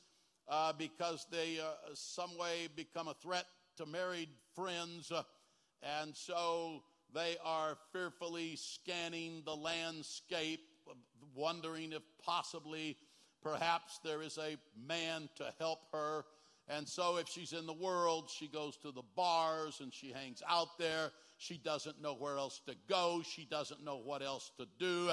uh, 0.48 0.72
because 0.72 1.26
they, 1.30 1.58
uh, 1.60 1.74
some 1.94 2.36
way, 2.38 2.68
become 2.76 3.08
a 3.08 3.14
threat 3.14 3.46
to 3.76 3.86
married 3.86 4.28
friends. 4.54 5.10
Uh, 5.10 5.22
and 6.00 6.14
so 6.14 6.82
they 7.14 7.36
are 7.44 7.76
fearfully 7.92 8.56
scanning 8.56 9.42
the 9.44 9.54
landscape, 9.54 10.60
wondering 11.34 11.92
if 11.92 12.02
possibly, 12.24 12.96
perhaps, 13.42 14.00
there 14.04 14.22
is 14.22 14.38
a 14.38 14.56
man 14.86 15.28
to 15.36 15.52
help 15.58 15.80
her 15.92 16.24
and 16.68 16.88
so 16.88 17.16
if 17.16 17.28
she's 17.28 17.52
in 17.52 17.66
the 17.66 17.72
world, 17.72 18.30
she 18.30 18.46
goes 18.46 18.76
to 18.78 18.92
the 18.92 19.02
bars 19.16 19.80
and 19.80 19.92
she 19.92 20.12
hangs 20.12 20.42
out 20.48 20.78
there. 20.78 21.10
She 21.38 21.58
doesn't 21.58 22.00
know 22.00 22.14
where 22.14 22.38
else 22.38 22.60
to 22.66 22.74
go. 22.88 23.22
She 23.24 23.44
doesn't 23.44 23.84
know 23.84 23.96
what 23.96 24.22
else 24.22 24.50
to 24.58 24.66
do. 24.78 25.10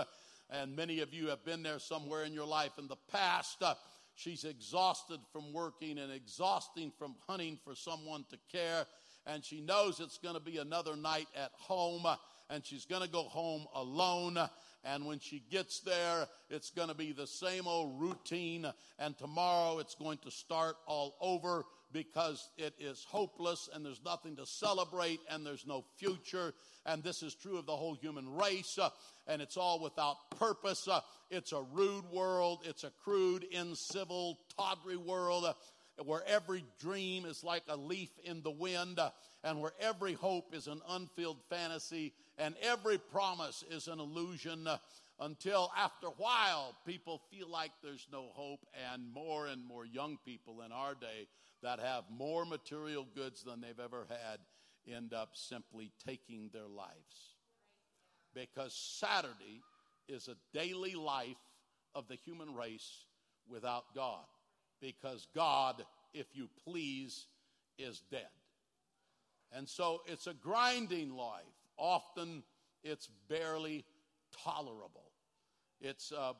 And 0.49 0.75
many 0.75 0.99
of 0.99 1.13
you 1.13 1.27
have 1.27 1.43
been 1.43 1.63
there 1.63 1.79
somewhere 1.79 2.23
in 2.23 2.33
your 2.33 2.45
life 2.45 2.73
in 2.77 2.87
the 2.87 2.97
past. 3.11 3.61
Uh, 3.61 3.73
she's 4.15 4.43
exhausted 4.43 5.19
from 5.31 5.51
working 5.53 5.97
and 5.97 6.11
exhausting 6.11 6.91
from 6.97 7.15
hunting 7.27 7.59
for 7.63 7.75
someone 7.75 8.25
to 8.29 8.37
care. 8.51 8.85
And 9.25 9.43
she 9.43 9.59
knows 9.59 9.99
it's 9.99 10.17
going 10.17 10.35
to 10.35 10.39
be 10.41 10.57
another 10.57 10.95
night 10.95 11.27
at 11.35 11.51
home. 11.53 12.05
Uh, 12.05 12.15
and 12.49 12.65
she's 12.65 12.85
going 12.85 13.03
to 13.03 13.09
go 13.09 13.23
home 13.23 13.65
alone. 13.75 14.37
And 14.83 15.05
when 15.05 15.19
she 15.19 15.43
gets 15.51 15.81
there, 15.81 16.27
it's 16.49 16.71
going 16.71 16.87
to 16.87 16.95
be 16.95 17.11
the 17.11 17.27
same 17.27 17.67
old 17.67 17.99
routine. 17.99 18.65
And 18.97 19.17
tomorrow 19.17 19.79
it's 19.79 19.95
going 19.95 20.19
to 20.19 20.31
start 20.31 20.77
all 20.87 21.15
over 21.19 21.65
because 21.91 22.49
it 22.57 22.73
is 22.79 23.05
hopeless 23.09 23.69
and 23.73 23.85
there's 23.85 24.01
nothing 24.05 24.35
to 24.37 24.45
celebrate 24.45 25.19
and 25.29 25.45
there's 25.45 25.65
no 25.65 25.83
future. 25.97 26.53
And 26.85 27.03
this 27.03 27.23
is 27.23 27.35
true 27.35 27.57
of 27.57 27.65
the 27.65 27.75
whole 27.75 27.95
human 27.95 28.35
race. 28.35 28.77
Uh, 28.79 28.89
and 29.27 29.41
it's 29.41 29.57
all 29.57 29.81
without 29.81 30.17
purpose. 30.39 30.87
Uh, 30.87 31.01
it's 31.29 31.51
a 31.51 31.61
rude 31.73 32.09
world. 32.11 32.59
It's 32.63 32.83
a 32.83 32.91
crude, 33.03 33.45
incivil, 33.53 34.37
tawdry 34.55 34.97
world. 34.97 35.45
Uh, 35.45 35.53
where 36.05 36.23
every 36.27 36.63
dream 36.79 37.25
is 37.25 37.43
like 37.43 37.63
a 37.67 37.75
leaf 37.75 38.09
in 38.23 38.41
the 38.41 38.51
wind, 38.51 38.99
uh, 38.99 39.09
and 39.43 39.61
where 39.61 39.73
every 39.79 40.13
hope 40.13 40.53
is 40.53 40.67
an 40.67 40.81
unfilled 40.89 41.39
fantasy, 41.49 42.13
and 42.37 42.55
every 42.61 42.97
promise 42.97 43.63
is 43.69 43.87
an 43.87 43.99
illusion. 43.99 44.67
Uh, 44.67 44.77
until 45.21 45.69
after 45.77 46.07
a 46.07 46.11
while, 46.11 46.75
people 46.85 47.21
feel 47.29 47.49
like 47.49 47.71
there's 47.83 48.07
no 48.11 48.27
hope, 48.33 48.65
and 48.93 49.11
more 49.13 49.47
and 49.47 49.65
more 49.65 49.85
young 49.85 50.17
people 50.25 50.61
in 50.61 50.71
our 50.71 50.95
day 50.95 51.27
that 51.61 51.79
have 51.79 52.05
more 52.09 52.45
material 52.45 53.05
goods 53.15 53.43
than 53.43 53.59
they've 53.59 53.79
ever 53.83 54.05
had 54.09 54.39
end 54.91 55.13
up 55.13 55.29
simply 55.33 55.91
taking 56.05 56.49
their 56.53 56.67
lives. 56.67 57.35
Because 58.33 58.73
Saturday 58.73 59.61
is 60.07 60.27
a 60.27 60.57
daily 60.57 60.95
life 60.95 61.37
of 61.95 62.07
the 62.07 62.15
human 62.15 62.55
race 62.55 63.05
without 63.47 63.93
God. 63.95 64.25
Because 64.81 65.27
God, 65.35 65.83
if 66.13 66.27
you 66.33 66.47
please, 66.63 67.27
is 67.77 68.01
dead. 68.11 68.27
And 69.51 69.67
so 69.67 70.01
it's 70.05 70.27
a 70.27 70.33
grinding 70.33 71.11
life. 71.11 71.43
Often 71.77 72.43
it's 72.83 73.09
barely 73.27 73.85
tolerable. 74.43 75.11
It's 75.81 76.11
a, 76.11 76.33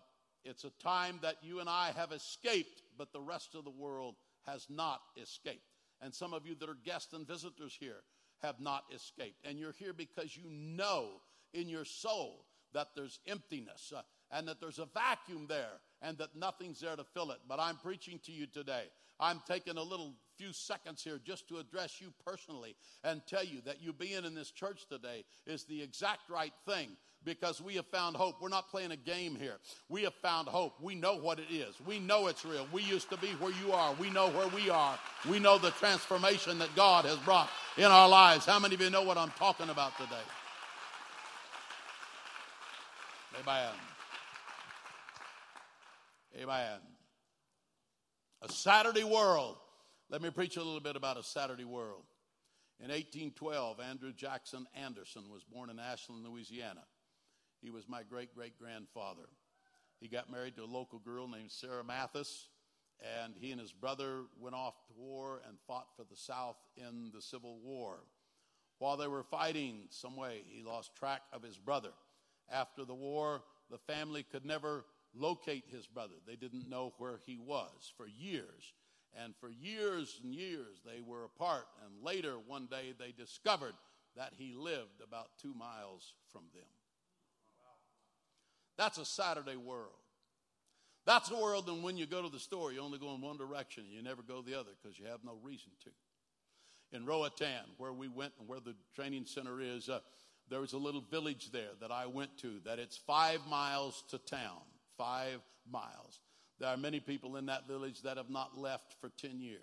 it's 0.43 0.65
a 0.65 0.71
time 0.81 1.19
that 1.21 1.35
you 1.41 1.59
and 1.59 1.69
I 1.69 1.91
have 1.95 2.11
escaped, 2.11 2.83
but 2.97 3.13
the 3.13 3.21
rest 3.21 3.55
of 3.55 3.63
the 3.63 3.69
world 3.69 4.15
has 4.45 4.67
not 4.69 5.01
escaped. 5.21 5.63
And 6.01 6.13
some 6.13 6.33
of 6.33 6.45
you 6.45 6.55
that 6.55 6.69
are 6.69 6.77
guests 6.85 7.13
and 7.13 7.27
visitors 7.27 7.75
here 7.77 8.03
have 8.41 8.59
not 8.59 8.83
escaped. 8.93 9.37
And 9.43 9.59
you're 9.59 9.73
here 9.73 9.93
because 9.93 10.35
you 10.37 10.49
know 10.49 11.21
in 11.53 11.67
your 11.67 11.85
soul 11.85 12.45
that 12.73 12.89
there's 12.95 13.19
emptiness 13.27 13.91
uh, 13.95 14.01
and 14.31 14.47
that 14.47 14.61
there's 14.61 14.79
a 14.79 14.87
vacuum 14.93 15.45
there 15.47 15.81
and 16.01 16.17
that 16.19 16.35
nothing's 16.35 16.79
there 16.79 16.95
to 16.95 17.03
fill 17.03 17.31
it. 17.31 17.39
But 17.47 17.59
I'm 17.59 17.77
preaching 17.77 18.19
to 18.25 18.31
you 18.31 18.45
today. 18.45 18.85
I'm 19.19 19.41
taking 19.47 19.77
a 19.77 19.83
little 19.83 20.13
few 20.37 20.53
seconds 20.53 21.03
here 21.03 21.19
just 21.23 21.47
to 21.49 21.57
address 21.57 21.99
you 21.99 22.13
personally 22.25 22.75
and 23.03 23.21
tell 23.27 23.43
you 23.43 23.61
that 23.65 23.81
you 23.81 23.91
being 23.91 24.23
in 24.23 24.33
this 24.33 24.51
church 24.51 24.85
today 24.89 25.25
is 25.45 25.65
the 25.65 25.81
exact 25.81 26.29
right 26.29 26.53
thing 26.65 26.89
because 27.25 27.61
we 27.61 27.75
have 27.75 27.85
found 27.87 28.15
hope. 28.15 28.35
We're 28.41 28.47
not 28.49 28.69
playing 28.69 28.91
a 28.91 28.95
game 28.95 29.35
here. 29.35 29.57
We 29.89 30.03
have 30.03 30.13
found 30.15 30.47
hope. 30.47 30.75
We 30.81 30.95
know 30.95 31.17
what 31.17 31.39
it 31.39 31.51
is. 31.51 31.75
We 31.85 31.99
know 31.99 32.27
it's 32.27 32.45
real. 32.45 32.67
We 32.71 32.83
used 32.83 33.09
to 33.09 33.17
be 33.17 33.27
where 33.39 33.51
you 33.63 33.73
are. 33.73 33.93
We 33.99 34.09
know 34.09 34.29
where 34.29 34.47
we 34.47 34.69
are. 34.69 34.97
We 35.29 35.39
know 35.39 35.57
the 35.57 35.71
transformation 35.71 36.59
that 36.59 36.73
God 36.75 37.05
has 37.05 37.17
brought 37.17 37.49
in 37.77 37.85
our 37.85 38.07
lives. 38.07 38.45
How 38.45 38.59
many 38.59 38.75
of 38.75 38.81
you 38.81 38.89
know 38.89 39.03
what 39.03 39.17
I'm 39.17 39.31
talking 39.31 39.69
about 39.69 39.97
today? 39.97 40.15
Amen. 43.41 43.73
Amen. 46.41 46.98
A 48.41 48.49
Saturday 48.49 49.03
world. 49.03 49.57
Let 50.09 50.21
me 50.21 50.29
preach 50.29 50.55
a 50.55 50.63
little 50.63 50.79
bit 50.79 50.95
about 50.95 51.17
a 51.17 51.23
Saturday 51.23 51.65
world. 51.65 52.03
In 52.79 52.87
1812, 52.87 53.81
Andrew 53.81 54.13
Jackson 54.13 54.65
Anderson 54.73 55.23
was 55.29 55.43
born 55.43 55.69
in 55.69 55.77
Ashland, 55.77 56.25
Louisiana. 56.25 56.85
He 57.61 57.69
was 57.69 57.89
my 57.89 58.03
great 58.03 58.33
great 58.33 58.57
grandfather. 58.57 59.27
He 59.99 60.07
got 60.07 60.31
married 60.31 60.55
to 60.55 60.63
a 60.63 60.65
local 60.65 60.99
girl 60.99 61.27
named 61.27 61.51
Sarah 61.51 61.83
Mathis, 61.83 62.47
and 63.21 63.33
he 63.37 63.51
and 63.51 63.59
his 63.59 63.73
brother 63.73 64.21
went 64.39 64.55
off 64.55 64.75
to 64.87 64.93
war 64.95 65.41
and 65.45 65.57
fought 65.67 65.87
for 65.97 66.05
the 66.09 66.15
South 66.15 66.55
in 66.77 67.11
the 67.13 67.21
Civil 67.21 67.59
War. 67.59 67.97
While 68.77 68.95
they 68.95 69.07
were 69.09 69.23
fighting, 69.23 69.87
some 69.89 70.15
way 70.15 70.43
he 70.47 70.63
lost 70.63 70.95
track 70.95 71.23
of 71.33 71.43
his 71.43 71.57
brother. 71.57 71.91
After 72.49 72.85
the 72.85 72.95
war, 72.95 73.43
the 73.69 73.79
family 73.79 74.23
could 74.23 74.45
never 74.45 74.85
locate 75.15 75.65
his 75.67 75.87
brother. 75.87 76.15
They 76.25 76.35
didn't 76.35 76.69
know 76.69 76.93
where 76.97 77.19
he 77.25 77.37
was 77.37 77.91
for 77.97 78.07
years. 78.07 78.73
And 79.23 79.33
for 79.35 79.49
years 79.49 80.19
and 80.23 80.33
years, 80.33 80.81
they 80.85 81.01
were 81.01 81.25
apart. 81.25 81.65
And 81.85 82.03
later, 82.03 82.35
one 82.45 82.67
day, 82.67 82.93
they 82.97 83.11
discovered 83.11 83.73
that 84.15 84.33
he 84.37 84.53
lived 84.55 85.01
about 85.03 85.29
two 85.41 85.53
miles 85.53 86.13
from 86.31 86.43
them. 86.53 86.67
That's 88.77 88.97
a 88.97 89.05
Saturday 89.05 89.57
world. 89.57 89.91
That's 91.05 91.31
a 91.31 91.35
world 91.35 91.65
that 91.65 91.73
when 91.81 91.97
you 91.97 92.05
go 92.05 92.21
to 92.21 92.29
the 92.29 92.39
store, 92.39 92.71
you 92.71 92.81
only 92.81 92.99
go 92.99 93.13
in 93.15 93.21
one 93.21 93.37
direction 93.37 93.83
and 93.83 93.93
you 93.93 94.01
never 94.01 94.21
go 94.21 94.41
the 94.41 94.57
other 94.57 94.71
because 94.81 94.97
you 94.99 95.05
have 95.07 95.23
no 95.25 95.37
reason 95.43 95.71
to. 95.83 95.89
In 96.95 97.05
Roatan, 97.05 97.65
where 97.77 97.93
we 97.93 98.07
went 98.07 98.33
and 98.39 98.47
where 98.47 98.59
the 98.59 98.75
training 98.95 99.25
center 99.25 99.59
is, 99.59 99.89
uh, 99.89 99.99
there 100.49 100.61
was 100.61 100.73
a 100.73 100.77
little 100.77 101.01
village 101.01 101.51
there 101.51 101.71
that 101.81 101.91
I 101.91 102.05
went 102.05 102.37
to 102.39 102.59
that 102.65 102.79
it's 102.79 102.97
five 102.97 103.39
miles 103.49 104.03
to 104.09 104.17
town. 104.17 104.61
Five 104.99 105.39
miles. 105.71 106.19
There 106.59 106.67
are 106.67 106.75
many 106.75 106.99
people 106.99 107.37
in 107.37 107.45
that 107.45 107.69
village 107.69 108.01
that 108.01 108.17
have 108.17 108.29
not 108.29 108.57
left 108.57 108.97
for 108.99 109.07
10 109.07 109.39
years. 109.39 109.61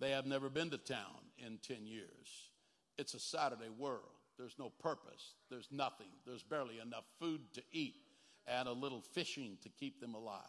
They 0.00 0.10
have 0.10 0.26
never 0.26 0.48
been 0.50 0.70
to 0.70 0.78
town 0.78 1.30
in 1.38 1.58
10 1.58 1.86
years. 1.86 2.50
It's 2.98 3.14
a 3.14 3.20
Saturday 3.20 3.70
world. 3.78 4.02
There's 4.36 4.58
no 4.58 4.70
purpose. 4.80 5.34
There's 5.48 5.68
nothing. 5.70 6.08
There's 6.26 6.42
barely 6.42 6.80
enough 6.80 7.04
food 7.20 7.40
to 7.54 7.62
eat 7.70 8.02
and 8.48 8.66
a 8.66 8.72
little 8.72 9.00
fishing 9.00 9.58
to 9.62 9.68
keep 9.68 10.00
them 10.00 10.14
alive. 10.14 10.42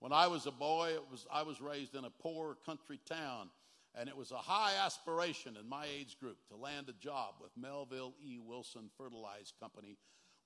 When 0.00 0.12
I 0.12 0.26
was 0.26 0.44
a 0.44 0.50
boy, 0.50 0.90
it 0.94 1.10
was, 1.10 1.26
I 1.32 1.42
was 1.42 1.62
raised 1.62 1.94
in 1.94 2.04
a 2.04 2.10
poor 2.10 2.56
country 2.66 3.00
town 3.08 3.48
and 3.94 4.06
it 4.06 4.16
was 4.16 4.32
a 4.32 4.36
high 4.36 4.74
aspiration 4.84 5.56
in 5.58 5.66
my 5.66 5.86
age 5.86 6.18
group 6.20 6.36
to 6.48 6.56
land 6.56 6.90
a 6.90 6.92
job 6.92 7.36
with 7.40 7.50
Melville 7.56 8.14
E. 8.22 8.38
Wilson 8.38 8.90
Fertilized 8.98 9.54
Company 9.58 9.96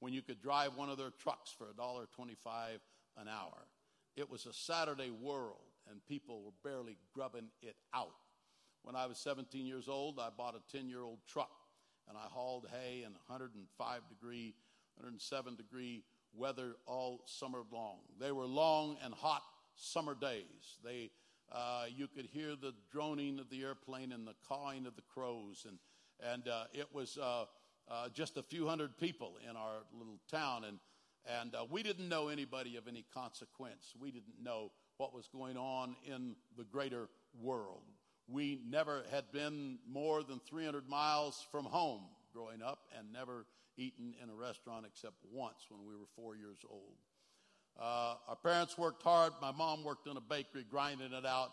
when 0.01 0.13
you 0.13 0.23
could 0.23 0.41
drive 0.43 0.77
one 0.77 0.89
of 0.89 0.99
their 0.99 1.11
trucks 1.11 1.55
for 1.57 1.67
$1.25 1.67 2.37
an 3.17 3.29
hour. 3.29 3.67
It 4.17 4.31
was 4.31 4.47
a 4.47 4.53
Saturday 4.53 5.11
world, 5.11 5.73
and 5.91 6.05
people 6.07 6.43
were 6.43 6.71
barely 6.71 6.97
grubbing 7.15 7.49
it 7.63 7.77
out. 7.95 8.15
When 8.83 8.97
I 8.97 9.07
was 9.07 9.19
17 9.19 9.67
years 9.67 9.89
old, 9.89 10.19
I 10.21 10.29
bought 10.37 10.55
a 10.55 10.77
10 10.77 10.89
year 10.89 11.03
old 11.03 11.19
truck, 11.27 11.51
and 12.09 12.17
I 12.17 12.27
hauled 12.31 12.67
hay 12.71 12.99
in 12.99 13.13
105 13.13 14.01
degree, 14.09 14.55
107 14.97 15.57
degree 15.57 16.05
weather 16.35 16.77
all 16.87 17.23
summer 17.27 17.63
long. 17.73 17.99
They 18.21 18.33
were 18.33 18.47
long 18.47 18.97
and 19.05 19.15
hot 19.15 19.43
summer 19.75 20.15
days. 20.15 20.79
They 20.85 21.11
uh, 21.53 21.85
you 21.95 22.09
could 22.09 22.27
hear 22.27 22.57
the 22.57 22.75
droning 22.91 23.39
of 23.39 23.49
the 23.51 23.63
airplane 23.63 24.13
and 24.13 24.27
the 24.27 24.35
cawing 24.49 24.87
of 24.87 24.97
the 24.97 25.03
crows, 25.03 25.67
and 25.69 25.79
and 26.33 26.49
uh, 26.49 26.65
it 26.73 26.89
was 26.93 27.19
uh, 27.19 27.45
uh, 27.91 28.09
just 28.09 28.37
a 28.37 28.43
few 28.43 28.67
hundred 28.67 28.97
people 28.99 29.37
in 29.49 29.57
our 29.57 29.85
little 29.97 30.19
town, 30.31 30.65
and 30.65 30.79
and 31.41 31.55
uh, 31.55 31.65
we 31.71 31.83
didn't 31.83 32.09
know 32.09 32.29
anybody 32.29 32.77
of 32.77 32.87
any 32.87 33.05
consequence. 33.15 33.95
We 33.99 34.11
didn't 34.11 34.43
know 34.43 34.71
what 34.99 35.15
was 35.15 35.27
going 35.29 35.57
on 35.57 35.97
in 36.07 36.37
the 36.57 36.65
greater 36.65 37.09
world. 37.41 37.83
We 38.29 38.61
never 38.69 39.05
had 39.11 39.33
been 39.33 39.79
more 39.89 40.23
than 40.23 40.41
300 40.49 40.89
miles 40.89 41.45
from 41.51 41.65
home 41.65 42.03
growing 42.33 42.63
up, 42.63 42.81
and 42.99 43.13
never 43.13 43.47
eaten 43.77 44.15
in 44.23 44.29
a 44.29 44.35
restaurant 44.35 44.87
except 44.87 45.15
once 45.33 45.67
when 45.69 45.81
we 45.87 45.95
were 45.95 46.07
four 46.15 46.37
years 46.37 46.59
old. 46.71 46.95
Uh, 47.81 48.15
our 48.29 48.37
parents 48.37 48.79
worked 48.79 49.03
hard. 49.03 49.33
My 49.41 49.51
mom 49.51 49.83
worked 49.83 50.07
in 50.07 50.17
a 50.17 50.21
bakery, 50.21 50.65
grinding 50.69 51.13
it 51.13 51.27
out. 51.27 51.53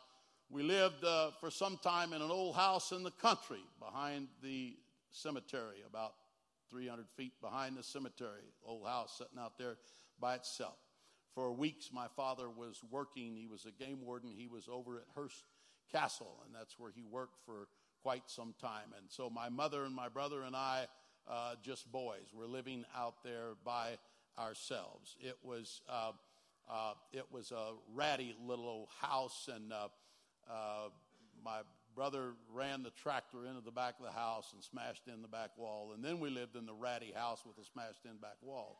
We 0.50 0.64
lived 0.64 1.04
uh, 1.04 1.32
for 1.40 1.50
some 1.50 1.80
time 1.82 2.14
in 2.14 2.22
an 2.22 2.30
old 2.30 2.56
house 2.56 2.92
in 2.92 3.04
the 3.04 3.12
country 3.12 3.62
behind 3.80 4.28
the 4.44 4.76
cemetery, 5.10 5.78
about 5.88 6.14
300 6.72 7.06
feet 7.16 7.34
behind 7.42 7.78
the 7.78 7.84
cemetery. 7.84 8.54
Old 8.66 8.88
house 8.88 9.18
sitting 9.18 9.38
out 9.40 9.58
there 9.58 9.78
by 10.20 10.36
itself. 10.36 10.78
For 11.36 11.52
weeks, 11.52 11.90
my 11.94 12.08
father 12.16 12.50
was 12.50 12.82
working. 12.90 13.36
He 13.36 13.48
was 13.48 13.66
a 13.66 13.84
game 13.84 14.00
warden. 14.04 14.32
He 14.36 14.48
was 14.48 14.68
over 14.72 14.98
at 14.98 15.06
Hearst 15.16 15.44
Castle, 15.92 16.42
and 16.46 16.56
that's 16.56 16.80
where 16.80 16.92
he 16.92 17.04
worked 17.04 17.38
for 17.46 17.68
quite 18.02 18.24
some 18.26 18.54
time. 18.60 18.94
And 18.98 19.06
so 19.10 19.30
my 19.30 19.50
mother 19.50 19.84
and 19.84 19.94
my 19.94 20.10
brother 20.10 20.44
and 20.44 20.56
I, 20.56 20.88
uh, 21.30 21.56
just 21.62 21.92
boys, 21.92 22.34
were 22.34 22.48
living 22.48 22.86
out 22.96 23.24
there 23.24 23.52
by 23.64 23.98
ourselves. 24.38 25.16
It 25.20 25.38
was 25.44 25.82
uh, 25.90 26.12
uh, 26.70 26.94
it 27.12 27.26
was 27.32 27.52
a 27.52 27.74
ratty 27.94 28.36
little 28.46 28.90
house, 29.00 29.50
and 29.54 29.72
uh, 29.74 29.88
uh, 30.50 30.90
my 31.44 31.60
brother 31.96 32.34
ran 32.54 32.84
the 32.84 32.92
tractor 32.92 33.46
into 33.46 33.62
the 33.62 33.72
back 33.72 33.96
of 34.00 34.06
the 34.06 34.12
house 34.12 34.52
and 34.54 34.64
smashed 34.64 35.08
in 35.08 35.22
the 35.22 35.28
back 35.28 35.52
wall, 35.58 35.92
and 35.94 36.04
then 36.04 36.20
we 36.20 36.30
lived 36.30 36.56
in 36.56 36.66
the 36.66 36.74
ratty 36.74 37.12
house 37.16 37.44
with 37.46 37.58
a 37.58 37.66
smashed 37.66 38.06
in 38.06 38.18
back 38.18 38.38
wall, 38.42 38.80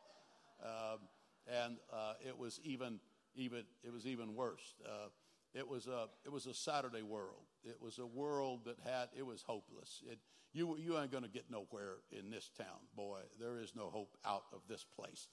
um, 0.64 0.98
and 1.46 1.76
uh, 1.92 2.14
it 2.26 2.36
was 2.36 2.60
even 2.64 3.00
even 3.34 3.64
it 3.82 3.92
was 3.92 4.06
even 4.06 4.34
worse. 4.34 4.74
Uh, 4.84 5.08
it 5.54 5.68
was 5.68 5.86
a 5.86 6.08
it 6.24 6.32
was 6.32 6.46
a 6.46 6.54
Saturday 6.54 7.02
world. 7.02 7.44
It 7.64 7.76
was 7.80 7.98
a 7.98 8.06
world 8.06 8.60
that 8.66 8.76
had 8.84 9.08
it 9.16 9.26
was 9.26 9.42
hopeless. 9.42 10.02
It, 10.10 10.18
you 10.52 10.76
you 10.78 10.98
ain't 10.98 11.10
going 11.10 11.24
to 11.24 11.30
get 11.30 11.50
nowhere 11.50 11.96
in 12.10 12.30
this 12.30 12.50
town, 12.56 12.80
boy. 12.96 13.20
There 13.40 13.58
is 13.58 13.74
no 13.76 13.90
hope 13.90 14.16
out 14.24 14.44
of 14.52 14.60
this 14.68 14.84
place. 14.84 15.28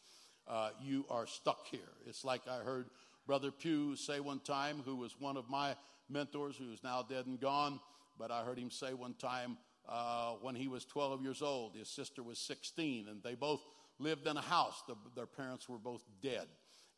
Uh, 0.47 0.69
you 0.81 1.05
are 1.09 1.27
stuck 1.27 1.67
here. 1.67 1.93
It's 2.07 2.25
like 2.25 2.41
I 2.47 2.63
heard 2.63 2.87
Brother 3.27 3.51
Pugh 3.51 3.95
say 3.95 4.19
one 4.19 4.39
time, 4.39 4.81
who 4.85 4.95
was 4.95 5.15
one 5.19 5.37
of 5.37 5.49
my 5.49 5.75
mentors, 6.09 6.55
who 6.57 6.71
is 6.71 6.83
now 6.83 7.05
dead 7.07 7.25
and 7.25 7.39
gone. 7.39 7.79
But 8.17 8.31
I 8.31 8.43
heard 8.43 8.57
him 8.59 8.69
say 8.69 8.93
one 8.93 9.13
time 9.13 9.57
uh, 9.87 10.33
when 10.41 10.55
he 10.55 10.67
was 10.67 10.85
12 10.85 11.21
years 11.21 11.41
old, 11.41 11.75
his 11.75 11.87
sister 11.87 12.21
was 12.21 12.37
16, 12.39 13.07
and 13.07 13.23
they 13.23 13.35
both 13.35 13.61
lived 13.97 14.27
in 14.27 14.37
a 14.37 14.41
house. 14.41 14.83
The, 14.87 14.95
their 15.15 15.25
parents 15.25 15.67
were 15.67 15.77
both 15.77 16.03
dead. 16.21 16.47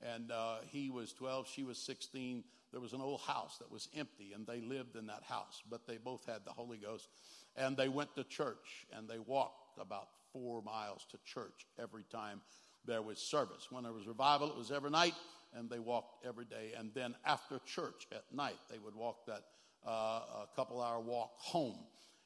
and 0.02 0.32
uh, 0.32 0.58
he 0.68 0.90
was 0.90 1.14
12, 1.14 1.48
she 1.48 1.64
was 1.64 1.78
16. 1.78 2.44
There 2.72 2.82
was 2.82 2.94
an 2.94 3.02
old 3.02 3.22
house 3.22 3.58
that 3.60 3.72
was 3.72 3.90
empty, 3.96 4.34
and 4.34 4.48
they 4.48 4.62
lived 4.62 4.96
in 4.96 5.08
that 5.08 5.24
house, 5.24 5.62
but 5.70 5.86
they 5.88 5.98
both 5.98 6.26
had 6.26 6.46
the 6.46 6.52
Holy 6.52 6.78
Ghost. 6.78 7.10
And 7.56 7.76
they 7.76 7.90
went 7.90 8.16
to 8.16 8.24
church, 8.24 8.88
and 8.96 9.08
they 9.08 9.20
walked 9.20 9.78
about 9.80 10.08
four 10.32 10.62
miles 10.62 11.06
to 11.12 11.18
church 11.26 11.68
every 11.80 12.04
time 12.04 12.42
there 12.86 13.02
was 13.02 13.20
service. 13.20 13.68
When 13.70 13.84
there 13.84 13.94
was 13.94 14.08
revival, 14.08 14.50
it 14.50 14.58
was 14.58 14.72
every 14.72 14.90
night, 14.90 15.14
and 15.54 15.70
they 15.70 15.80
walked 15.80 16.26
every 16.26 16.46
day. 16.46 16.74
And 16.78 16.92
then 16.94 17.16
after 17.26 17.60
church 17.66 18.08
at 18.12 18.24
night, 18.34 18.58
they 18.70 18.78
would 18.78 18.96
walk 18.96 19.26
that 19.28 19.44
uh, 19.86 19.90
a 19.90 20.48
couple 20.56 20.82
hour 20.82 21.00
walk 21.00 21.32
home. 21.38 21.78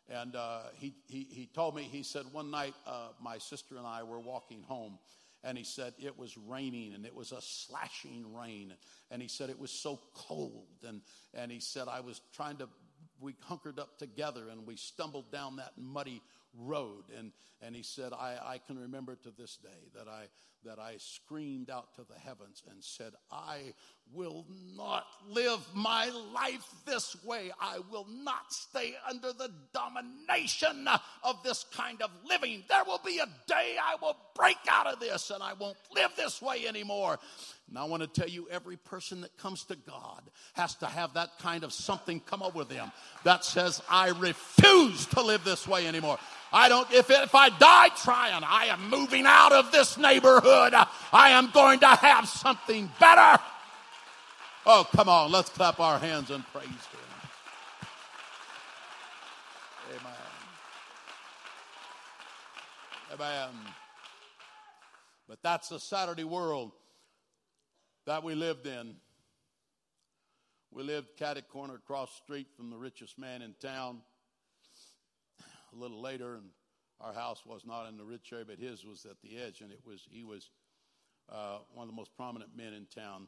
And 0.10 0.36
uh, 0.36 0.64
he, 0.76 0.94
he, 1.08 1.28
he 1.32 1.50
told 1.54 1.76
me, 1.76 1.84
he 1.84 2.04
said, 2.04 2.26
one 2.32 2.52
night 2.52 2.76
uh, 2.86 3.10
my 3.22 3.38
sister 3.38 3.78
and 3.78 3.88
I 3.88 4.04
were 4.04 4.20
walking 4.20 4.62
home, 4.62 5.00
and 5.44 5.58
he 5.58 5.64
said 5.64 5.94
it 6.00 6.18
was 6.18 6.38
raining 6.38 6.94
and 6.94 7.06
it 7.06 7.16
was 7.16 7.32
a 7.32 7.42
slashing 7.42 8.34
rain. 8.34 8.74
And 9.12 9.22
he 9.22 9.28
said 9.28 9.50
it 9.50 9.60
was 9.60 9.72
so 9.72 10.00
cold. 10.14 10.68
And, 10.88 11.02
and 11.34 11.52
he 11.52 11.60
said, 11.60 11.88
I 11.88 12.00
was 12.00 12.22
trying 12.34 12.58
to, 12.58 12.70
we 13.20 13.36
hunkered 13.42 13.80
up 13.80 13.98
together 14.00 14.50
and 14.52 14.66
we 14.66 14.76
stumbled 14.76 15.32
down 15.32 15.58
that 15.58 15.74
muddy 15.78 16.22
road. 16.58 17.04
And, 17.18 17.32
and 17.62 17.76
he 17.76 17.84
said, 17.84 18.12
I, 18.12 18.38
I 18.44 18.60
can 18.66 18.80
remember 18.80 19.16
to 19.16 19.32
this 19.38 19.58
day 19.58 19.90
that 19.96 20.08
I, 20.08 20.26
that 20.66 20.80
I 20.80 20.96
screamed 20.98 21.70
out 21.70 21.94
to 21.96 22.02
the 22.04 22.20
heavens 22.20 22.64
and 22.70 22.84
said, 22.84 23.14
I 23.32 23.74
will 24.14 24.46
not 24.76 25.06
live 25.30 25.60
my 25.74 26.10
life 26.34 26.68
this 26.86 27.16
way. 27.24 27.52
I 27.60 27.80
will 27.92 28.08
not 28.24 28.52
stay 28.52 28.96
under 29.10 29.32
the 29.34 29.52
domination 29.74 30.88
of 31.24 31.42
this 31.44 31.66
kind 31.76 32.02
of 32.02 32.10
living. 32.28 32.64
There 32.68 32.84
will 32.86 33.02
be 33.06 33.20
a 33.20 33.28
day 33.48 33.76
I 33.82 33.96
will 34.02 34.18
break 34.36 34.58
out 34.70 34.88
of 34.88 35.00
this 35.00 35.30
and 35.30 35.42
I 35.42 35.54
won't 35.54 35.78
live 35.94 36.12
this 36.18 36.42
way 36.42 36.68
anymore. 36.68 37.20
And 37.68 37.80
I 37.80 37.86
want 37.86 38.04
to 38.04 38.08
tell 38.08 38.30
you, 38.30 38.48
every 38.52 38.78
person 38.78 39.22
that 39.22 39.36
comes 39.38 39.64
to 39.66 39.76
God 39.76 40.22
has 40.54 40.76
to 40.76 40.86
have 40.86 41.16
that 41.16 41.40
kind 41.40 41.64
of 41.64 41.74
something 41.74 42.20
come 42.20 42.44
over 42.44 42.64
them 42.64 42.92
that 43.24 43.44
says, 43.44 43.82
I 43.90 44.10
refuse 44.10 45.08
to 45.08 45.22
live 45.22 45.44
this 45.44 45.68
way 45.68 45.88
anymore. 45.88 46.20
I 46.54 46.70
don't, 46.70 46.90
if, 46.92 47.10
if 47.10 47.34
I 47.34 47.50
die 47.50 47.90
trying, 47.90 48.44
I 48.44 48.66
am 48.66 48.90
moving 48.90 49.26
out 49.26 49.52
of 49.52 49.72
this 49.72 49.98
neighborhood. 49.98 50.74
I 51.12 51.32
am 51.32 51.50
going 51.52 51.80
to 51.80 51.88
have 51.88 52.28
something 52.28 52.90
better. 53.00 53.42
Oh, 54.68 54.88
come 54.96 55.10
on, 55.10 55.32
let's 55.32 55.50
clap 55.50 55.80
our 55.80 55.98
hands 55.98 56.30
and 56.30 56.46
praise 56.48 56.68
Him. 56.68 57.00
Amen. 59.92 60.14
Amen. 63.14 63.50
But 65.28 65.40
that's 65.42 65.70
the 65.70 65.80
Saturday 65.80 66.24
world 66.24 66.72
that 68.06 68.24
we 68.24 68.36
lived 68.36 68.68
in. 68.68 68.96
We 70.72 70.84
lived 70.84 71.18
catty 71.18 71.42
corner 71.42 71.76
across 71.76 72.10
the 72.10 72.24
street 72.24 72.48
from 72.56 72.70
the 72.70 72.78
richest 72.78 73.18
man 73.18 73.42
in 73.42 73.56
town. 73.62 74.02
A 75.74 75.76
little 75.76 76.02
later, 76.02 76.36
and 76.36 76.46
our 77.02 77.14
house 77.14 77.46
was 77.46 77.66
not 77.66 77.88
in 77.88 77.98
the 77.98 78.04
rich 78.04 78.32
area, 78.32 78.46
but 78.46 78.60
his 78.60 78.86
was 78.86 79.06
at 79.06 79.22
the 79.22 79.38
edge, 79.38 79.62
and 79.62 79.72
it 79.72 79.80
was 79.86 80.08
he 80.10 80.24
was 80.24 80.50
uh, 81.32 81.60
one 81.74 81.84
of 81.84 81.90
the 81.90 81.96
most 81.96 82.16
prominent 82.16 82.56
men 82.56 82.74
in 82.74 82.86
town. 82.86 83.28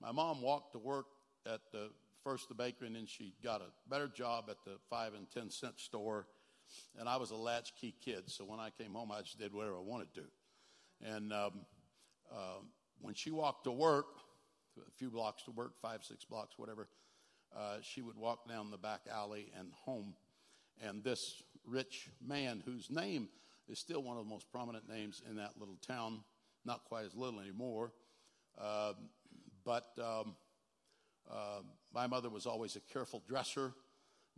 My 0.00 0.12
mom 0.12 0.40
walked 0.40 0.72
to 0.72 0.78
work 0.78 1.06
at 1.46 1.60
the 1.72 1.90
first 2.22 2.48
the 2.48 2.54
bakery, 2.54 2.86
and 2.86 2.96
then 2.96 3.06
she 3.06 3.34
got 3.42 3.60
a 3.60 3.70
better 3.88 4.08
job 4.08 4.46
at 4.50 4.56
the 4.64 4.76
five 4.88 5.14
and 5.14 5.30
ten 5.30 5.50
cent 5.50 5.78
store. 5.78 6.26
And 6.98 7.08
I 7.08 7.16
was 7.16 7.30
a 7.30 7.36
latchkey 7.36 7.94
kid, 8.04 8.24
so 8.26 8.44
when 8.44 8.58
I 8.58 8.70
came 8.70 8.92
home, 8.94 9.12
I 9.12 9.20
just 9.20 9.38
did 9.38 9.54
whatever 9.54 9.76
I 9.76 9.82
wanted 9.82 10.12
to. 10.14 10.22
And 11.02 11.32
um, 11.32 11.52
um, 12.32 12.68
when 13.00 13.14
she 13.14 13.30
walked 13.30 13.64
to 13.64 13.72
work, 13.72 14.06
a 14.78 14.90
few 14.92 15.10
blocks 15.10 15.42
to 15.44 15.50
work, 15.50 15.72
five, 15.80 16.04
six 16.04 16.24
blocks, 16.24 16.58
whatever, 16.58 16.88
uh, 17.56 17.76
she 17.82 18.02
would 18.02 18.16
walk 18.16 18.48
down 18.48 18.70
the 18.70 18.76
back 18.76 19.00
alley 19.10 19.50
and 19.58 19.72
home. 19.72 20.14
And 20.82 21.02
this 21.02 21.42
rich 21.64 22.10
man, 22.24 22.62
whose 22.64 22.90
name 22.90 23.28
is 23.68 23.78
still 23.78 24.02
one 24.02 24.16
of 24.16 24.24
the 24.24 24.30
most 24.30 24.50
prominent 24.50 24.88
names 24.88 25.22
in 25.28 25.36
that 25.36 25.52
little 25.58 25.78
town, 25.86 26.20
not 26.64 26.84
quite 26.84 27.06
as 27.06 27.14
little 27.14 27.40
anymore, 27.40 27.92
uh, 28.58 28.92
but 29.64 29.86
um, 29.98 30.36
uh, 31.30 31.60
my 31.92 32.06
mother 32.06 32.28
was 32.28 32.46
always 32.46 32.76
a 32.76 32.80
careful 32.80 33.22
dresser. 33.26 33.72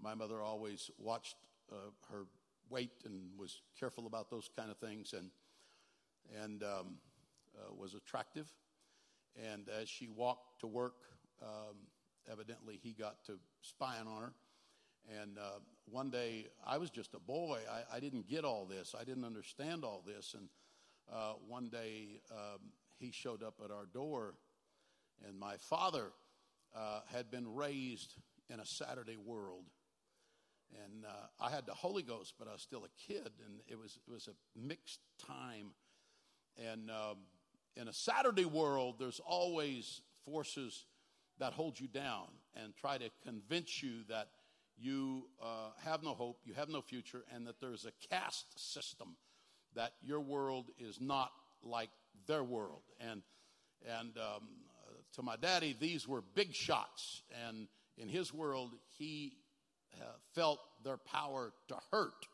My 0.01 0.15
mother 0.15 0.41
always 0.41 0.91
watched 0.99 1.37
uh, 1.73 1.91
her 2.11 2.27
weight 2.71 2.93
and 3.05 3.31
was 3.37 3.61
careful 3.79 4.07
about 4.07 4.31
those 4.31 4.49
kind 4.57 4.71
of 4.71 4.79
things. 4.79 5.13
And 5.13 5.31
and 6.43 6.63
um, 6.63 6.99
uh, 7.59 7.75
was 7.75 7.95
attractive. 7.95 8.47
And 9.53 9.69
as 9.69 9.89
she 9.89 10.09
walked 10.09 10.61
to 10.61 10.67
work, 10.67 10.97
um, 11.43 11.77
evidently 12.31 12.79
he 12.83 12.93
got 12.93 13.25
to 13.27 13.39
spying 13.63 14.07
on 14.07 14.23
her. 14.23 14.33
And 15.23 15.39
uh, 15.39 15.61
one 15.87 16.11
day, 16.11 16.49
I 16.67 16.77
was 16.79 16.91
just 16.91 17.15
a 17.15 17.21
boy. 17.21 17.61
I, 17.71 17.97
I, 17.97 18.01
didn't 18.01 18.29
get 18.29 18.45
all 18.45 18.67
this. 18.67 18.95
I 18.99 19.05
didn't 19.05 19.25
understand 19.25 19.85
all 19.85 20.03
this. 20.07 20.35
And 20.37 20.49
uh, 21.11 21.35
one 21.47 21.71
day, 21.71 22.21
um, 22.31 22.59
he 22.99 23.11
showed 23.11 23.43
up 23.43 23.55
at 23.65 23.71
our 23.71 23.87
door. 23.87 24.35
And 25.27 25.39
my 25.39 25.57
father 25.57 26.13
uh, 26.77 27.01
had 27.11 27.31
been 27.31 27.55
raised 27.55 28.17
in 28.51 28.61
a 28.61 28.67
Saturday 28.67 29.17
world. 29.17 29.65
And 30.85 31.07
uh, 31.07 31.27
I 31.41 31.51
had 31.51 31.65
the 31.65 31.73
Holy 31.73 32.03
Ghost, 32.03 32.35
but 32.39 32.47
I 32.47 32.53
was 32.53 32.61
still 32.61 32.85
a 32.85 33.13
kid. 33.13 33.31
And 33.47 33.61
it 33.67 33.79
was, 33.79 33.99
it 34.07 34.11
was 34.11 34.29
a 34.29 34.59
mixed 34.59 35.01
time 35.27 35.73
and 36.59 36.91
um, 36.91 37.19
in 37.79 37.89
a 37.89 37.93
Saturday 37.93 38.45
world, 38.45 38.97
there's 38.99 39.21
always 39.25 40.03
forces 40.25 40.85
that 41.39 41.53
hold 41.53 41.79
you 41.79 41.87
down 41.87 42.27
and 42.55 42.75
try 42.75 42.99
to 42.99 43.09
convince 43.25 43.83
you 43.83 44.03
that 44.09 44.29
you 44.77 45.29
uh, 45.41 45.71
have 45.85 46.03
no 46.03 46.15
hope, 46.15 46.41
you 46.45 46.55
have 46.55 46.69
no 46.69 46.81
future, 46.81 47.25
and 47.33 47.47
that 47.47 47.61
there's 47.61 47.87
a 47.87 47.93
caste 48.11 48.47
system, 48.57 49.17
that 49.75 49.93
your 50.03 50.21
world 50.21 50.67
is 50.79 51.01
not 51.01 51.31
like 51.63 51.91
their 52.27 52.43
world. 52.43 52.83
And, 53.01 53.23
and 53.87 54.17
um, 54.19 54.49
to 55.15 55.23
my 55.23 55.37
daddy, 55.37 55.77
these 55.79 56.07
were 56.07 56.23
big 56.35 56.55
shots. 56.55 57.23
And 57.47 57.69
in 57.97 58.09
his 58.09 58.35
world, 58.35 58.73
he 58.99 59.35
uh, 60.01 60.05
felt 60.35 60.61
their 60.85 60.97
power 60.97 61.53
to 61.69 61.77
hurt 61.93 62.27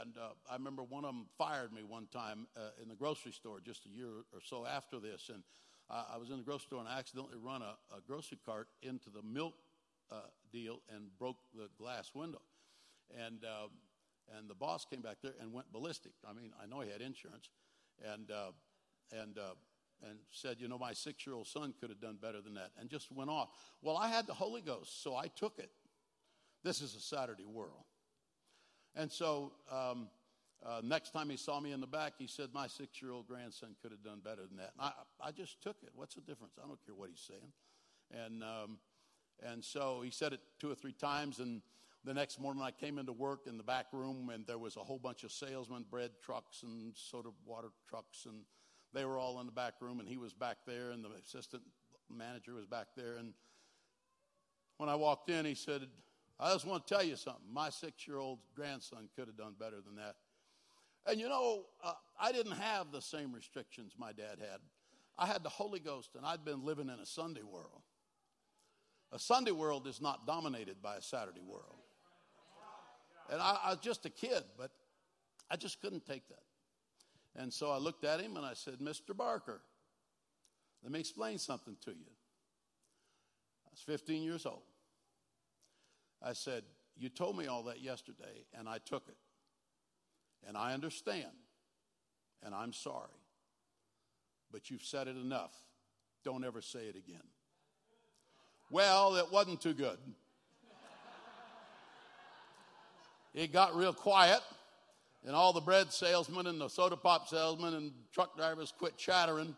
and 0.00 0.16
uh, 0.18 0.30
I 0.50 0.54
remember 0.54 0.82
one 0.82 1.04
of 1.04 1.14
them 1.14 1.26
fired 1.36 1.72
me 1.72 1.82
one 1.82 2.06
time 2.12 2.46
uh, 2.56 2.70
in 2.82 2.88
the 2.88 2.94
grocery 2.94 3.32
store 3.32 3.60
just 3.60 3.86
a 3.86 3.88
year 3.88 4.08
or 4.32 4.40
so 4.42 4.66
after 4.66 4.98
this. 5.00 5.30
And 5.32 5.42
I 5.90 6.18
was 6.18 6.28
in 6.28 6.36
the 6.36 6.42
grocery 6.42 6.66
store 6.66 6.80
and 6.80 6.88
I 6.88 6.98
accidentally 6.98 7.38
run 7.42 7.62
a, 7.62 7.76
a 7.96 8.00
grocery 8.06 8.38
cart 8.44 8.68
into 8.82 9.08
the 9.08 9.22
milk 9.22 9.54
uh, 10.10 10.16
deal 10.52 10.80
and 10.94 11.06
broke 11.18 11.38
the 11.54 11.68
glass 11.78 12.10
window. 12.14 12.42
And, 13.16 13.44
um, 13.44 13.70
and 14.36 14.50
the 14.50 14.54
boss 14.54 14.84
came 14.84 15.00
back 15.00 15.16
there 15.22 15.32
and 15.40 15.52
went 15.52 15.72
ballistic. 15.72 16.12
I 16.28 16.34
mean, 16.34 16.52
I 16.62 16.66
know 16.66 16.80
he 16.80 16.90
had 16.90 17.00
insurance. 17.00 17.48
And, 18.04 18.30
uh, 18.30 18.52
and, 19.12 19.38
uh, 19.38 19.54
and 20.06 20.18
said, 20.30 20.56
You 20.60 20.68
know, 20.68 20.78
my 20.78 20.92
six 20.92 21.26
year 21.26 21.34
old 21.34 21.46
son 21.46 21.72
could 21.80 21.88
have 21.88 22.00
done 22.00 22.18
better 22.20 22.40
than 22.42 22.54
that. 22.54 22.70
And 22.78 22.90
just 22.90 23.10
went 23.10 23.30
off. 23.30 23.48
Well, 23.82 23.96
I 23.96 24.08
had 24.08 24.26
the 24.26 24.34
Holy 24.34 24.60
Ghost, 24.60 25.02
so 25.02 25.16
I 25.16 25.28
took 25.28 25.58
it. 25.58 25.70
This 26.62 26.82
is 26.82 26.94
a 26.94 27.00
Saturday 27.00 27.46
world. 27.46 27.84
And 28.96 29.10
so 29.10 29.52
um, 29.70 30.08
uh, 30.64 30.80
next 30.82 31.10
time 31.12 31.30
he 31.30 31.36
saw 31.36 31.60
me 31.60 31.72
in 31.72 31.80
the 31.80 31.86
back, 31.86 32.14
he 32.18 32.26
said, 32.26 32.48
My 32.52 32.66
six 32.66 33.00
year 33.00 33.12
old 33.12 33.28
grandson 33.28 33.76
could 33.80 33.92
have 33.92 34.02
done 34.02 34.20
better 34.24 34.46
than 34.46 34.56
that. 34.58 34.72
And 34.78 34.90
I, 35.22 35.28
I 35.28 35.30
just 35.30 35.62
took 35.62 35.76
it. 35.82 35.90
What's 35.94 36.14
the 36.14 36.20
difference? 36.20 36.54
I 36.62 36.66
don't 36.66 36.84
care 36.84 36.94
what 36.94 37.10
he's 37.10 37.26
saying. 37.26 37.52
And, 38.24 38.42
um, 38.42 38.78
and 39.44 39.64
so 39.64 40.00
he 40.02 40.10
said 40.10 40.32
it 40.32 40.40
two 40.58 40.70
or 40.70 40.74
three 40.74 40.92
times. 40.92 41.38
And 41.38 41.62
the 42.04 42.14
next 42.14 42.40
morning, 42.40 42.62
I 42.62 42.70
came 42.70 42.98
into 42.98 43.12
work 43.12 43.46
in 43.46 43.56
the 43.56 43.62
back 43.62 43.86
room, 43.92 44.30
and 44.32 44.46
there 44.46 44.58
was 44.58 44.76
a 44.76 44.80
whole 44.80 44.98
bunch 44.98 45.24
of 45.24 45.32
salesmen, 45.32 45.84
bread 45.90 46.10
trucks, 46.22 46.62
and 46.62 46.92
soda 46.96 47.30
water 47.44 47.68
trucks. 47.88 48.26
And 48.26 48.42
they 48.92 49.04
were 49.04 49.18
all 49.18 49.40
in 49.40 49.46
the 49.46 49.52
back 49.52 49.74
room, 49.80 50.00
and 50.00 50.08
he 50.08 50.16
was 50.16 50.32
back 50.32 50.58
there, 50.66 50.90
and 50.90 51.04
the 51.04 51.10
assistant 51.22 51.62
manager 52.10 52.54
was 52.54 52.66
back 52.66 52.88
there. 52.96 53.16
And 53.16 53.34
when 54.78 54.88
I 54.88 54.94
walked 54.94 55.28
in, 55.28 55.44
he 55.44 55.54
said, 55.54 55.82
I 56.40 56.52
just 56.52 56.66
want 56.66 56.86
to 56.86 56.94
tell 56.94 57.02
you 57.02 57.16
something. 57.16 57.42
My 57.52 57.70
six 57.70 58.06
year 58.06 58.18
old 58.18 58.38
grandson 58.54 59.08
could 59.16 59.26
have 59.26 59.36
done 59.36 59.54
better 59.58 59.80
than 59.84 59.96
that. 59.96 60.16
And 61.06 61.20
you 61.20 61.28
know, 61.28 61.64
uh, 61.82 61.94
I 62.20 62.32
didn't 62.32 62.52
have 62.52 62.92
the 62.92 63.00
same 63.00 63.32
restrictions 63.32 63.94
my 63.98 64.12
dad 64.12 64.38
had. 64.38 64.60
I 65.18 65.26
had 65.26 65.42
the 65.42 65.48
Holy 65.48 65.80
Ghost, 65.80 66.10
and 66.16 66.24
I'd 66.24 66.44
been 66.44 66.64
living 66.64 66.88
in 66.88 67.00
a 67.00 67.06
Sunday 67.06 67.42
world. 67.42 67.82
A 69.10 69.18
Sunday 69.18 69.50
world 69.50 69.86
is 69.86 70.00
not 70.00 70.26
dominated 70.26 70.82
by 70.82 70.96
a 70.96 71.02
Saturday 71.02 71.40
world. 71.40 71.78
And 73.30 73.40
I, 73.40 73.58
I 73.64 73.70
was 73.70 73.78
just 73.80 74.06
a 74.06 74.10
kid, 74.10 74.44
but 74.56 74.70
I 75.50 75.56
just 75.56 75.80
couldn't 75.80 76.06
take 76.06 76.28
that. 76.28 76.42
And 77.36 77.52
so 77.52 77.70
I 77.70 77.78
looked 77.78 78.04
at 78.04 78.20
him 78.20 78.36
and 78.36 78.44
I 78.44 78.54
said, 78.54 78.78
Mr. 78.80 79.16
Barker, 79.16 79.60
let 80.82 80.92
me 80.92 81.00
explain 81.00 81.38
something 81.38 81.76
to 81.84 81.90
you. 81.90 82.10
I 83.66 83.70
was 83.70 83.80
15 83.80 84.22
years 84.22 84.46
old. 84.46 84.62
I 86.22 86.32
said, 86.32 86.64
You 86.96 87.08
told 87.08 87.36
me 87.36 87.46
all 87.46 87.64
that 87.64 87.80
yesterday, 87.80 88.44
and 88.58 88.68
I 88.68 88.78
took 88.78 89.08
it. 89.08 89.16
And 90.46 90.56
I 90.56 90.72
understand, 90.72 91.26
and 92.44 92.54
I'm 92.54 92.72
sorry. 92.72 93.08
But 94.52 94.70
you've 94.70 94.82
said 94.84 95.08
it 95.08 95.16
enough. 95.16 95.54
Don't 96.24 96.44
ever 96.44 96.60
say 96.60 96.80
it 96.80 96.96
again. 96.96 97.26
Well, 98.70 99.16
it 99.16 99.30
wasn't 99.32 99.60
too 99.60 99.74
good. 99.74 99.98
It 103.34 103.52
got 103.52 103.76
real 103.76 103.92
quiet, 103.92 104.40
and 105.24 105.34
all 105.34 105.52
the 105.52 105.60
bread 105.60 105.92
salesmen 105.92 106.46
and 106.46 106.60
the 106.60 106.68
soda 106.68 106.96
pop 106.96 107.28
salesmen 107.28 107.74
and 107.74 107.92
truck 108.12 108.36
drivers 108.36 108.72
quit 108.76 108.96
chattering 108.96 109.54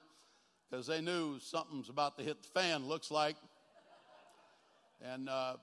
because 0.68 0.86
they 0.86 1.00
knew 1.00 1.38
something's 1.38 1.88
about 1.88 2.18
to 2.18 2.24
hit 2.24 2.42
the 2.42 2.48
fan, 2.48 2.86
looks 2.86 3.10
like. 3.10 3.36
And 5.02 5.28
uh, 5.28 5.54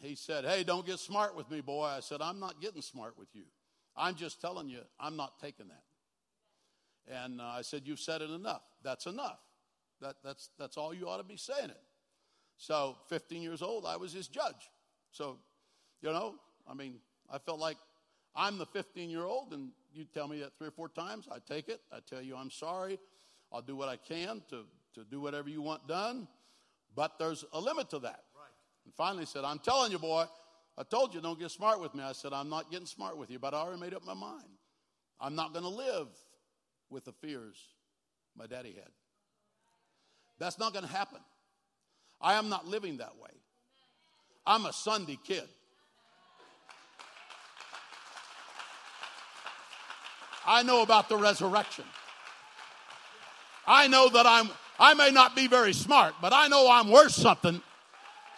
he 0.00 0.14
said, 0.14 0.44
Hey, 0.44 0.64
don't 0.64 0.86
get 0.86 0.98
smart 0.98 1.36
with 1.36 1.50
me, 1.50 1.60
boy. 1.60 1.84
I 1.84 2.00
said, 2.00 2.20
I'm 2.20 2.40
not 2.40 2.60
getting 2.60 2.82
smart 2.82 3.18
with 3.18 3.28
you. 3.34 3.44
I'm 3.96 4.14
just 4.14 4.40
telling 4.40 4.68
you, 4.68 4.80
I'm 5.00 5.16
not 5.16 5.38
taking 5.40 5.68
that. 5.68 7.22
And 7.24 7.40
uh, 7.40 7.44
I 7.44 7.62
said, 7.62 7.82
You've 7.84 8.00
said 8.00 8.22
it 8.22 8.30
enough. 8.30 8.62
That's 8.82 9.06
enough. 9.06 9.38
That, 10.00 10.16
that's, 10.22 10.50
that's 10.58 10.76
all 10.76 10.92
you 10.92 11.08
ought 11.08 11.18
to 11.18 11.24
be 11.24 11.36
saying 11.36 11.70
it. 11.70 11.82
So, 12.58 12.96
15 13.08 13.42
years 13.42 13.62
old, 13.62 13.84
I 13.86 13.96
was 13.96 14.12
his 14.12 14.28
judge. 14.28 14.70
So, 15.10 15.38
you 16.02 16.10
know, 16.10 16.34
I 16.68 16.74
mean, 16.74 16.96
I 17.30 17.38
felt 17.38 17.58
like 17.58 17.76
I'm 18.34 18.58
the 18.58 18.66
15 18.66 19.10
year 19.10 19.24
old, 19.24 19.52
and 19.52 19.70
you 19.94 20.04
tell 20.04 20.28
me 20.28 20.40
that 20.40 20.56
three 20.56 20.68
or 20.68 20.72
four 20.72 20.88
times. 20.88 21.28
I 21.30 21.38
take 21.38 21.68
it. 21.68 21.80
I 21.92 21.98
tell 22.06 22.20
you 22.20 22.36
I'm 22.36 22.50
sorry. 22.50 22.98
I'll 23.52 23.62
do 23.62 23.76
what 23.76 23.88
I 23.88 23.96
can 23.96 24.42
to, 24.50 24.64
to 24.94 25.04
do 25.10 25.20
whatever 25.20 25.48
you 25.48 25.62
want 25.62 25.86
done. 25.88 26.28
But 26.94 27.18
there's 27.18 27.44
a 27.52 27.60
limit 27.60 27.90
to 27.90 28.00
that. 28.00 28.24
And 28.86 28.94
finally 28.94 29.26
said, 29.26 29.44
I'm 29.44 29.58
telling 29.58 29.90
you, 29.90 29.98
boy, 29.98 30.24
I 30.78 30.84
told 30.84 31.12
you 31.12 31.20
don't 31.20 31.38
get 31.38 31.50
smart 31.50 31.80
with 31.80 31.94
me. 31.94 32.04
I 32.04 32.12
said, 32.12 32.32
I'm 32.32 32.48
not 32.48 32.70
getting 32.70 32.86
smart 32.86 33.18
with 33.18 33.30
you, 33.30 33.40
but 33.40 33.52
I 33.52 33.58
already 33.58 33.80
made 33.80 33.92
up 33.92 34.06
my 34.06 34.14
mind. 34.14 34.46
I'm 35.20 35.34
not 35.34 35.52
going 35.52 35.64
to 35.64 35.70
live 35.70 36.06
with 36.88 37.04
the 37.04 37.12
fears 37.12 37.56
my 38.36 38.46
daddy 38.46 38.72
had. 38.72 38.90
That's 40.38 40.58
not 40.58 40.72
going 40.72 40.84
to 40.84 40.90
happen. 40.90 41.18
I 42.20 42.34
am 42.34 42.48
not 42.48 42.66
living 42.66 42.98
that 42.98 43.18
way. 43.20 43.30
I'm 44.46 44.66
a 44.66 44.72
Sunday 44.72 45.18
kid. 45.24 45.48
I 50.46 50.62
know 50.62 50.82
about 50.82 51.08
the 51.08 51.16
resurrection. 51.16 51.84
I 53.66 53.88
know 53.88 54.08
that 54.10 54.26
I'm, 54.26 54.48
I 54.78 54.94
may 54.94 55.10
not 55.10 55.34
be 55.34 55.48
very 55.48 55.72
smart, 55.72 56.14
but 56.22 56.32
I 56.32 56.46
know 56.46 56.70
I'm 56.70 56.88
worth 56.88 57.10
something 57.10 57.60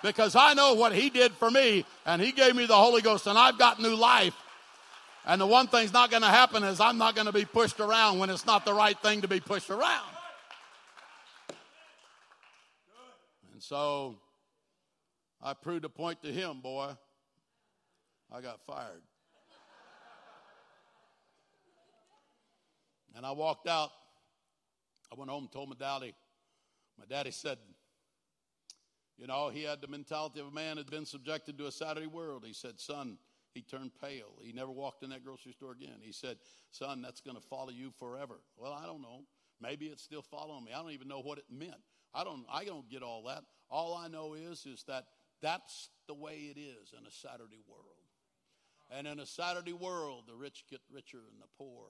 because 0.02 0.36
I 0.36 0.54
know 0.54 0.74
what 0.74 0.92
He 0.92 1.10
did 1.10 1.32
for 1.32 1.50
me 1.50 1.84
and 2.06 2.20
He 2.20 2.32
gave 2.32 2.54
me 2.54 2.66
the 2.66 2.76
Holy 2.76 3.02
Ghost 3.02 3.26
and 3.26 3.38
I've 3.38 3.58
got 3.58 3.80
new 3.80 3.94
life. 3.94 4.34
And 5.26 5.40
the 5.40 5.46
one 5.46 5.66
thing's 5.66 5.92
not 5.92 6.10
going 6.10 6.22
to 6.22 6.28
happen 6.28 6.64
is 6.64 6.80
I'm 6.80 6.96
not 6.96 7.14
going 7.14 7.26
to 7.26 7.32
be 7.32 7.44
pushed 7.44 7.80
around 7.80 8.18
when 8.18 8.30
it's 8.30 8.46
not 8.46 8.64
the 8.64 8.72
right 8.72 8.98
thing 9.00 9.20
to 9.22 9.28
be 9.28 9.40
pushed 9.40 9.68
around. 9.70 10.08
And 13.52 13.62
so 13.62 14.16
I 15.42 15.52
proved 15.52 15.84
a 15.84 15.88
point 15.88 16.22
to 16.22 16.32
him, 16.32 16.60
boy. 16.60 16.90
I 18.32 18.40
got 18.40 18.60
fired. 18.66 19.02
And 23.16 23.26
I 23.26 23.32
walked 23.32 23.66
out. 23.66 23.90
I 25.10 25.18
went 25.18 25.30
home 25.30 25.44
and 25.44 25.52
told 25.52 25.68
my 25.68 25.76
daddy. 25.78 26.14
My 26.98 27.04
daddy 27.08 27.30
said, 27.32 27.58
you 29.18 29.26
know, 29.26 29.48
he 29.48 29.64
had 29.64 29.80
the 29.80 29.88
mentality 29.88 30.40
of 30.40 30.46
a 30.46 30.52
man 30.52 30.76
who'd 30.76 30.90
been 30.90 31.04
subjected 31.04 31.58
to 31.58 31.66
a 31.66 31.72
Saturday 31.72 32.06
world. 32.06 32.44
He 32.46 32.52
said, 32.52 32.78
son, 32.78 33.18
he 33.52 33.62
turned 33.62 33.90
pale. 34.00 34.38
He 34.40 34.52
never 34.52 34.70
walked 34.70 35.02
in 35.02 35.10
that 35.10 35.24
grocery 35.24 35.52
store 35.52 35.72
again. 35.72 35.98
He 36.00 36.12
said, 36.12 36.36
son, 36.70 37.02
that's 37.02 37.20
going 37.20 37.36
to 37.36 37.42
follow 37.42 37.70
you 37.70 37.90
forever. 37.98 38.36
Well, 38.56 38.72
I 38.72 38.86
don't 38.86 39.02
know. 39.02 39.22
Maybe 39.60 39.86
it's 39.86 40.04
still 40.04 40.22
following 40.22 40.64
me. 40.64 40.72
I 40.72 40.80
don't 40.80 40.92
even 40.92 41.08
know 41.08 41.20
what 41.20 41.38
it 41.38 41.46
meant. 41.50 41.82
I 42.14 42.22
don't, 42.22 42.46
I 42.52 42.64
don't 42.64 42.88
get 42.88 43.02
all 43.02 43.24
that. 43.24 43.42
All 43.68 43.94
I 43.94 44.06
know 44.06 44.34
is, 44.34 44.64
is 44.66 44.84
that 44.86 45.06
that's 45.42 45.90
the 46.06 46.14
way 46.14 46.52
it 46.54 46.58
is 46.58 46.94
in 46.98 47.04
a 47.04 47.10
Saturday 47.10 47.60
world. 47.66 47.82
And 48.90 49.06
in 49.06 49.18
a 49.18 49.26
Saturday 49.26 49.72
world, 49.72 50.24
the 50.28 50.34
rich 50.34 50.64
get 50.70 50.80
richer 50.90 51.18
and 51.18 51.40
the 51.40 51.48
poor 51.58 51.86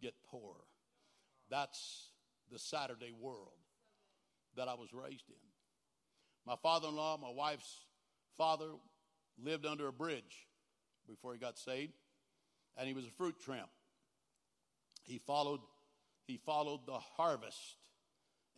get 0.00 0.14
poorer. 0.30 0.64
That's 1.50 2.12
the 2.50 2.58
Saturday 2.58 3.12
world 3.12 3.58
that 4.56 4.68
I 4.68 4.74
was 4.74 4.94
raised 4.94 5.28
in. 5.28 5.49
My 6.46 6.56
father 6.56 6.88
in 6.88 6.96
law, 6.96 7.18
my 7.20 7.30
wife's 7.30 7.84
father, 8.36 8.70
lived 9.42 9.66
under 9.66 9.88
a 9.88 9.92
bridge 9.92 10.46
before 11.08 11.32
he 11.32 11.38
got 11.38 11.58
saved, 11.58 11.92
and 12.76 12.86
he 12.86 12.94
was 12.94 13.04
a 13.04 13.10
fruit 13.10 13.36
tramp. 13.44 13.68
He 15.04 15.18
followed, 15.18 15.60
he 16.26 16.38
followed 16.38 16.80
the 16.86 16.98
harvest, 17.16 17.76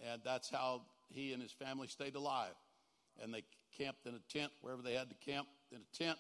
and 0.01 0.21
that's 0.25 0.51
how 0.51 0.83
he 1.09 1.33
and 1.33 1.43
his 1.43 1.53
family 1.53 1.89
stayed 1.89 2.15
alive. 2.15 2.55
And 3.23 3.33
they 3.33 3.45
camped 3.77 4.07
in 4.07 4.15
a 4.15 4.33
tent 4.33 4.53
wherever 4.61 4.83
they 4.83 4.95
had 4.95 5.09
to 5.11 5.17
camp 5.17 5.49
in 5.71 5.79
a 5.79 5.97
tent, 5.97 6.19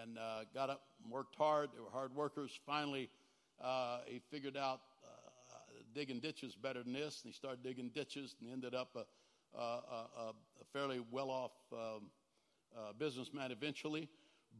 and 0.00 0.18
uh, 0.18 0.44
got 0.54 0.70
up 0.70 0.82
and 1.02 1.12
worked 1.12 1.36
hard. 1.36 1.70
They 1.74 1.80
were 1.80 1.90
hard 1.90 2.14
workers. 2.14 2.58
Finally, 2.66 3.10
uh, 3.62 4.00
he 4.06 4.20
figured 4.30 4.56
out 4.56 4.80
uh, 5.04 5.30
digging 5.94 6.20
ditches 6.20 6.54
better 6.54 6.82
than 6.82 6.92
this, 6.92 7.22
and 7.22 7.32
he 7.32 7.36
started 7.36 7.62
digging 7.62 7.90
ditches 7.94 8.36
and 8.40 8.50
ended 8.50 8.74
up 8.74 8.96
a, 9.56 9.60
a, 9.60 10.32
a 10.60 10.64
fairly 10.72 11.00
well 11.10 11.30
off 11.30 11.52
um, 11.72 12.10
uh, 12.76 12.92
businessman 12.98 13.52
eventually. 13.52 14.08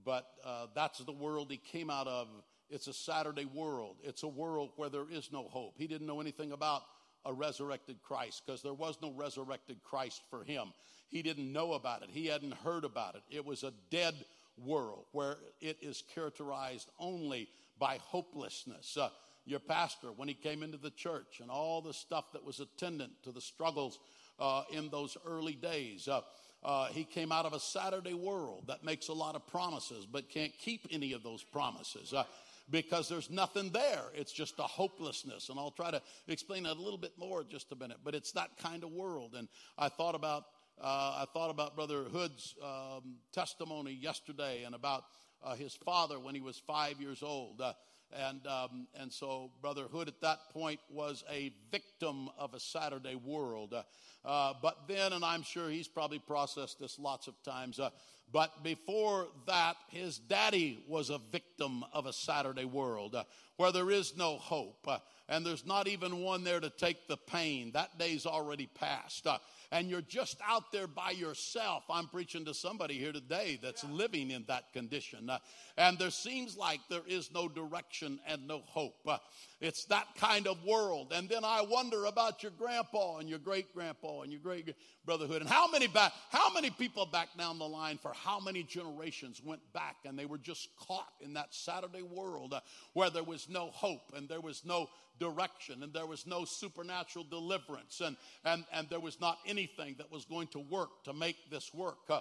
But 0.05 0.27
uh, 0.45 0.67
that's 0.75 0.99
the 1.01 1.13
world 1.13 1.51
he 1.51 1.57
came 1.57 1.91
out 1.91 2.07
of. 2.07 2.29
It's 2.69 2.87
a 2.87 2.95
Saturday 2.95 3.47
world, 3.47 3.97
it's 4.05 4.23
a 4.23 4.29
world 4.29 4.71
where 4.77 4.89
there 4.89 5.11
is 5.11 5.31
no 5.33 5.49
hope. 5.49 5.75
He 5.77 5.87
didn't 5.87 6.07
know 6.07 6.21
anything 6.21 6.53
about 6.53 6.83
a 7.25 7.33
resurrected 7.33 8.01
Christ 8.03 8.43
because 8.47 8.63
there 8.63 8.75
was 8.75 8.97
no 9.03 9.13
resurrected 9.13 9.83
Christ 9.83 10.23
for 10.31 10.45
him. 10.45 10.73
He 11.09 11.23
didn't 11.23 11.53
know 11.53 11.73
about 11.73 12.03
it, 12.03 12.11
he 12.13 12.27
hadn't 12.27 12.55
heard 12.55 12.85
about 12.85 13.17
it. 13.17 13.23
It 13.29 13.45
was 13.45 13.65
a 13.65 13.73
dead 13.91 14.15
world 14.57 15.07
where 15.13 15.37
it 15.61 15.79
is 15.83 16.05
characterized 16.15 16.89
only 16.99 17.49
by 17.79 17.99
hopelessness. 18.01 18.97
Uh, 18.97 19.09
your 19.47 19.59
pastor, 19.59 20.09
when 20.15 20.29
he 20.29 20.35
came 20.35 20.63
into 20.63 20.77
the 20.77 20.91
church, 20.91 21.41
and 21.41 21.51
all 21.51 21.81
the 21.81 21.95
stuff 21.95 22.27
that 22.33 22.45
was 22.45 22.61
attendant 22.61 23.11
to 23.25 23.33
the 23.33 23.41
struggles 23.41 23.99
uh, 24.41 24.63
in 24.73 24.89
those 24.89 25.17
early 25.27 25.55
days. 25.55 26.09
Uh, 26.09 26.21
uh, 26.63 26.87
he 26.89 27.05
came 27.05 27.33
out 27.33 27.47
of 27.47 27.53
a 27.53 27.61
Saturday 27.61 28.15
world 28.15 28.65
that 28.67 28.85
makes 28.85 29.09
a 29.09 29.13
lot 29.13 29.35
of 29.35 29.47
promises, 29.47 30.07
but 30.07 30.29
can't 30.29 30.53
keep 30.59 30.87
any 30.91 31.13
of 31.13 31.23
those 31.23 31.43
promises 31.43 32.13
uh, 32.13 32.25
because 32.71 33.09
there's 33.09 33.31
nothing 33.31 33.71
there. 33.71 34.03
It's 34.15 34.33
just 34.33 34.59
a 34.59 34.65
hopelessness. 34.65 35.49
And 35.49 35.59
I'll 35.59 35.71
try 35.71 35.91
to 35.91 36.03
explain 36.29 36.65
that 36.65 36.77
a 36.77 36.83
little 36.83 36.99
bit 36.99 37.13
more 37.19 37.41
in 37.41 37.49
just 37.49 37.73
a 37.73 37.77
minute. 37.77 37.99
But 38.05 38.15
it's 38.15 38.33
that 38.33 38.51
kind 38.63 38.85
of 38.85 38.93
world. 38.93 39.35
And 39.37 39.49
I 39.79 39.89
thought 39.89 40.15
about 40.15 40.45
uh, 40.83 41.21
I 41.23 41.27
thought 41.35 41.51
about 41.51 41.77
Brother 41.77 42.05
Hood's 42.05 42.55
um, 42.63 43.17
testimony 43.33 43.93
yesterday 43.93 44.63
and 44.65 44.75
about 44.75 45.05
uh, 45.45 45.55
his 45.55 45.75
father 45.75 46.19
when 46.19 46.35
he 46.35 46.41
was 46.41 46.59
five 46.59 47.01
years 47.01 47.23
old. 47.23 47.61
Uh, 47.61 47.75
and, 48.13 48.47
um, 48.47 48.87
and 48.99 49.13
so 49.13 49.51
Brother 49.61 49.85
Hood 49.85 50.09
at 50.09 50.21
that 50.21 50.51
point 50.51 50.81
was 50.91 51.25
a 51.31 51.53
victim 51.71 52.29
of 52.39 52.55
a 52.55 52.61
Saturday 52.61 53.15
world. 53.15 53.75
Uh, 53.75 53.83
uh 54.25 54.55
but 54.61 54.89
then, 54.89 55.13
and 55.13 55.25
I'm 55.25 55.43
sure 55.43 55.71
he's 55.71 55.89
probably 55.89 56.19
processed 56.19 56.79
this 56.81 56.99
lots 56.99 57.27
of 57.27 57.41
times, 57.43 57.79
uh, 57.79 57.91
but 58.33 58.63
before 58.63 59.27
that, 59.47 59.77
his 59.89 60.19
daddy 60.19 60.85
was 60.87 61.11
a 61.11 61.21
victim 61.33 61.85
of 61.93 62.07
a 62.07 62.13
Saturday 62.13 62.65
world 62.65 63.15
uh, 63.15 63.25
where 63.57 63.73
there 63.73 63.91
is 63.91 64.17
no 64.17 64.37
hope 64.37 64.87
and 65.31 65.47
there's 65.47 65.65
not 65.65 65.87
even 65.87 66.21
one 66.21 66.45
there 66.45 66.61
to 66.61 66.69
take 66.71 67.07
the 67.07 67.17
pain. 67.17 67.71
That 67.73 67.97
day's 67.99 68.27
already 68.27 68.67
passed 68.67 69.27
and 69.73 69.89
you're 69.89 70.01
just 70.03 70.39
out 70.47 70.73
there 70.73 70.87
by 70.87 71.11
yourself. 71.11 71.85
I'm 71.89 72.09
preaching 72.09 72.45
to 72.47 72.55
somebody 72.55 72.95
here 72.99 73.13
today 73.13 73.59
that's 73.63 73.85
living 73.85 74.31
in 74.31 74.45
that 74.49 74.73
condition. 74.73 75.31
Uh, 75.31 75.39
and 75.77 75.99
there 75.99 76.11
seems 76.11 76.57
like 76.57 76.81
there 76.89 77.07
is 77.07 77.31
no 77.33 77.49
direction 77.49 78.19
and 78.27 78.47
no 78.47 78.63
hope. 78.67 78.97
Uh, 79.07 79.19
it's 79.61 79.85
that 79.87 80.07
kind 80.17 80.47
of 80.47 80.63
world. 80.65 81.13
And 81.15 81.29
then 81.29 81.45
I 81.45 81.63
wonder 81.63 82.07
about 82.07 82.43
your 82.43 82.53
grandpa 82.53 83.19
and 83.19 83.29
your 83.29 83.39
great 83.39 83.73
grandpa 83.73 84.23
and 84.23 84.33
your 84.33 84.41
great 84.41 84.75
Brother 85.11 85.27
Hood. 85.27 85.43
And 85.43 85.51
how 85.51 85.69
many 85.69 85.89
back, 85.89 86.13
how 86.29 86.53
many 86.55 86.71
people 86.71 87.05
back 87.05 87.31
down 87.37 87.59
the 87.59 87.67
line 87.67 87.99
for 87.99 88.13
how 88.15 88.39
many 88.39 88.63
generations 88.63 89.43
went 89.45 89.61
back 89.73 89.97
and 90.05 90.17
they 90.17 90.25
were 90.25 90.39
just 90.39 90.69
caught 90.77 91.13
in 91.21 91.35
that 91.35 91.53
Saturday 91.53 92.03
world 92.03 92.55
uh, 92.55 92.61
where 92.93 93.11
there 93.11 93.25
was 93.25 93.49
no 93.49 93.71
hope 93.73 94.13
and 94.15 94.29
there 94.29 94.41
was 94.41 94.65
no 94.65 94.89
direction 95.19 95.83
and 95.83 95.93
there 95.93 96.07
was 96.07 96.29
no 96.29 96.45
supernatural 96.45 97.27
deliverance 97.29 98.01
and, 98.01 98.17
and, 98.45 98.63
and 98.73 98.89
there 98.89 99.01
was 99.01 99.21
not 99.21 99.39
anything 99.45 99.97
that 99.99 100.13
was 100.13 100.25
going 100.27 100.47
to 100.47 100.61
work 100.61 101.03
to 101.03 101.13
make 101.13 101.51
this 101.51 101.75
work. 101.75 101.99
Uh, 102.09 102.21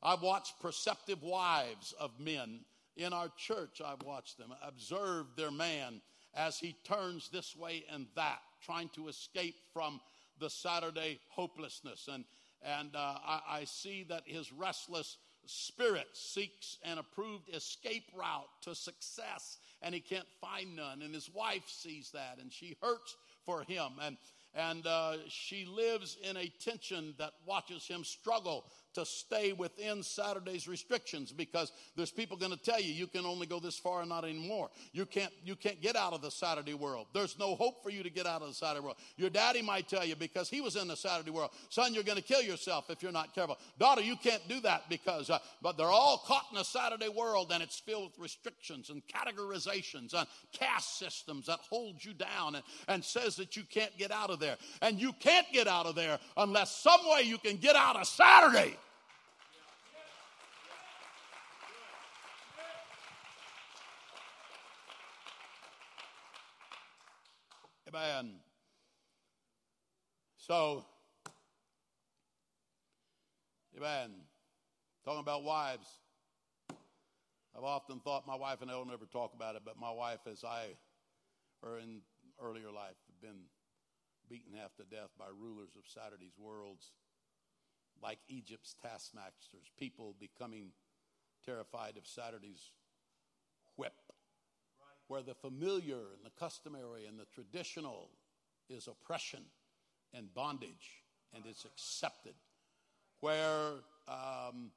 I've 0.00 0.22
watched 0.22 0.60
perceptive 0.60 1.24
wives 1.24 1.94
of 1.98 2.12
men 2.20 2.60
in 2.96 3.12
our 3.12 3.32
church. 3.38 3.82
I've 3.84 4.06
watched 4.06 4.38
them, 4.38 4.54
observe 4.64 5.26
their 5.36 5.50
man 5.50 6.00
as 6.36 6.60
he 6.60 6.76
turns 6.84 7.28
this 7.28 7.56
way 7.56 7.84
and 7.92 8.06
that, 8.14 8.38
trying 8.64 8.88
to 8.90 9.08
escape 9.08 9.56
from 9.72 10.00
the 10.40 10.50
Saturday 10.50 11.20
hopelessness. 11.28 12.08
And, 12.12 12.24
and 12.62 12.94
uh, 12.96 13.14
I, 13.24 13.40
I 13.48 13.64
see 13.64 14.04
that 14.08 14.22
his 14.26 14.52
restless 14.52 15.18
spirit 15.46 16.08
seeks 16.12 16.78
an 16.84 16.98
approved 16.98 17.54
escape 17.54 18.04
route 18.16 18.48
to 18.62 18.74
success 18.74 19.58
and 19.82 19.94
he 19.94 20.00
can't 20.00 20.28
find 20.40 20.76
none 20.76 21.02
and 21.02 21.14
his 21.14 21.32
wife 21.32 21.66
sees 21.66 22.10
that 22.12 22.38
and 22.40 22.52
she 22.52 22.76
hurts 22.82 23.16
for 23.44 23.62
him 23.62 23.92
and 24.02 24.16
and 24.54 24.86
uh, 24.86 25.16
she 25.28 25.64
lives 25.64 26.16
in 26.28 26.36
a 26.36 26.52
tension 26.62 27.14
that 27.18 27.32
watches 27.46 27.86
him 27.86 28.02
struggle 28.02 28.64
to 28.94 29.04
stay 29.04 29.52
within 29.52 30.02
Saturday's 30.02 30.66
restrictions 30.66 31.32
because 31.32 31.72
there's 31.96 32.10
people 32.10 32.36
going 32.36 32.52
to 32.52 32.58
tell 32.58 32.80
you 32.80 32.92
you 32.92 33.06
can 33.06 33.24
only 33.24 33.46
go 33.46 33.60
this 33.60 33.78
far 33.78 34.00
and 34.00 34.08
not 34.08 34.24
anymore. 34.24 34.70
You 34.92 35.06
can't 35.06 35.32
you 35.44 35.56
can't 35.56 35.80
get 35.80 35.96
out 35.96 36.12
of 36.12 36.22
the 36.22 36.30
Saturday 36.30 36.74
world. 36.74 37.06
There's 37.14 37.38
no 37.38 37.54
hope 37.54 37.82
for 37.82 37.90
you 37.90 38.02
to 38.02 38.10
get 38.10 38.26
out 38.26 38.42
of 38.42 38.48
the 38.48 38.54
Saturday 38.54 38.84
world. 38.84 38.96
Your 39.16 39.30
daddy 39.30 39.62
might 39.62 39.88
tell 39.88 40.04
you 40.04 40.16
because 40.16 40.48
he 40.48 40.60
was 40.60 40.76
in 40.76 40.88
the 40.88 40.96
Saturday 40.96 41.30
world, 41.30 41.50
son, 41.68 41.94
you're 41.94 42.04
going 42.04 42.18
to 42.18 42.24
kill 42.24 42.42
yourself 42.42 42.90
if 42.90 43.02
you're 43.02 43.12
not 43.12 43.34
careful. 43.34 43.58
Daughter, 43.78 44.02
you 44.02 44.16
can't 44.16 44.46
do 44.48 44.60
that 44.60 44.88
because 44.88 45.30
uh, 45.30 45.38
but 45.62 45.76
they're 45.76 45.86
all 45.86 46.18
caught 46.26 46.46
in 46.50 46.56
the 46.58 46.64
Saturday 46.64 47.08
world 47.08 47.50
and 47.52 47.62
it's 47.62 47.78
filled 47.78 48.10
with 48.10 48.18
restrictions 48.18 48.90
and 48.90 49.02
categorizations 49.06 50.14
and 50.14 50.26
caste 50.52 50.98
systems 50.98 51.46
that 51.46 51.60
hold 51.68 52.04
you 52.04 52.12
down 52.12 52.56
and, 52.56 52.64
and 52.88 53.04
says 53.04 53.36
that 53.36 53.56
you 53.56 53.62
can't 53.70 53.96
get 53.98 54.10
out 54.10 54.30
of 54.30 54.40
there. 54.40 54.56
And 54.82 55.00
you 55.00 55.12
can't 55.12 55.46
get 55.52 55.66
out 55.66 55.86
of 55.86 55.94
there 55.94 56.18
unless 56.36 56.76
some 56.76 57.00
way 57.10 57.22
you 57.22 57.38
can 57.38 57.56
get 57.56 57.76
out 57.76 57.96
of 57.96 58.06
Saturday. 58.06 58.76
Amen. 67.92 68.34
So, 70.36 70.84
amen. 73.76 74.10
Talking 75.04 75.20
about 75.20 75.42
wives. 75.42 75.88
I've 77.56 77.64
often 77.64 77.98
thought 77.98 78.28
my 78.28 78.36
wife 78.36 78.62
and 78.62 78.70
I 78.70 78.76
will 78.76 78.86
never 78.86 79.06
talk 79.06 79.34
about 79.34 79.56
it, 79.56 79.62
but 79.64 79.74
my 79.80 79.90
wife, 79.90 80.20
as 80.30 80.44
I, 80.44 80.66
or 81.62 81.78
in 81.78 82.02
earlier 82.40 82.70
life, 82.70 82.94
have 83.08 83.20
been 83.20 83.40
beaten 84.28 84.52
half 84.54 84.76
to 84.76 84.84
death 84.84 85.10
by 85.18 85.26
rulers 85.36 85.70
of 85.76 85.82
Saturday's 85.84 86.38
worlds, 86.38 86.92
like 88.00 88.18
Egypt's 88.28 88.76
taskmasters, 88.80 89.68
people 89.76 90.14
becoming 90.20 90.68
terrified 91.44 91.96
of 91.96 92.06
Saturday's 92.06 92.70
whip 93.74 93.94
where 95.10 95.22
the 95.22 95.34
familiar 95.34 95.96
and 95.96 96.24
the 96.24 96.30
customary 96.38 97.04
and 97.04 97.18
the 97.18 97.26
traditional 97.34 98.10
is 98.68 98.86
oppression 98.86 99.40
and 100.14 100.32
bondage 100.34 101.02
and 101.34 101.42
it's 101.48 101.64
accepted, 101.64 102.34
where, 103.18 103.72
um, 104.06 104.70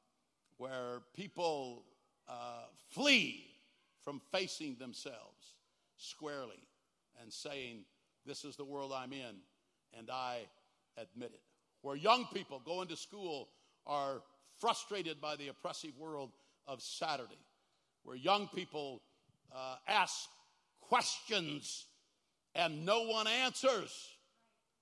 where 0.58 1.02
people 1.16 1.84
uh, 2.28 2.64
flee 2.90 3.46
from 4.04 4.20
facing 4.32 4.76
themselves 4.80 5.54
squarely 5.98 6.68
and 7.22 7.32
saying, 7.32 7.86
This 8.26 8.44
is 8.44 8.56
the 8.56 8.66
world 8.66 8.92
I'm 8.92 9.14
in, 9.14 9.36
and 9.96 10.10
I 10.10 10.40
admit 10.98 11.30
it. 11.36 11.42
Where 11.84 11.96
young 11.96 12.26
people 12.34 12.60
going 12.66 12.88
to 12.88 12.98
school 12.98 13.50
are 13.86 14.24
frustrated 14.60 15.22
by 15.22 15.36
the 15.36 15.50
oppressive 15.50 15.96
world 15.96 16.32
of 16.66 16.82
Saturday, 16.82 17.46
where 18.02 18.16
young 18.16 18.48
people 18.48 19.04
uh, 19.54 19.76
ask 19.88 20.14
questions 20.82 21.86
and 22.56 22.86
no 22.86 23.04
one 23.04 23.28
answers. 23.28 24.10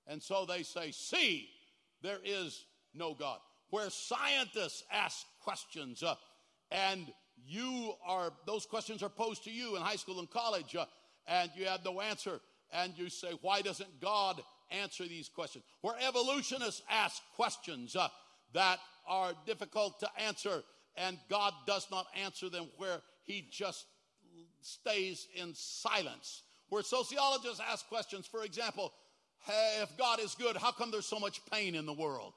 And 0.06 0.22
so 0.22 0.44
they 0.44 0.62
say, 0.62 0.90
See, 0.90 1.48
there 2.02 2.18
is 2.24 2.64
no 2.94 3.14
God. 3.14 3.38
Where 3.70 3.88
scientists 3.90 4.84
ask 4.92 5.24
questions 5.40 6.02
uh, 6.02 6.14
and 6.70 7.06
you 7.44 7.94
are, 8.06 8.32
those 8.46 8.66
questions 8.66 9.02
are 9.02 9.08
posed 9.08 9.44
to 9.44 9.50
you 9.50 9.76
in 9.76 9.82
high 9.82 9.96
school 9.96 10.18
and 10.18 10.30
college 10.30 10.76
uh, 10.76 10.84
and 11.26 11.50
you 11.56 11.66
have 11.66 11.84
no 11.84 12.00
answer. 12.00 12.40
And 12.72 12.96
you 12.96 13.08
say, 13.08 13.32
Why 13.40 13.62
doesn't 13.62 14.00
God 14.00 14.42
answer 14.70 15.04
these 15.06 15.28
questions? 15.28 15.64
Where 15.80 15.96
evolutionists 16.06 16.82
ask 16.90 17.22
questions 17.36 17.96
uh, 17.96 18.08
that 18.54 18.78
are 19.06 19.32
difficult 19.46 20.00
to 20.00 20.08
answer 20.18 20.62
and 20.96 21.18
God 21.30 21.54
does 21.66 21.86
not 21.90 22.06
answer 22.22 22.48
them, 22.48 22.68
where 22.76 23.00
He 23.24 23.48
just 23.50 23.86
stays 24.62 25.28
in 25.34 25.54
silence. 25.54 26.42
Where 26.68 26.82
sociologists 26.82 27.60
ask 27.60 27.86
questions, 27.88 28.26
for 28.26 28.44
example, 28.44 28.92
hey, 29.46 29.80
if 29.82 29.96
God 29.98 30.20
is 30.20 30.34
good, 30.34 30.56
how 30.56 30.72
come 30.72 30.90
there's 30.90 31.06
so 31.06 31.18
much 31.18 31.44
pain 31.50 31.74
in 31.74 31.86
the 31.86 31.92
world? 31.92 32.32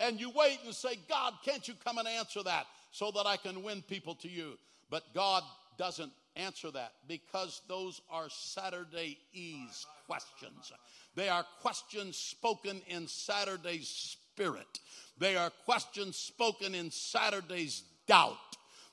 And 0.00 0.20
you 0.20 0.30
wait 0.30 0.58
and 0.64 0.74
say, 0.74 0.98
God, 1.08 1.34
can't 1.44 1.66
you 1.66 1.74
come 1.84 1.98
and 1.98 2.06
answer 2.06 2.42
that 2.42 2.66
so 2.92 3.10
that 3.12 3.26
I 3.26 3.36
can 3.36 3.62
win 3.62 3.82
people 3.82 4.14
to 4.16 4.28
you? 4.28 4.58
But 4.90 5.02
God 5.14 5.42
doesn't 5.76 6.12
answer 6.36 6.70
that 6.70 6.92
because 7.06 7.62
those 7.68 8.00
are 8.10 8.28
Saturday 8.30 9.18
ease 9.32 9.86
questions. 10.06 10.72
They 11.14 11.28
are 11.28 11.44
questions 11.60 12.16
spoken 12.16 12.80
in 12.86 13.08
Saturday's 13.08 13.88
spirit. 13.88 14.78
They 15.18 15.36
are 15.36 15.50
questions 15.64 16.16
spoken 16.16 16.74
in 16.74 16.90
Saturday's 16.90 17.82
doubt. 18.06 18.47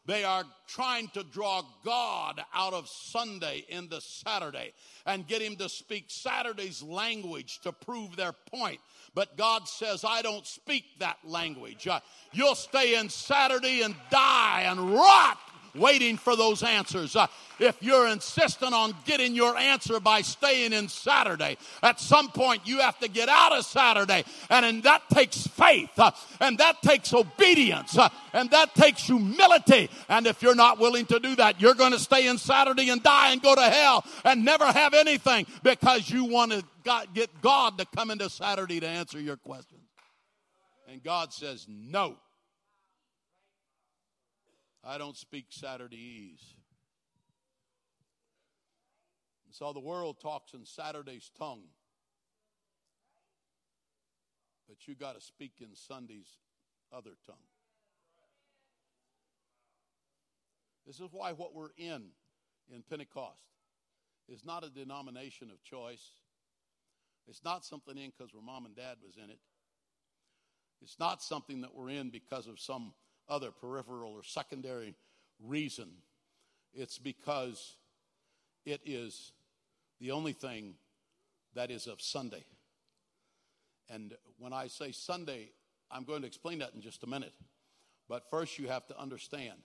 They 0.05 0.23
are 0.23 0.43
trying 0.67 1.07
to 1.09 1.23
draw 1.23 1.63
God 1.83 2.41
out 2.53 2.73
of 2.73 2.87
Sunday 2.87 3.65
into 3.69 3.99
Saturday 4.01 4.73
and 5.05 5.27
get 5.27 5.41
him 5.41 5.55
to 5.57 5.69
speak 5.69 6.05
Saturday's 6.07 6.83
language 6.83 7.59
to 7.61 7.71
prove 7.71 8.15
their 8.15 8.33
point. 8.33 8.79
But 9.15 9.37
God 9.37 9.67
says, 9.67 10.03
I 10.07 10.21
don't 10.21 10.45
speak 10.45 10.83
that 10.99 11.17
language. 11.23 11.87
Uh, 11.87 12.01
you'll 12.33 12.55
stay 12.55 12.99
in 12.99 13.09
Saturday 13.09 13.81
and 13.81 13.95
die 14.11 14.63
and 14.65 14.93
rot 14.93 15.39
waiting 15.75 16.17
for 16.17 16.35
those 16.35 16.63
answers. 16.63 17.15
Uh, 17.15 17.27
if 17.59 17.77
you're 17.81 18.07
insistent 18.07 18.73
on 18.73 18.93
getting 19.05 19.33
your 19.33 19.57
answer 19.57 19.99
by 19.99 20.21
staying 20.21 20.73
in 20.73 20.89
Saturday, 20.89 21.57
at 21.81 21.99
some 21.99 22.29
point 22.29 22.61
you 22.65 22.79
have 22.79 22.99
to 22.99 23.07
get 23.07 23.29
out 23.29 23.53
of 23.53 23.65
Saturday. 23.65 24.23
And, 24.49 24.65
and 24.65 24.83
that 24.83 25.09
takes 25.09 25.47
faith, 25.47 25.97
uh, 25.97 26.11
and 26.41 26.57
that 26.57 26.81
takes 26.81 27.13
obedience, 27.13 27.97
uh, 27.97 28.09
and 28.33 28.49
that 28.51 28.75
takes 28.75 29.03
humility. 29.03 29.89
And 30.09 30.27
if 30.27 30.41
you're 30.41 30.55
not 30.55 30.79
willing 30.79 31.05
to 31.07 31.19
do 31.19 31.35
that, 31.37 31.61
you're 31.61 31.75
going 31.75 31.93
to 31.93 31.99
stay 31.99 32.27
in 32.27 32.37
Saturday 32.37 32.89
and 32.89 33.01
die 33.01 33.31
and 33.31 33.41
go 33.41 33.55
to 33.55 33.61
hell 33.61 34.05
and 34.23 34.43
never 34.43 34.65
have 34.65 34.93
anything 34.93 35.45
because 35.63 36.09
you 36.09 36.25
want 36.25 36.51
to 36.51 36.63
get 37.13 37.41
God 37.41 37.77
to 37.77 37.85
come 37.95 38.11
into 38.11 38.29
Saturday 38.29 38.79
to 38.79 38.87
answer 38.87 39.19
your 39.19 39.37
questions. 39.37 39.81
And 40.87 41.03
God 41.03 41.33
says, 41.33 41.65
no. 41.67 42.15
I 44.85 44.99
don't 44.99 45.17
speak 45.17 45.49
Saturdayese. 45.49 46.53
So 49.51 49.73
the 49.73 49.79
world 49.79 50.17
talks 50.21 50.53
in 50.53 50.65
Saturday's 50.65 51.31
tongue. 51.39 51.63
But 54.67 54.87
you 54.87 54.95
got 54.95 55.15
to 55.15 55.21
speak 55.21 55.53
in 55.61 55.75
Sunday's 55.75 56.27
other 56.91 57.17
tongue. 57.25 57.35
This 60.85 60.99
is 60.99 61.09
why 61.11 61.31
what 61.31 61.55
we're 61.55 61.73
in 61.77 62.03
in 62.71 62.83
Pentecost 62.87 63.41
is 64.27 64.45
not 64.45 64.63
a 64.63 64.69
denomination 64.69 65.49
of 65.49 65.63
choice. 65.63 66.11
It's 67.27 67.43
not 67.43 67.65
something 67.65 67.97
in 67.97 68.11
because 68.15 68.33
where 68.33 68.43
mom 68.43 68.65
and 68.65 68.75
dad 68.75 68.97
was 69.03 69.17
in 69.17 69.31
it. 69.31 69.39
It's 70.81 70.99
not 70.99 71.23
something 71.23 71.61
that 71.61 71.73
we're 71.73 71.89
in 71.89 72.09
because 72.11 72.47
of 72.47 72.59
some 72.59 72.93
other 73.29 73.51
peripheral 73.51 74.13
or 74.13 74.23
secondary 74.23 74.95
reason. 75.43 75.89
It's 76.73 76.97
because 76.97 77.75
it 78.65 78.81
is 78.85 79.31
the 79.99 80.11
only 80.11 80.33
thing 80.33 80.75
that 81.53 81.71
is 81.71 81.87
of 81.87 82.01
Sunday. 82.01 82.43
And 83.89 84.13
when 84.37 84.53
I 84.53 84.67
say 84.67 84.91
Sunday, 84.91 85.51
I'm 85.91 86.03
going 86.03 86.21
to 86.21 86.27
explain 86.27 86.59
that 86.59 86.73
in 86.73 86.81
just 86.81 87.03
a 87.03 87.07
minute. 87.07 87.33
But 88.09 88.29
first, 88.29 88.59
you 88.59 88.67
have 88.67 88.87
to 88.87 88.99
understand 88.99 89.57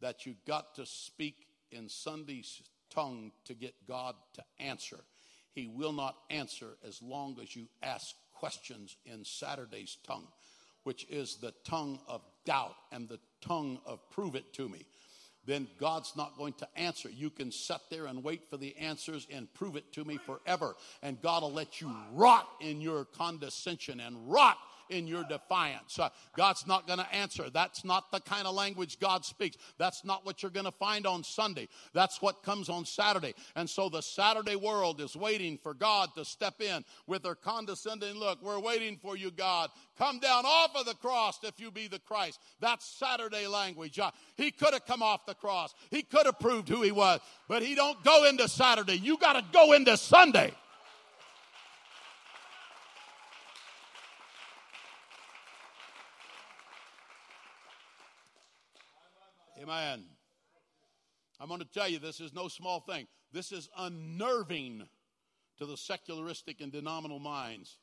that 0.00 0.26
you 0.26 0.34
got 0.46 0.74
to 0.76 0.86
speak 0.86 1.46
in 1.70 1.88
Sunday's 1.88 2.62
tongue 2.90 3.32
to 3.44 3.54
get 3.54 3.74
God 3.86 4.14
to 4.34 4.44
answer. 4.58 4.98
He 5.52 5.66
will 5.66 5.92
not 5.92 6.16
answer 6.30 6.76
as 6.86 7.00
long 7.02 7.38
as 7.42 7.56
you 7.56 7.66
ask 7.82 8.14
questions 8.34 8.96
in 9.04 9.24
Saturday's 9.24 9.98
tongue 10.06 10.28
which 10.86 11.04
is 11.10 11.36
the 11.36 11.52
tongue 11.64 11.98
of 12.06 12.22
doubt 12.44 12.76
and 12.92 13.08
the 13.08 13.18
tongue 13.40 13.80
of 13.84 13.98
prove 14.10 14.36
it 14.36 14.52
to 14.52 14.68
me, 14.68 14.86
then 15.44 15.66
God's 15.80 16.12
not 16.16 16.38
going 16.38 16.52
to 16.54 16.68
answer. 16.76 17.08
You 17.08 17.28
can 17.28 17.50
sit 17.50 17.80
there 17.90 18.06
and 18.06 18.22
wait 18.22 18.48
for 18.48 18.56
the 18.56 18.76
answers 18.76 19.26
and 19.28 19.52
prove 19.52 19.74
it 19.74 19.92
to 19.94 20.04
me 20.04 20.16
forever. 20.16 20.76
And 21.02 21.20
God 21.20 21.42
will 21.42 21.52
let 21.52 21.80
you 21.80 21.92
rot 22.12 22.48
in 22.60 22.80
your 22.80 23.04
condescension 23.04 23.98
and 23.98 24.30
rot 24.30 24.58
in 24.90 25.06
your 25.06 25.24
defiance. 25.24 25.98
Uh, 25.98 26.08
God's 26.36 26.66
not 26.66 26.86
going 26.86 26.98
to 26.98 27.14
answer. 27.14 27.50
That's 27.50 27.84
not 27.84 28.10
the 28.12 28.20
kind 28.20 28.46
of 28.46 28.54
language 28.54 28.98
God 28.98 29.24
speaks. 29.24 29.56
That's 29.78 30.04
not 30.04 30.24
what 30.24 30.42
you're 30.42 30.50
going 30.50 30.66
to 30.66 30.72
find 30.72 31.06
on 31.06 31.24
Sunday. 31.24 31.68
That's 31.92 32.22
what 32.22 32.42
comes 32.42 32.68
on 32.68 32.84
Saturday. 32.84 33.34
And 33.54 33.68
so 33.68 33.88
the 33.88 34.02
Saturday 34.02 34.56
world 34.56 35.00
is 35.00 35.16
waiting 35.16 35.58
for 35.62 35.74
God 35.74 36.10
to 36.16 36.24
step 36.24 36.60
in 36.60 36.84
with 37.06 37.22
their 37.22 37.34
condescending 37.34 38.16
look. 38.16 38.42
We're 38.42 38.60
waiting 38.60 38.96
for 38.96 39.16
you, 39.16 39.30
God. 39.30 39.70
Come 39.98 40.18
down 40.18 40.44
off 40.44 40.76
of 40.76 40.86
the 40.86 40.94
cross 40.94 41.38
if 41.42 41.58
you 41.58 41.70
be 41.70 41.88
the 41.88 41.98
Christ. 41.98 42.40
That's 42.60 42.84
Saturday 42.84 43.46
language. 43.46 43.98
Uh, 43.98 44.10
he 44.36 44.50
could 44.50 44.72
have 44.72 44.86
come 44.86 45.02
off 45.02 45.26
the 45.26 45.34
cross. 45.34 45.74
He 45.90 46.02
could 46.02 46.26
have 46.26 46.38
proved 46.38 46.68
who 46.68 46.82
he 46.82 46.92
was, 46.92 47.20
but 47.48 47.62
he 47.62 47.74
don't 47.74 48.02
go 48.04 48.24
into 48.26 48.48
Saturday. 48.48 48.98
You 48.98 49.18
got 49.18 49.34
to 49.34 49.44
go 49.52 49.72
into 49.72 49.96
Sunday. 49.96 50.52
Amen. 59.66 60.04
I'm 61.40 61.48
going 61.48 61.60
to 61.60 61.66
tell 61.66 61.88
you, 61.88 61.98
this 61.98 62.20
is 62.20 62.32
no 62.32 62.46
small 62.46 62.80
thing. 62.80 63.06
This 63.32 63.50
is 63.50 63.68
unnerving 63.76 64.86
to 65.58 65.66
the 65.66 65.76
secularistic 65.76 66.60
and 66.60 66.70
denominational 66.70 67.18
minds. 67.18 67.78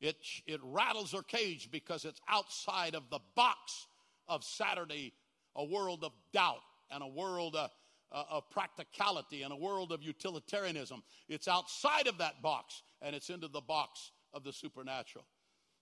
It, 0.00 0.16
it 0.46 0.60
rattles 0.64 1.12
their 1.12 1.22
cage 1.22 1.70
because 1.70 2.04
it's 2.04 2.20
outside 2.28 2.94
of 2.96 3.08
the 3.10 3.20
box 3.36 3.86
of 4.26 4.42
Saturday, 4.42 5.12
a 5.54 5.64
world 5.64 6.02
of 6.02 6.12
doubt 6.32 6.62
and 6.90 7.04
a 7.04 7.06
world 7.06 7.54
uh, 7.54 7.68
uh, 8.10 8.24
of 8.28 8.50
practicality 8.50 9.42
and 9.42 9.52
a 9.52 9.56
world 9.56 9.92
of 9.92 10.02
utilitarianism. 10.02 11.04
It's 11.28 11.46
outside 11.46 12.08
of 12.08 12.18
that 12.18 12.42
box 12.42 12.82
and 13.00 13.14
it's 13.14 13.30
into 13.30 13.48
the 13.48 13.60
box 13.60 14.10
of 14.34 14.42
the 14.42 14.52
supernatural. 14.52 15.24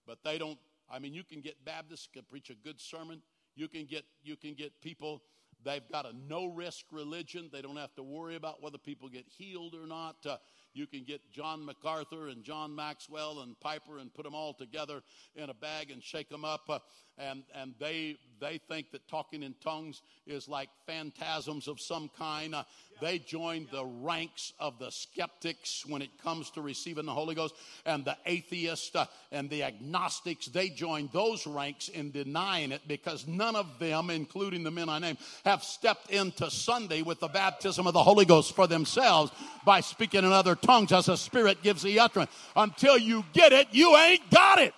But 0.07 0.19
they 0.23 0.37
don't, 0.37 0.59
I 0.91 0.99
mean, 0.99 1.15
you 1.15 1.25
can 1.25 1.41
get 1.41 1.65
Baptists 1.65 2.09
can 2.13 2.25
preach 2.25 2.51
a 2.51 2.55
good 2.55 2.79
sermon. 2.79 3.23
You 3.61 3.69
can 3.69 3.85
get, 3.85 4.05
you 4.25 4.37
can 4.37 4.55
get 4.55 4.81
people 4.81 5.21
They've 5.65 5.87
got 5.93 6.07
a 6.07 6.13
no 6.29 6.47
risk 6.47 6.87
religion. 6.91 7.51
They 7.53 7.61
don't 7.61 7.77
have 7.77 7.95
to 7.97 8.03
worry 8.03 8.37
about 8.37 8.63
whether 8.63 8.79
people 8.79 9.09
get 9.09 9.27
healed 9.29 9.75
or 9.75 9.87
not. 9.87 10.17
Uh, 10.25 10.39
you 10.73 10.87
can 10.87 11.05
get 11.05 11.21
John 11.31 11.65
MacArthur 11.65 12.29
and 12.29 12.43
John 12.43 12.75
Maxwell 12.75 13.41
and 13.41 13.59
Piper 13.61 13.99
and 13.99 14.13
put 14.13 14.25
them 14.25 14.35
all 14.35 14.55
together 14.55 15.03
in 15.35 15.51
a 15.51 15.55
bag 15.55 15.91
and 15.91 16.03
shake 16.03 16.29
them 16.29 16.45
up. 16.45 16.63
Uh, 16.69 16.79
and 17.21 17.43
and 17.55 17.75
they 17.79 18.17
they 18.41 18.59
think 18.69 18.91
that 18.93 19.07
talking 19.07 19.43
in 19.43 19.55
tongues 19.63 20.01
is 20.27 20.49
like 20.49 20.71
phantasms 20.87 21.69
of 21.69 21.79
some 21.79 22.11
kind. 22.19 22.55
Uh, 22.55 22.65
they 23.01 23.19
joined 23.19 23.69
the 23.71 23.85
ranks 23.85 24.53
of 24.59 24.79
the 24.79 24.91
skeptics 24.91 25.85
when 25.87 26.03
it 26.03 26.11
comes 26.23 26.51
to 26.51 26.61
receiving 26.61 27.07
the 27.07 27.13
Holy 27.13 27.35
Ghost, 27.35 27.55
and 27.85 28.05
the 28.05 28.17
atheists 28.27 28.95
uh, 28.95 29.07
and 29.31 29.49
the 29.51 29.63
agnostics. 29.63 30.47
They 30.47 30.69
joined 30.69 31.11
those 31.13 31.47
ranks 31.47 31.89
in 31.89 32.11
denying 32.11 32.73
it 32.73 32.83
because 32.89 33.27
none 33.27 33.57
of 33.57 33.79
them, 33.79 34.11
including 34.11 34.63
the 34.63 34.71
men 34.71 34.89
I 34.89 34.99
named, 34.99 35.19
have 35.45 35.63
stepped 35.63 36.11
into 36.11 36.51
Sunday 36.51 37.03
with 37.03 37.21
the 37.21 37.29
baptism 37.29 37.87
of 37.87 37.93
the 37.93 38.03
Holy 38.03 38.25
Ghost 38.25 38.55
for 38.55 38.67
themselves 38.67 39.33
by 39.65 39.81
speaking 39.81 40.25
in 40.25 40.33
other 40.33 40.57
tongues 40.57 40.93
as 40.93 41.07
the 41.07 41.17
Spirit 41.17 41.63
gives 41.63 41.83
the 41.83 42.01
utterance. 42.01 42.31
Until 42.57 42.97
you 42.97 43.25
get 43.33 43.53
it, 43.53 43.69
you 43.73 43.97
ain't 43.97 44.31
got 44.31 44.59
it. 44.59 44.75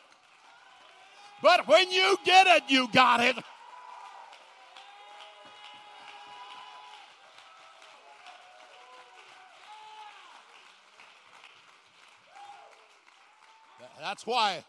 But 1.43 1.67
when 1.67 1.91
you 1.91 2.17
get 2.25 2.47
it, 2.47 2.63
you 2.69 2.89
got 2.93 3.21
it. 3.21 3.37
That's 14.01 14.27
why 14.27 14.65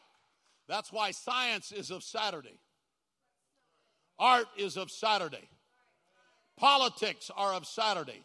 that's 0.68 0.92
why 0.92 1.12
science 1.12 1.72
is 1.72 1.92
of 1.92 2.04
Saturday. 2.04 2.60
Art 4.18 4.46
is 4.58 4.78
of 4.78 4.90
Saturday. 4.90 5.50
Politics 6.56 7.30
are 7.36 7.54
of 7.54 7.66
Saturday. 7.66 8.24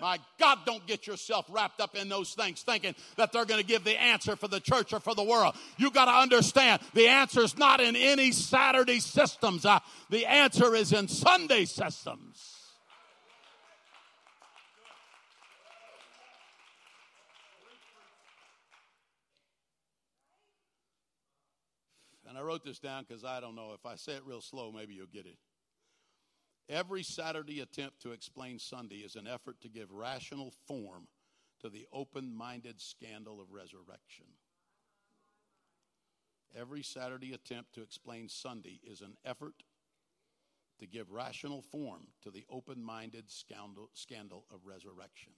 My 0.00 0.18
God, 0.38 0.58
don't 0.64 0.86
get 0.86 1.06
yourself 1.06 1.46
wrapped 1.48 1.80
up 1.80 1.96
in 1.96 2.08
those 2.08 2.34
things 2.34 2.62
thinking 2.62 2.94
that 3.16 3.32
they're 3.32 3.44
going 3.44 3.60
to 3.60 3.66
give 3.66 3.84
the 3.84 4.00
answer 4.00 4.36
for 4.36 4.48
the 4.48 4.60
church 4.60 4.92
or 4.92 5.00
for 5.00 5.14
the 5.14 5.22
world. 5.22 5.56
You 5.76 5.90
got 5.90 6.06
to 6.06 6.12
understand 6.12 6.80
the 6.94 7.08
answer 7.08 7.40
is 7.40 7.58
not 7.58 7.80
in 7.80 7.96
any 7.96 8.32
Saturday 8.32 9.00
systems. 9.00 9.64
Uh, 9.64 9.80
the 10.10 10.26
answer 10.26 10.74
is 10.74 10.92
in 10.92 11.08
Sunday 11.08 11.64
systems. 11.64 12.54
And 22.28 22.36
I 22.36 22.42
wrote 22.42 22.62
this 22.62 22.78
down 22.78 23.04
because 23.08 23.24
I 23.24 23.40
don't 23.40 23.56
know. 23.56 23.72
If 23.74 23.86
I 23.86 23.96
say 23.96 24.12
it 24.12 24.22
real 24.24 24.42
slow, 24.42 24.70
maybe 24.70 24.94
you'll 24.94 25.06
get 25.06 25.26
it. 25.26 25.36
Every 26.68 27.02
Saturday 27.02 27.60
attempt 27.60 28.02
to 28.02 28.12
explain 28.12 28.58
Sunday 28.58 28.96
is 28.96 29.16
an 29.16 29.26
effort 29.26 29.60
to 29.62 29.68
give 29.68 29.90
rational 29.90 30.52
form 30.66 31.08
to 31.60 31.70
the 31.70 31.86
open 31.92 32.34
minded 32.34 32.80
scandal 32.80 33.40
of 33.40 33.50
resurrection. 33.50 34.26
Every 36.54 36.82
Saturday 36.82 37.32
attempt 37.32 37.74
to 37.74 37.82
explain 37.82 38.28
Sunday 38.28 38.80
is 38.84 39.00
an 39.00 39.16
effort 39.24 39.54
to 40.78 40.86
give 40.86 41.10
rational 41.10 41.62
form 41.62 42.08
to 42.22 42.30
the 42.30 42.44
open 42.50 42.82
minded 42.82 43.30
scandal, 43.30 43.88
scandal 43.94 44.44
of 44.52 44.60
resurrection. 44.64 45.32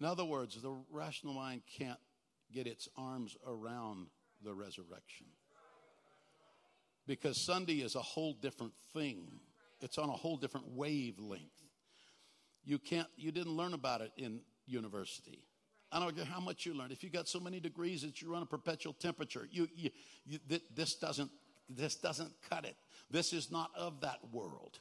In 0.00 0.06
other 0.06 0.24
words, 0.24 0.60
the 0.60 0.76
rational 0.90 1.34
mind 1.34 1.62
can't 1.78 2.00
get 2.52 2.66
its 2.66 2.88
arms 2.96 3.36
around 3.46 4.08
the 4.42 4.54
resurrection 4.54 5.26
because 7.06 7.44
Sunday 7.44 7.80
is 7.82 7.94
a 7.94 8.00
whole 8.00 8.32
different 8.32 8.72
thing 8.92 9.40
it's 9.82 9.98
on 9.98 10.08
a 10.08 10.12
whole 10.12 10.36
different 10.36 10.68
wavelength. 10.70 11.42
You 12.64 12.78
can't, 12.78 13.08
you 13.16 13.32
didn't 13.32 13.52
learn 13.52 13.74
about 13.74 14.00
it 14.00 14.12
in 14.16 14.40
university. 14.66 15.44
I 15.90 16.00
don't 16.00 16.16
care 16.16 16.24
how 16.24 16.40
much 16.40 16.64
you 16.64 16.74
learned. 16.74 16.92
If 16.92 17.04
you 17.04 17.10
got 17.10 17.28
so 17.28 17.38
many 17.38 17.60
degrees 17.60 18.02
that 18.02 18.22
you 18.22 18.32
run 18.32 18.42
a 18.42 18.46
perpetual 18.46 18.94
temperature, 18.94 19.46
you, 19.50 19.68
you, 19.74 19.90
you 20.24 20.38
this 20.74 20.94
doesn't, 20.94 21.30
this 21.68 21.96
doesn't 21.96 22.32
cut 22.48 22.64
it. 22.64 22.76
This 23.10 23.32
is 23.32 23.50
not 23.50 23.70
of 23.76 24.00
that 24.00 24.18
world. 24.32 24.78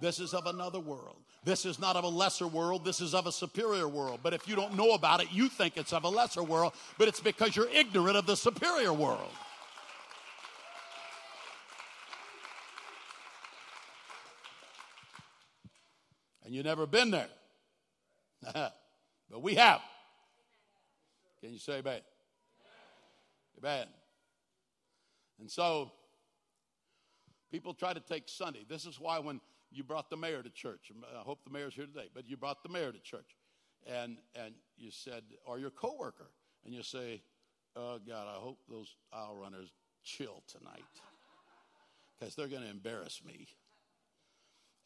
This 0.00 0.20
is 0.20 0.34
of 0.34 0.46
another 0.46 0.80
world. 0.80 1.16
This 1.44 1.64
is 1.64 1.78
not 1.78 1.96
of 1.96 2.04
a 2.04 2.08
lesser 2.08 2.46
world. 2.46 2.84
This 2.84 3.00
is 3.00 3.14
of 3.14 3.26
a 3.26 3.32
superior 3.32 3.88
world. 3.88 4.20
But 4.22 4.34
if 4.34 4.46
you 4.46 4.54
don't 4.56 4.76
know 4.76 4.92
about 4.92 5.22
it, 5.22 5.28
you 5.32 5.48
think 5.48 5.76
it's 5.76 5.92
of 5.92 6.04
a 6.04 6.08
lesser 6.08 6.42
world, 6.42 6.74
but 6.98 7.08
it's 7.08 7.20
because 7.20 7.56
you're 7.56 7.68
ignorant 7.70 8.16
of 8.16 8.26
the 8.26 8.36
superior 8.36 8.92
world. 8.92 9.30
And 16.46 16.54
you've 16.54 16.64
never 16.64 16.86
been 16.86 17.10
there. 17.10 17.28
but 18.54 19.42
we 19.42 19.56
have. 19.56 19.80
Can 21.40 21.52
you 21.52 21.58
say 21.58 21.78
amen? 21.78 22.00
Amen. 23.58 23.86
And 25.40 25.50
so, 25.50 25.90
people 27.50 27.74
try 27.74 27.92
to 27.92 28.00
take 28.00 28.28
Sunday. 28.28 28.64
This 28.68 28.86
is 28.86 29.00
why 29.00 29.18
when 29.18 29.40
you 29.72 29.82
brought 29.82 30.08
the 30.08 30.16
mayor 30.16 30.42
to 30.42 30.50
church, 30.50 30.92
I 31.18 31.22
hope 31.22 31.40
the 31.44 31.50
mayor's 31.50 31.74
here 31.74 31.86
today, 31.86 32.08
but 32.14 32.28
you 32.28 32.36
brought 32.36 32.62
the 32.62 32.68
mayor 32.68 32.92
to 32.92 33.00
church, 33.00 33.36
and 33.84 34.18
and 34.36 34.54
you 34.76 34.92
said, 34.92 35.24
or 35.44 35.58
your 35.58 35.70
coworker, 35.70 36.30
and 36.64 36.72
you 36.72 36.84
say, 36.84 37.22
"Oh 37.74 37.98
God, 37.98 38.28
I 38.28 38.38
hope 38.38 38.60
those 38.68 38.94
aisle 39.12 39.36
runners 39.36 39.72
chill 40.04 40.44
tonight, 40.46 40.84
because 42.18 42.36
they're 42.36 42.48
going 42.48 42.62
to 42.62 42.70
embarrass 42.70 43.20
me." 43.24 43.48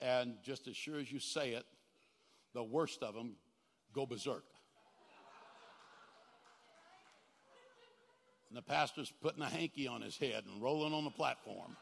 And 0.01 0.37
just 0.43 0.67
as 0.67 0.77
sure 0.77 0.99
as 0.99 1.13
you 1.13 1.21
say 1.21 1.51
it, 1.51 1.65
the 2.55 2.63
worst 2.63 3.03
of 3.03 3.15
them 3.15 3.37
go 3.95 4.07
berserk. 4.07 4.45
And 8.49 8.57
the 8.57 8.63
pastor's 8.63 9.13
putting 9.23 9.43
a 9.43 9.49
hanky 9.49 9.87
on 9.87 10.01
his 10.03 10.17
head 10.17 10.45
and 10.51 10.61
rolling 10.61 10.93
on 10.93 11.05
the 11.05 11.11
platform. 11.11 11.77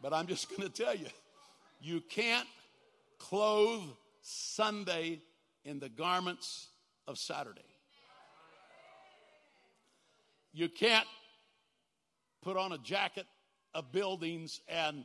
But 0.00 0.12
I'm 0.12 0.28
just 0.28 0.48
going 0.48 0.62
to 0.62 0.68
tell 0.68 0.94
you, 0.94 1.08
you 1.80 2.00
can't 2.00 2.46
clothe 3.18 3.88
Sunday 4.22 5.20
in 5.64 5.80
the 5.80 5.88
garments 5.88 6.68
of 7.08 7.18
Saturday. 7.18 7.75
You 10.56 10.70
can't 10.70 11.06
put 12.42 12.56
on 12.56 12.72
a 12.72 12.78
jacket 12.78 13.26
of 13.74 13.92
buildings 13.92 14.62
and 14.68 15.04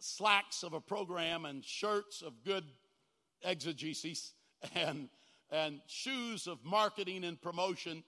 slacks 0.00 0.62
of 0.62 0.74
a 0.74 0.82
program 0.82 1.46
and 1.46 1.64
shirts 1.64 2.20
of 2.20 2.44
good 2.44 2.62
exegesis 3.42 4.34
and, 4.74 5.08
and 5.50 5.80
shoes 5.86 6.46
of 6.46 6.62
marketing 6.62 7.24
and 7.24 7.40
promotion 7.40 8.04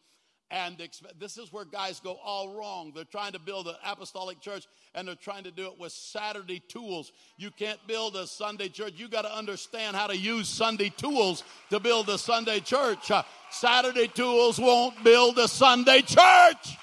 and 0.50 0.78
this 1.18 1.36
is 1.36 1.52
where 1.52 1.66
guys 1.66 2.00
go 2.00 2.18
all 2.24 2.54
wrong. 2.56 2.92
They're 2.94 3.04
trying 3.04 3.32
to 3.32 3.38
build 3.38 3.66
an 3.66 3.74
apostolic 3.84 4.40
church 4.40 4.66
and 4.94 5.06
they're 5.06 5.14
trying 5.14 5.44
to 5.44 5.50
do 5.50 5.66
it 5.66 5.78
with 5.78 5.92
Saturday 5.92 6.62
tools. 6.68 7.12
You 7.36 7.50
can't 7.50 7.78
build 7.86 8.16
a 8.16 8.26
Sunday 8.26 8.68
church. 8.68 8.94
You 8.96 9.08
got 9.08 9.22
to 9.22 9.34
understand 9.34 9.94
how 9.94 10.06
to 10.06 10.16
use 10.16 10.48
Sunday 10.48 10.88
tools 10.88 11.44
to 11.68 11.78
build 11.80 12.08
a 12.08 12.16
Sunday 12.16 12.60
church. 12.60 13.10
Uh, 13.10 13.24
Saturday 13.50 14.08
tools 14.08 14.58
won't 14.58 15.02
build 15.04 15.38
a 15.38 15.48
Sunday 15.48 16.00
church. 16.00 16.76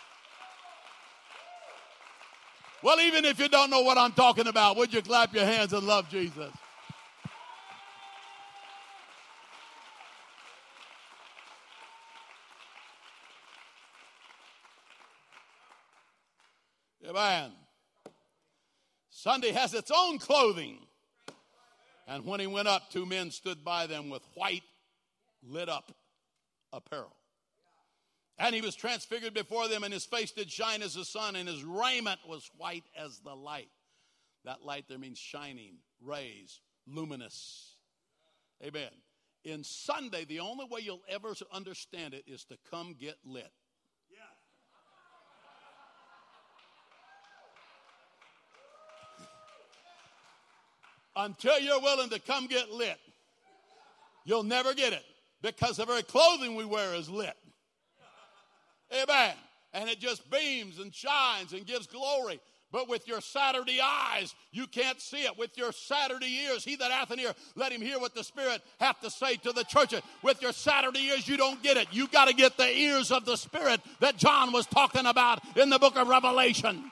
Well, 2.84 3.00
even 3.00 3.26
if 3.26 3.40
you 3.40 3.50
don't 3.50 3.72
know 3.72 3.82
what 3.82 3.98
I'm 3.98 4.12
talking 4.12 4.46
about, 4.46 4.78
would 4.78 4.94
you 4.94 5.02
clap 5.02 5.34
your 5.34 5.46
hands 5.46 5.74
and 5.74 5.88
love 5.88 6.08
Jesus? 6.10 6.52
Amen. 17.16 17.52
Sunday 19.10 19.52
has 19.52 19.74
its 19.74 19.92
own 19.94 20.20
clothing. 20.20 20.80
And 22.08 22.26
when 22.26 22.40
he 22.40 22.48
went 22.48 22.68
up, 22.68 22.92
two 22.92 23.06
men 23.06 23.32
stood 23.32 23.64
by 23.64 23.88
them 23.88 24.10
with 24.10 24.22
white, 24.34 24.64
lit 25.42 25.70
up 25.70 25.94
apparel. 26.74 27.16
And 28.38 28.54
he 28.54 28.62
was 28.62 28.76
transfigured 28.76 29.34
before 29.34 29.70
them, 29.70 29.84
and 29.84 29.94
his 29.94 30.06
face 30.06 30.32
did 30.32 30.52
shine 30.52 30.82
as 30.82 30.96
the 30.96 31.06
sun, 31.06 31.38
and 31.38 31.48
his 31.48 31.64
raiment 31.64 32.20
was 32.28 32.52
white 32.58 32.84
as 32.98 33.20
the 33.20 33.34
light. 33.34 33.70
That 34.44 34.64
light 34.64 34.86
there 34.90 35.00
means 35.00 35.18
shining, 35.18 35.78
rays, 36.04 36.60
luminous. 36.86 37.78
Amen. 38.64 38.92
In 39.46 39.64
Sunday, 39.64 40.26
the 40.26 40.42
only 40.42 40.66
way 40.70 40.82
you'll 40.82 41.04
ever 41.08 41.34
understand 41.54 42.14
it 42.14 42.26
is 42.28 42.44
to 42.46 42.58
come 42.70 42.96
get 43.00 43.16
lit. 43.24 43.52
Until 51.16 51.60
you're 51.60 51.80
willing 51.82 52.10
to 52.10 52.20
come 52.20 52.48
get 52.48 52.72
lit, 52.72 52.98
you'll 54.26 54.44
never 54.44 54.74
get 54.74 54.94
it 54.94 55.04
because 55.42 55.78
the 55.78 55.86
very 55.86 56.04
clothing 56.04 56.56
we 56.56 56.66
wear 56.66 56.94
is 56.96 57.10
lit. 57.10 57.38
Amen. 58.94 59.34
And 59.74 59.90
it 59.90 60.00
just 60.00 60.30
beams 60.30 60.80
and 60.80 60.94
shines 60.94 61.54
and 61.54 61.66
gives 61.66 61.88
glory. 61.88 62.40
But 62.72 62.90
with 62.90 63.08
your 63.08 63.22
Saturday 63.22 63.80
eyes, 63.82 64.36
you 64.52 64.68
can't 64.68 65.00
see 65.00 65.24
it. 65.24 65.38
With 65.38 65.58
your 65.58 65.72
Saturday 65.72 66.46
ears, 66.46 66.64
he 66.66 66.76
that 66.76 66.92
hath 66.92 67.12
an 67.12 67.20
ear, 67.20 67.34
let 67.56 67.72
him 67.72 67.80
hear 67.82 68.00
what 68.00 68.14
the 68.14 68.24
Spirit 68.24 68.62
hath 68.80 69.00
to 69.02 69.10
say 69.10 69.38
to 69.38 69.54
the 69.54 69.64
churches. 69.64 70.02
With 70.24 70.42
your 70.42 70.52
Saturday 70.52 71.00
ears, 71.06 71.28
you 71.28 71.38
don't 71.38 71.62
get 71.64 71.78
it. 71.78 71.88
You 71.92 72.08
got 72.08 72.28
to 72.28 72.34
get 72.34 72.58
the 72.58 72.68
ears 72.68 73.12
of 73.12 73.24
the 73.24 73.38
Spirit 73.38 73.80
that 74.02 74.18
John 74.18 74.52
was 74.52 74.66
talking 74.66 75.06
about 75.06 75.40
in 75.58 75.70
the 75.70 75.80
book 75.80 75.96
of 75.96 76.10
Revelation. 76.10 76.92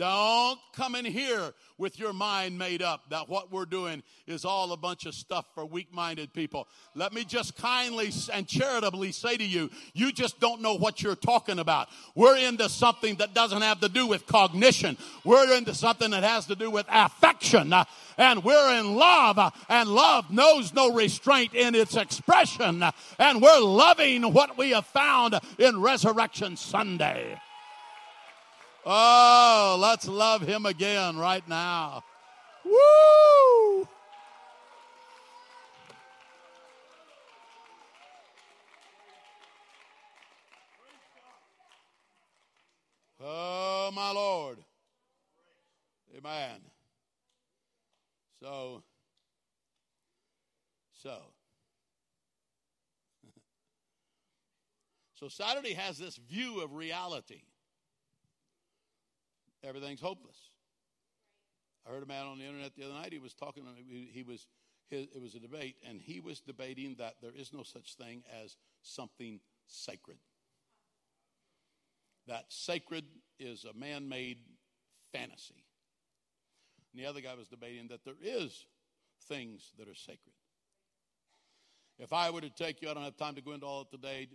Don't 0.00 0.58
come 0.72 0.94
in 0.94 1.04
here 1.04 1.52
with 1.76 1.98
your 1.98 2.14
mind 2.14 2.58
made 2.58 2.80
up 2.80 3.10
that 3.10 3.28
what 3.28 3.52
we're 3.52 3.66
doing 3.66 4.02
is 4.26 4.46
all 4.46 4.72
a 4.72 4.76
bunch 4.78 5.04
of 5.04 5.14
stuff 5.14 5.44
for 5.54 5.66
weak 5.66 5.92
minded 5.92 6.32
people. 6.32 6.68
Let 6.94 7.12
me 7.12 7.22
just 7.22 7.54
kindly 7.58 8.10
and 8.32 8.48
charitably 8.48 9.12
say 9.12 9.36
to 9.36 9.44
you, 9.44 9.68
you 9.92 10.10
just 10.10 10.40
don't 10.40 10.62
know 10.62 10.72
what 10.72 11.02
you're 11.02 11.16
talking 11.16 11.58
about. 11.58 11.90
We're 12.14 12.38
into 12.38 12.70
something 12.70 13.16
that 13.16 13.34
doesn't 13.34 13.60
have 13.60 13.80
to 13.80 13.90
do 13.90 14.06
with 14.06 14.26
cognition, 14.26 14.96
we're 15.22 15.54
into 15.54 15.74
something 15.74 16.12
that 16.12 16.22
has 16.22 16.46
to 16.46 16.54
do 16.54 16.70
with 16.70 16.86
affection. 16.88 17.70
Uh, 17.70 17.84
and 18.16 18.42
we're 18.42 18.80
in 18.80 18.94
love, 18.94 19.38
uh, 19.38 19.50
and 19.68 19.86
love 19.90 20.30
knows 20.30 20.72
no 20.72 20.94
restraint 20.94 21.52
in 21.52 21.74
its 21.74 21.94
expression. 21.94 22.82
Uh, 22.82 22.92
and 23.18 23.42
we're 23.42 23.60
loving 23.60 24.32
what 24.32 24.56
we 24.56 24.70
have 24.70 24.86
found 24.86 25.38
in 25.58 25.78
Resurrection 25.78 26.56
Sunday. 26.56 27.38
Oh, 28.84 29.76
let's 29.78 30.08
love 30.08 30.40
him 30.40 30.64
again 30.64 31.18
right 31.18 31.46
now. 31.46 32.02
Woo! 32.64 33.88
Oh, 43.22 43.90
my 43.92 44.12
Lord. 44.12 44.58
Amen. 46.16 46.60
So, 48.42 48.82
so. 51.02 51.18
so 55.14 55.28
Saturday 55.28 55.74
has 55.74 55.98
this 55.98 56.16
view 56.16 56.62
of 56.62 56.72
reality 56.72 57.42
everything's 59.64 60.00
hopeless. 60.00 60.36
I 61.86 61.90
heard 61.92 62.02
a 62.02 62.06
man 62.06 62.26
on 62.26 62.38
the 62.38 62.44
internet 62.44 62.74
the 62.76 62.84
other 62.84 62.94
night. 62.94 63.12
He 63.12 63.18
was 63.18 63.34
talking. 63.34 63.64
He 63.86 64.22
was. 64.22 64.46
It 64.92 65.22
was 65.22 65.36
a 65.36 65.38
debate, 65.38 65.76
and 65.88 66.00
he 66.00 66.18
was 66.18 66.40
debating 66.40 66.96
that 66.98 67.14
there 67.22 67.30
is 67.32 67.52
no 67.52 67.62
such 67.62 67.94
thing 67.94 68.24
as 68.42 68.56
something 68.82 69.38
sacred. 69.68 70.16
That 72.26 72.46
sacred 72.48 73.04
is 73.38 73.64
a 73.64 73.72
man-made 73.72 74.38
fantasy. 75.12 75.62
And 76.92 77.00
the 77.00 77.06
other 77.08 77.20
guy 77.20 77.36
was 77.36 77.46
debating 77.46 77.86
that 77.88 78.04
there 78.04 78.16
is 78.20 78.66
things 79.28 79.70
that 79.78 79.86
are 79.86 79.94
sacred. 79.94 80.34
If 82.00 82.12
I 82.12 82.30
were 82.30 82.40
to 82.40 82.50
take 82.50 82.82
you, 82.82 82.90
I 82.90 82.94
don't 82.94 83.04
have 83.04 83.16
time 83.16 83.36
to 83.36 83.42
go 83.42 83.52
into 83.52 83.66
all 83.66 83.82
it 83.82 83.92
today, 83.92 84.26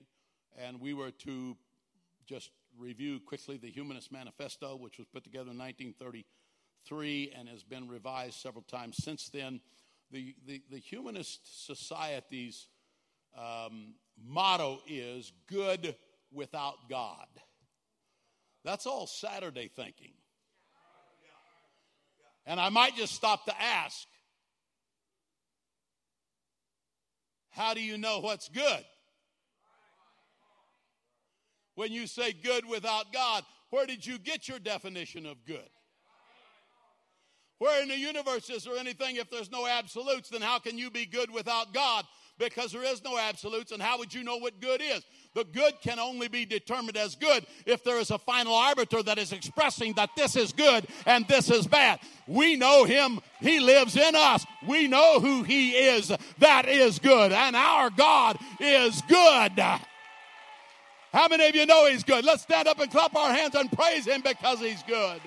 and 0.57 0.79
we 0.79 0.93
were 0.93 1.11
to 1.11 1.57
just 2.25 2.49
review 2.77 3.19
quickly 3.19 3.57
the 3.57 3.69
Humanist 3.69 4.11
Manifesto, 4.11 4.75
which 4.75 4.97
was 4.97 5.07
put 5.07 5.23
together 5.23 5.51
in 5.51 5.57
1933 5.57 7.33
and 7.37 7.49
has 7.49 7.63
been 7.63 7.87
revised 7.87 8.35
several 8.35 8.63
times 8.63 8.97
since 9.01 9.29
then. 9.29 9.61
The, 10.11 10.35
the, 10.45 10.61
the 10.69 10.79
Humanist 10.79 11.65
Society's 11.65 12.67
um, 13.37 13.95
motto 14.23 14.79
is 14.87 15.31
good 15.47 15.95
without 16.31 16.89
God. 16.89 17.27
That's 18.63 18.85
all 18.85 19.07
Saturday 19.07 19.69
thinking. 19.75 20.13
And 22.45 22.59
I 22.59 22.69
might 22.69 22.95
just 22.95 23.13
stop 23.13 23.45
to 23.45 23.61
ask 23.61 24.07
how 27.49 27.73
do 27.73 27.81
you 27.81 27.97
know 27.97 28.19
what's 28.19 28.49
good? 28.49 28.85
When 31.75 31.91
you 31.91 32.07
say 32.07 32.33
good 32.33 32.65
without 32.65 33.13
God. 33.13 33.43
Where 33.69 33.85
did 33.85 34.05
you 34.05 34.17
get 34.17 34.47
your 34.47 34.59
definition 34.59 35.25
of 35.25 35.45
good? 35.45 35.69
Where 37.57 37.81
in 37.81 37.87
the 37.87 37.97
universe 37.97 38.49
is 38.49 38.65
there 38.65 38.77
anything 38.77 39.15
if 39.15 39.29
there's 39.29 39.51
no 39.51 39.65
absolutes? 39.65 40.29
Then 40.29 40.41
how 40.41 40.59
can 40.59 40.77
you 40.77 40.91
be 40.91 41.05
good 41.05 41.31
without 41.31 41.73
God? 41.73 42.05
Because 42.37 42.73
there 42.73 42.83
is 42.83 43.01
no 43.01 43.17
absolutes, 43.17 43.71
and 43.71 43.81
how 43.81 43.97
would 43.97 44.13
you 44.13 44.21
know 44.21 44.35
what 44.35 44.59
good 44.59 44.81
is? 44.81 45.05
The 45.35 45.45
good 45.45 45.79
can 45.81 45.99
only 45.99 46.27
be 46.27 46.45
determined 46.45 46.97
as 46.97 47.15
good 47.15 47.45
if 47.65 47.81
there 47.85 47.97
is 47.97 48.11
a 48.11 48.17
final 48.17 48.53
arbiter 48.53 49.01
that 49.03 49.17
is 49.17 49.31
expressing 49.31 49.93
that 49.93 50.09
this 50.17 50.35
is 50.35 50.51
good 50.51 50.85
and 51.05 51.25
this 51.29 51.49
is 51.49 51.65
bad. 51.65 52.01
We 52.27 52.57
know 52.57 52.83
him, 52.83 53.21
he 53.39 53.61
lives 53.61 53.95
in 53.95 54.15
us. 54.15 54.45
We 54.67 54.89
know 54.89 55.21
who 55.21 55.43
he 55.43 55.71
is. 55.71 56.11
That 56.39 56.67
is 56.67 56.99
good, 56.99 57.31
and 57.31 57.55
our 57.55 57.89
God 57.89 58.37
is 58.59 59.01
good. 59.07 59.53
How 61.15 61.29
many 61.29 61.47
of 61.47 61.55
you 61.55 61.65
know 61.65 61.89
He's 61.89 62.03
good? 62.03 62.25
Let's 62.25 62.43
stand 62.43 62.67
up 62.67 62.77
and 62.77 62.91
clap 62.91 63.15
our 63.15 63.33
hands 63.33 63.55
and 63.55 63.71
praise 63.71 64.05
Him 64.05 64.19
because 64.19 64.59
He's 64.59 64.83
good. 64.83 65.21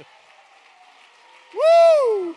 Woo! 1.54 2.34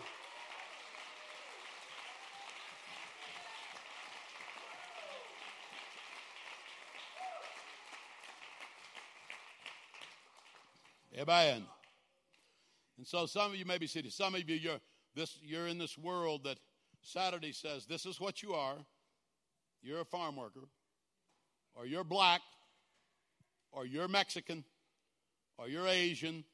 Amen. 11.18 11.66
And 12.96 13.06
so 13.06 13.26
some 13.26 13.50
of 13.50 13.58
you 13.58 13.66
may 13.66 13.76
be 13.76 13.86
sitting, 13.86 14.10
some 14.10 14.34
of 14.34 14.48
you 14.48 14.56
you're 14.56 14.80
this 15.14 15.36
you're 15.42 15.66
in 15.66 15.76
this 15.76 15.98
world 15.98 16.44
that 16.44 16.56
Saturday 17.02 17.52
says 17.52 17.84
this 17.84 18.06
is 18.06 18.18
what 18.18 18.42
you 18.42 18.54
are. 18.54 18.76
You're 19.82 20.00
a 20.00 20.06
farm 20.06 20.36
worker, 20.36 20.68
or 21.74 21.84
you're 21.84 22.02
black, 22.02 22.40
or 23.72 23.86
you're 23.86 24.08
Mexican, 24.08 24.64
or 25.58 25.68
you're 25.68 25.88
Asian, 25.88 26.44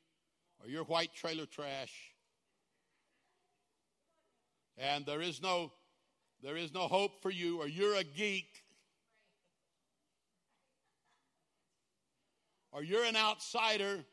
or 0.63 0.71
you're 0.71 0.85
white 0.85 1.15
trailer 1.15 1.47
trash. 1.47 1.93
And 4.77 5.05
there 5.05 5.21
is 5.21 5.43
no 5.43 5.73
there 6.41 6.57
is 6.57 6.73
no 6.73 6.83
hope 6.83 7.21
for 7.21 7.31
you, 7.31 7.61
or 7.61 7.67
you're 7.67 7.97
a 7.97 8.05
geek, 8.05 8.63
or 12.71 12.85
you're 12.85 13.05
an 13.05 13.17
outsider, 13.17 14.05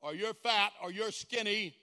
or 0.00 0.14
you're 0.14 0.34
fat, 0.34 0.72
or 0.82 0.90
you're 0.90 1.12
skinny. 1.12 1.76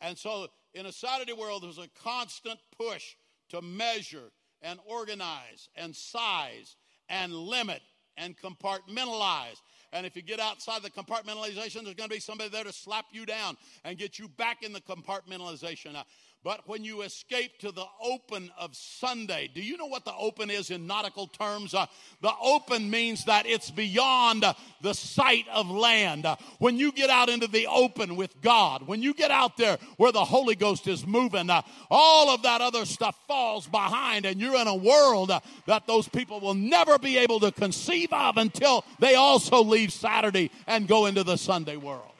And 0.00 0.18
so, 0.18 0.48
in 0.74 0.86
a 0.86 0.92
Saturday 0.92 1.32
world, 1.32 1.62
there's 1.62 1.78
a 1.78 1.88
constant 2.02 2.58
push 2.76 3.14
to 3.50 3.62
measure 3.62 4.32
and 4.60 4.80
organize 4.86 5.68
and 5.76 5.94
size 5.94 6.76
and 7.08 7.32
limit 7.32 7.80
and 8.16 8.36
compartmentalize. 8.36 9.60
And 9.92 10.04
if 10.04 10.16
you 10.16 10.22
get 10.22 10.40
outside 10.40 10.82
the 10.82 10.90
compartmentalization, 10.90 11.84
there's 11.84 11.94
going 11.94 12.08
to 12.08 12.14
be 12.14 12.18
somebody 12.18 12.50
there 12.50 12.64
to 12.64 12.72
slap 12.72 13.06
you 13.12 13.24
down 13.24 13.56
and 13.84 13.96
get 13.96 14.18
you 14.18 14.28
back 14.28 14.64
in 14.64 14.72
the 14.72 14.80
compartmentalization. 14.80 15.96
But 16.44 16.68
when 16.68 16.84
you 16.84 17.00
escape 17.00 17.58
to 17.60 17.72
the 17.72 17.86
open 18.02 18.50
of 18.58 18.76
Sunday, 18.76 19.50
do 19.54 19.62
you 19.62 19.78
know 19.78 19.86
what 19.86 20.04
the 20.04 20.14
open 20.14 20.50
is 20.50 20.70
in 20.70 20.86
nautical 20.86 21.26
terms? 21.26 21.72
Uh, 21.72 21.86
the 22.20 22.34
open 22.38 22.90
means 22.90 23.24
that 23.24 23.46
it's 23.46 23.70
beyond 23.70 24.44
the 24.82 24.92
sight 24.92 25.46
of 25.50 25.70
land. 25.70 26.26
Uh, 26.26 26.36
when 26.58 26.76
you 26.76 26.92
get 26.92 27.08
out 27.08 27.30
into 27.30 27.46
the 27.46 27.66
open 27.66 28.14
with 28.14 28.42
God, 28.42 28.86
when 28.86 29.00
you 29.00 29.14
get 29.14 29.30
out 29.30 29.56
there 29.56 29.78
where 29.96 30.12
the 30.12 30.26
Holy 30.26 30.54
Ghost 30.54 30.86
is 30.86 31.06
moving, 31.06 31.48
uh, 31.48 31.62
all 31.90 32.28
of 32.28 32.42
that 32.42 32.60
other 32.60 32.84
stuff 32.84 33.16
falls 33.26 33.66
behind, 33.66 34.26
and 34.26 34.38
you're 34.38 34.60
in 34.60 34.68
a 34.68 34.76
world 34.76 35.30
uh, 35.30 35.40
that 35.66 35.86
those 35.86 36.06
people 36.10 36.40
will 36.40 36.52
never 36.52 36.98
be 36.98 37.16
able 37.16 37.40
to 37.40 37.52
conceive 37.52 38.12
of 38.12 38.36
until 38.36 38.84
they 38.98 39.14
also 39.14 39.64
leave 39.64 39.94
Saturday 39.94 40.50
and 40.66 40.88
go 40.88 41.06
into 41.06 41.24
the 41.24 41.38
Sunday 41.38 41.76
world. 41.76 42.13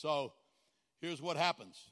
So 0.00 0.32
here's 1.00 1.20
what 1.20 1.36
happens 1.36 1.90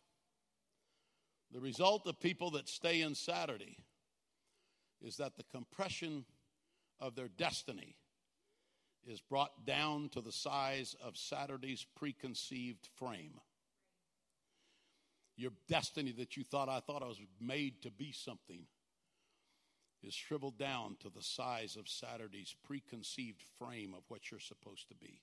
the 1.52 1.61
result 1.61 2.07
of 2.07 2.20
people 2.20 2.50
that 2.52 2.68
stay 2.68 3.02
in 3.02 3.14
Saturday 3.14 3.78
is 5.00 5.16
that 5.16 5.36
the 5.36 5.44
compression 5.44 6.24
of 7.00 7.14
their 7.14 7.28
destiny 7.28 7.96
is 9.07 9.20
brought 9.20 9.64
down 9.64 10.09
to 10.11 10.20
the 10.20 10.32
size 10.32 10.96
of 11.02 11.16
Saturday's 11.16 11.86
preconceived 11.94 12.88
frame. 12.96 13.34
Your 15.36 15.52
destiny 15.68 16.12
that 16.18 16.36
you 16.36 16.42
thought 16.44 16.68
I 16.68 16.80
thought 16.80 17.02
I 17.02 17.09
was 17.09 17.20
made 17.40 17.82
to 17.82 17.90
be 17.90 18.11
something 18.11 18.66
is 20.02 20.14
shriveled 20.14 20.59
down 20.59 20.96
to 21.00 21.11
the 21.11 21.22
size 21.22 21.76
of 21.76 21.88
Saturday's 21.88 22.54
preconceived 22.64 23.42
frame 23.59 23.94
of 23.96 24.02
what 24.09 24.30
you're 24.30 24.40
supposed 24.40 24.88
to 24.88 24.94
be, 24.94 25.20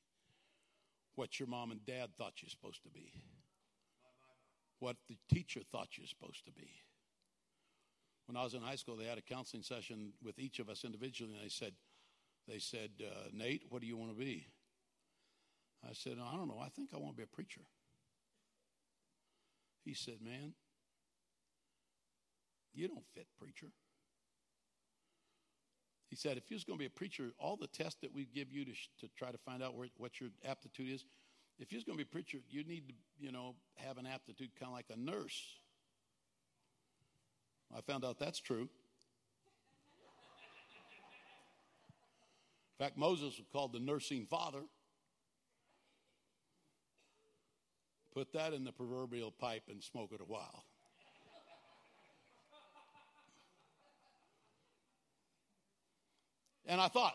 what 1.16 1.40
your 1.40 1.48
mom 1.48 1.72
and 1.72 1.86
dad 1.86 2.10
thought 2.18 2.34
you're 2.42 2.50
supposed 2.50 2.84
to 2.84 2.90
be, 2.90 3.12
what 4.80 4.98
the 5.08 5.18
teacher 5.34 5.62
thought 5.72 5.90
you're 5.98 6.08
supposed 6.08 6.46
to 6.46 6.52
be. 6.52 6.70
When 8.26 8.38
I 8.38 8.44
was 8.44 8.54
in 8.54 8.62
high 8.62 8.76
school, 8.76 8.96
they 8.96 9.06
had 9.06 9.18
a 9.18 9.22
counseling 9.22 9.64
session 9.64 10.14
with 10.24 10.40
each 10.40 10.60
of 10.60 10.70
us 10.70 10.84
individually, 10.86 11.34
and 11.34 11.44
they 11.44 11.50
said, 11.50 11.74
they 12.48 12.60
said, 12.60 12.92
uh, 13.02 13.30
Nate, 13.34 13.64
what 13.70 13.82
do 13.82 13.88
you 13.88 13.98
want 13.98 14.12
to 14.12 14.18
be? 14.18 14.48
I 15.88 15.94
said, 15.94 16.18
I 16.22 16.36
don't 16.36 16.48
know. 16.48 16.62
I 16.64 16.70
think 16.70 16.90
I 16.94 16.98
want 16.98 17.14
to 17.14 17.18
be 17.18 17.24
a 17.24 17.36
preacher. 17.36 17.62
He 19.84 19.94
said, 19.94 20.16
Man, 20.24 20.54
you 22.74 22.88
don't 22.88 23.06
fit 23.14 23.28
preacher. 23.38 23.68
He 26.14 26.18
said, 26.18 26.38
if 26.38 26.52
you 26.52 26.56
was 26.56 26.64
going 26.64 26.78
to 26.78 26.80
be 26.80 26.86
a 26.86 26.92
preacher, 26.92 27.32
all 27.40 27.58
the 27.58 27.66
tests 27.66 27.98
that 28.04 28.14
we 28.14 28.26
give 28.36 28.52
you 28.52 28.66
to, 28.66 28.72
to 29.02 29.08
try 29.18 29.32
to 29.32 29.38
find 29.40 29.64
out 29.64 29.74
where, 29.74 29.88
what 29.98 30.22
your 30.22 30.30
aptitude 30.48 30.88
is, 30.92 31.06
if 31.58 31.72
you're 31.72 31.82
going 31.88 31.98
to 31.98 32.06
be 32.06 32.08
a 32.08 32.14
preacher, 32.14 32.38
you 32.52 32.64
need 32.64 32.88
to, 32.88 32.94
you 33.20 33.32
know, 33.32 33.56
have 33.78 33.98
an 33.98 34.06
aptitude 34.06 34.52
kind 34.60 34.70
of 34.70 34.74
like 34.74 34.86
a 34.94 34.96
nurse. 34.96 35.56
I 37.76 37.82
found 37.82 38.06
out 38.06 38.20
that's 38.20 38.38
true. 38.40 38.70
In 42.78 42.78
fact, 42.78 42.96
Moses 42.96 43.40
was 43.40 43.48
called 43.52 43.74
the 43.74 43.80
nursing 43.80 44.28
father. 44.28 44.62
Put 48.14 48.34
that 48.34 48.54
in 48.54 48.66
the 48.66 48.72
proverbial 48.72 49.32
pipe 49.32 49.64
and 49.68 49.82
smoke 49.82 50.12
it 50.14 50.22
a 50.22 50.26
while. 50.26 50.64
And 56.66 56.80
I 56.80 56.88
thought, 56.88 57.14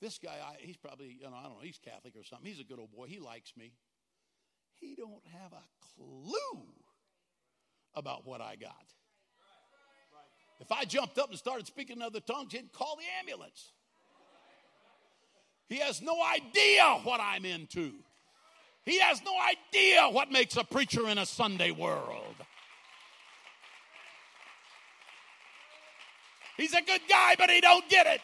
this 0.00 0.18
guy, 0.18 0.32
I, 0.32 0.56
he's 0.58 0.76
probably, 0.76 1.16
you 1.20 1.30
know, 1.30 1.36
I 1.36 1.44
don't 1.44 1.52
know, 1.52 1.60
he's 1.62 1.78
Catholic 1.78 2.14
or 2.16 2.24
something. 2.24 2.46
He's 2.46 2.60
a 2.60 2.64
good 2.64 2.78
old 2.78 2.92
boy. 2.92 3.06
He 3.06 3.18
likes 3.18 3.52
me. 3.56 3.72
He 4.80 4.94
don't 4.94 5.22
have 5.40 5.52
a 5.52 5.62
clue 5.96 6.62
about 7.94 8.26
what 8.26 8.40
I 8.40 8.56
got. 8.56 8.84
If 10.60 10.70
I 10.70 10.84
jumped 10.84 11.18
up 11.18 11.30
and 11.30 11.38
started 11.38 11.66
speaking 11.66 11.96
in 11.96 12.02
other 12.02 12.20
tongues, 12.20 12.52
he'd 12.52 12.72
call 12.72 12.96
the 12.96 13.04
ambulance. 13.20 13.72
He 15.68 15.78
has 15.78 16.02
no 16.02 16.16
idea 16.22 16.84
what 17.04 17.20
I'm 17.20 17.44
into. 17.44 17.92
He 18.84 19.00
has 19.00 19.22
no 19.24 19.32
idea 19.40 20.08
what 20.10 20.30
makes 20.30 20.56
a 20.56 20.64
preacher 20.64 21.08
in 21.08 21.18
a 21.18 21.24
Sunday 21.24 21.70
world. 21.70 22.36
He's 26.56 26.74
a 26.74 26.82
good 26.82 27.00
guy, 27.08 27.34
but 27.38 27.50
he 27.50 27.60
don't 27.60 27.88
get 27.88 28.06
it. 28.06 28.20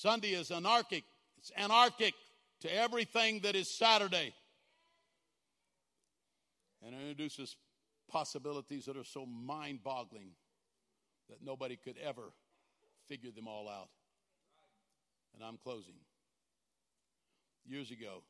Sunday 0.00 0.30
is 0.30 0.50
anarchic. 0.50 1.04
It's 1.36 1.52
anarchic 1.54 2.14
to 2.62 2.74
everything 2.74 3.40
that 3.40 3.54
is 3.54 3.70
Saturday. 3.70 4.32
And 6.82 6.94
it 6.94 7.00
introduces 7.00 7.54
possibilities 8.10 8.86
that 8.86 8.96
are 8.96 9.04
so 9.04 9.26
mind 9.26 9.80
boggling 9.84 10.30
that 11.28 11.44
nobody 11.44 11.76
could 11.76 11.96
ever 12.02 12.32
figure 13.08 13.30
them 13.30 13.46
all 13.46 13.68
out. 13.68 13.90
And 15.34 15.44
I'm 15.44 15.58
closing. 15.58 15.96
Years 17.66 17.90
ago, 17.90 18.22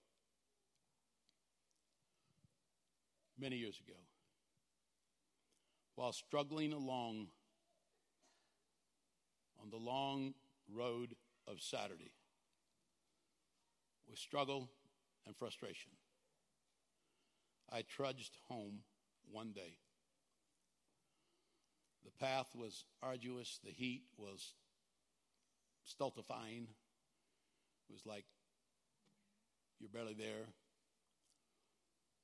many 3.39 3.55
years 3.55 3.81
ago, 3.87 3.97
while 5.95 6.13
struggling 6.13 6.73
along 6.73 7.29
on 9.63 9.71
the 9.71 9.77
long 9.77 10.35
road 10.75 11.15
of 11.51 11.61
Saturday 11.61 12.13
with 14.09 14.19
struggle 14.19 14.71
and 15.27 15.37
frustration. 15.37 15.93
I 17.73 17.83
trudged 17.83 18.37
home 18.49 18.81
one 19.31 19.53
day. 19.53 19.79
The 22.05 22.11
path 22.25 22.49
was 22.55 22.85
arduous, 23.03 23.61
the 23.65 23.71
heat 23.71 24.03
was 24.17 24.55
stultifying. 25.85 26.67
It 27.89 27.93
was 27.93 28.07
like 28.07 28.25
you're 29.79 29.91
barely 29.91 30.15
there. 30.15 30.47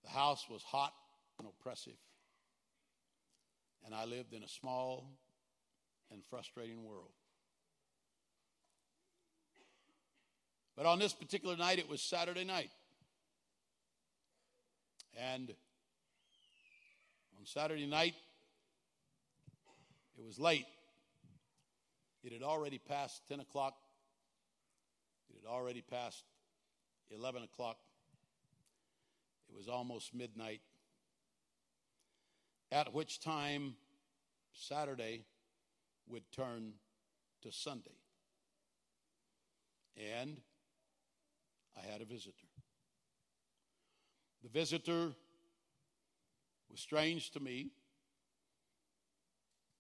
The 0.05 0.11
house 0.11 0.47
was 0.49 0.63
hot 0.63 0.93
and 1.39 1.49
oppressive. 1.49 1.99
And 3.85 3.95
I 3.95 4.05
lived 4.05 4.33
in 4.33 4.43
a 4.43 4.49
small 4.49 5.19
and 6.11 6.23
frustrating 6.29 6.85
world. 6.85 7.13
But 10.77 10.85
on 10.87 10.99
this 10.99 11.15
particular 11.15 11.57
night, 11.57 11.79
it 11.79 11.89
was 11.89 12.03
Saturday 12.03 12.45
night. 12.45 12.71
And 15.17 15.51
on 17.39 17.47
Saturday 17.47 17.87
night, 17.87 18.15
it 20.19 20.25
was 20.25 20.39
late. 20.39 20.67
It 22.23 22.33
had 22.33 22.43
already 22.43 22.79
passed 22.79 23.23
10 23.29 23.41
o'clock. 23.41 23.75
It 25.31 25.37
had 25.43 25.51
already 25.51 25.81
passed 25.81 26.25
11 27.11 27.43
o'clock. 27.43 27.79
It 29.49 29.57
was 29.57 29.69
almost 29.69 30.15
midnight. 30.15 30.61
At 32.71 32.93
which 32.93 33.21
time 33.21 33.77
Saturday 34.53 35.25
would 36.09 36.31
turn 36.33 36.75
to 37.43 37.53
Sunday. 37.53 37.97
And 39.97 40.37
I 41.77 41.91
had 41.91 42.01
a 42.01 42.05
visitor. 42.05 42.47
The 44.43 44.49
visitor 44.49 45.13
was 46.71 46.81
strange 46.81 47.31
to 47.33 47.41
me, 47.41 47.71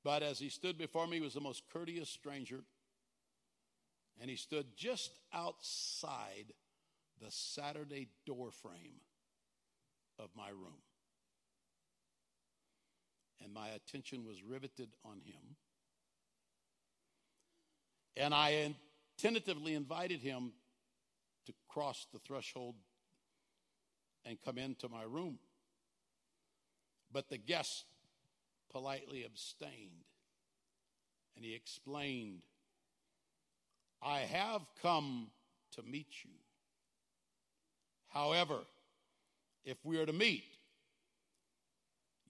but 0.05 0.23
as 0.23 0.39
he 0.39 0.49
stood 0.49 0.79
before 0.79 1.07
me, 1.07 1.17
he 1.17 1.23
was 1.23 1.35
the 1.35 1.41
most 1.41 1.63
courteous 1.73 2.09
stranger, 2.09 2.63
and 4.21 4.31
he 4.31 4.37
stood 4.37 4.67
just 4.77 5.19
outside 5.33 6.53
the 7.21 7.31
Saturday 7.31 8.09
door 8.25 8.51
frame 8.51 9.01
of 10.19 10.31
my 10.37 10.49
room. 10.49 10.83
And 13.43 13.53
my 13.53 13.69
attention 13.69 14.25
was 14.25 14.43
riveted 14.43 14.89
on 15.05 15.21
him. 15.25 15.57
And 18.17 18.35
I 18.35 18.75
tentatively 19.19 19.75
invited 19.75 20.21
him 20.21 20.53
to 21.47 21.53
cross 21.69 22.07
the 22.13 22.19
threshold 22.19 22.75
and 24.25 24.39
come 24.45 24.59
into 24.59 24.89
my 24.89 25.03
room. 25.03 25.39
But 27.13 27.29
the 27.29 27.39
guest 27.39 27.85
politely 28.71 29.25
abstained. 29.25 30.05
And 31.37 31.45
he 31.45 31.55
explained, 31.55 32.43
I 34.03 34.21
have 34.21 34.63
come 34.83 35.29
to 35.73 35.83
meet 35.83 36.25
you. 36.25 36.31
However, 38.09 38.61
if 39.65 39.77
we 39.85 39.99
are 39.99 40.07
to 40.07 40.13
meet, 40.13 40.45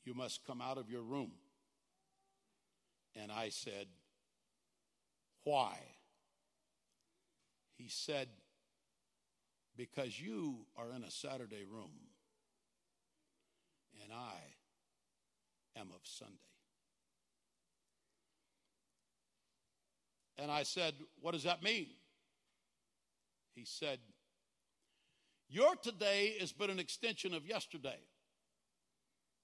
you 0.05 0.15
must 0.15 0.47
come 0.47 0.61
out 0.61 0.79
of 0.79 0.91
your 0.91 1.03
room. 1.03 1.33
And 3.15 3.33
I 3.33 3.49
said, 3.49 3.87
Why? 5.45 5.77
He 7.77 7.89
said, 7.89 8.29
because 9.77 10.21
you 10.21 10.67
are 10.77 10.91
in 10.93 11.05
a 11.05 11.11
Saturday 11.11 11.65
room 11.71 11.91
and 14.03 14.13
I 14.13 15.81
am 15.81 15.89
of 15.89 16.01
Sunday. 16.05 16.35
And 20.39 20.51
I 20.51 20.63
said, 20.65 20.95
What 21.21 21.33
does 21.33 21.45
that 21.45 21.63
mean? 21.63 21.89
He 23.55 23.65
said, 23.65 23.99
Your 25.49 25.75
today 25.77 26.27
is 26.39 26.53
but 26.53 26.71
an 26.71 26.79
extension 26.79 27.35
of 27.35 27.47
yesterday. 27.47 27.99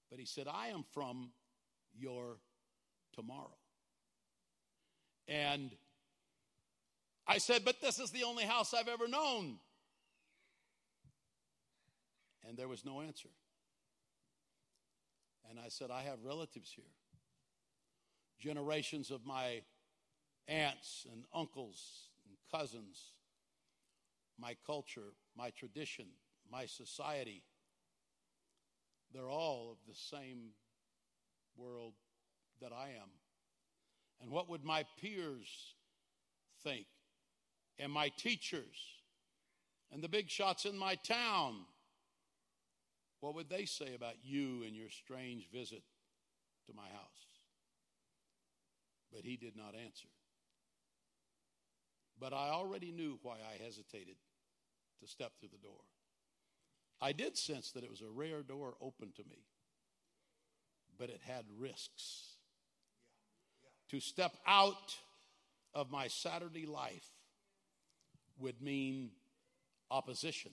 But 0.09 0.19
he 0.19 0.25
said, 0.25 0.47
I 0.47 0.67
am 0.67 0.85
from 0.93 1.31
your 1.97 2.37
tomorrow. 3.13 3.57
And 5.27 5.71
I 7.27 7.39
said, 7.39 7.65
But 7.65 7.81
this 7.81 7.99
is 7.99 8.11
the 8.11 8.23
only 8.23 8.43
house 8.43 8.73
I've 8.73 8.87
ever 8.87 9.07
known. 9.07 9.57
And 12.47 12.57
there 12.57 12.67
was 12.67 12.83
no 12.85 13.01
answer. 13.01 13.29
And 15.49 15.59
I 15.59 15.69
said, 15.69 15.91
I 15.91 16.03
have 16.03 16.23
relatives 16.23 16.71
here. 16.75 16.85
Generations 18.39 19.11
of 19.11 19.25
my 19.25 19.61
aunts 20.47 21.05
and 21.11 21.23
uncles 21.33 22.09
and 22.27 22.35
cousins, 22.51 23.13
my 24.37 24.55
culture, 24.65 25.13
my 25.37 25.49
tradition, 25.51 26.05
my 26.51 26.65
society, 26.65 27.43
they're 29.13 29.29
all 29.29 29.71
of 29.71 29.77
the 29.87 29.95
same 29.95 30.49
world 31.55 31.93
that 32.61 32.71
I 32.73 32.89
am. 32.89 33.09
And 34.21 34.31
what 34.31 34.49
would 34.49 34.63
my 34.63 34.85
peers 34.99 35.75
think? 36.63 36.85
And 37.77 37.91
my 37.91 38.09
teachers? 38.17 38.77
And 39.91 40.01
the 40.03 40.09
big 40.09 40.29
shots 40.29 40.65
in 40.65 40.77
my 40.77 40.95
town? 40.95 41.65
What 43.23 43.35
would 43.35 43.49
they 43.49 43.63
say 43.63 43.95
about 43.95 44.15
you 44.21 44.63
and 44.67 44.75
your 44.75 44.89
strange 44.89 45.47
visit 45.49 45.81
to 46.67 46.73
my 46.75 46.89
house? 46.89 47.39
But 49.13 49.23
he 49.23 49.37
did 49.37 49.55
not 49.55 49.75
answer. 49.75 50.09
But 52.19 52.33
I 52.33 52.49
already 52.49 52.91
knew 52.91 53.19
why 53.21 53.35
I 53.35 53.63
hesitated 53.63 54.17
to 54.99 55.07
step 55.07 55.31
through 55.39 55.51
the 55.53 55.65
door. 55.65 55.79
I 56.99 57.13
did 57.13 57.37
sense 57.37 57.71
that 57.71 57.85
it 57.85 57.89
was 57.89 58.01
a 58.01 58.09
rare 58.09 58.43
door 58.43 58.73
open 58.81 59.13
to 59.15 59.23
me, 59.23 59.45
but 60.99 61.09
it 61.09 61.21
had 61.25 61.45
risks. 61.57 62.35
To 63.91 64.01
step 64.01 64.35
out 64.45 64.97
of 65.73 65.89
my 65.89 66.09
Saturday 66.09 66.65
life 66.65 67.07
would 68.37 68.61
mean 68.61 69.11
opposition, 69.89 70.51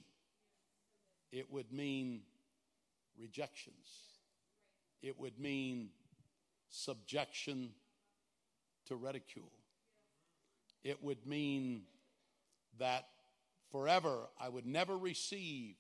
it 1.33 1.51
would 1.51 1.73
mean 1.73 2.21
rejections, 3.21 3.87
it 5.03 5.19
would 5.19 5.39
mean 5.39 5.91
subjection 6.69 7.71
to 8.87 8.97
ridicule. 8.97 9.53
It 10.83 11.03
would 11.03 11.27
mean 11.27 11.83
that 12.79 13.07
forever 13.71 14.29
I 14.41 14.49
would 14.49 14.67
never 14.67 14.97
receive 14.97 15.77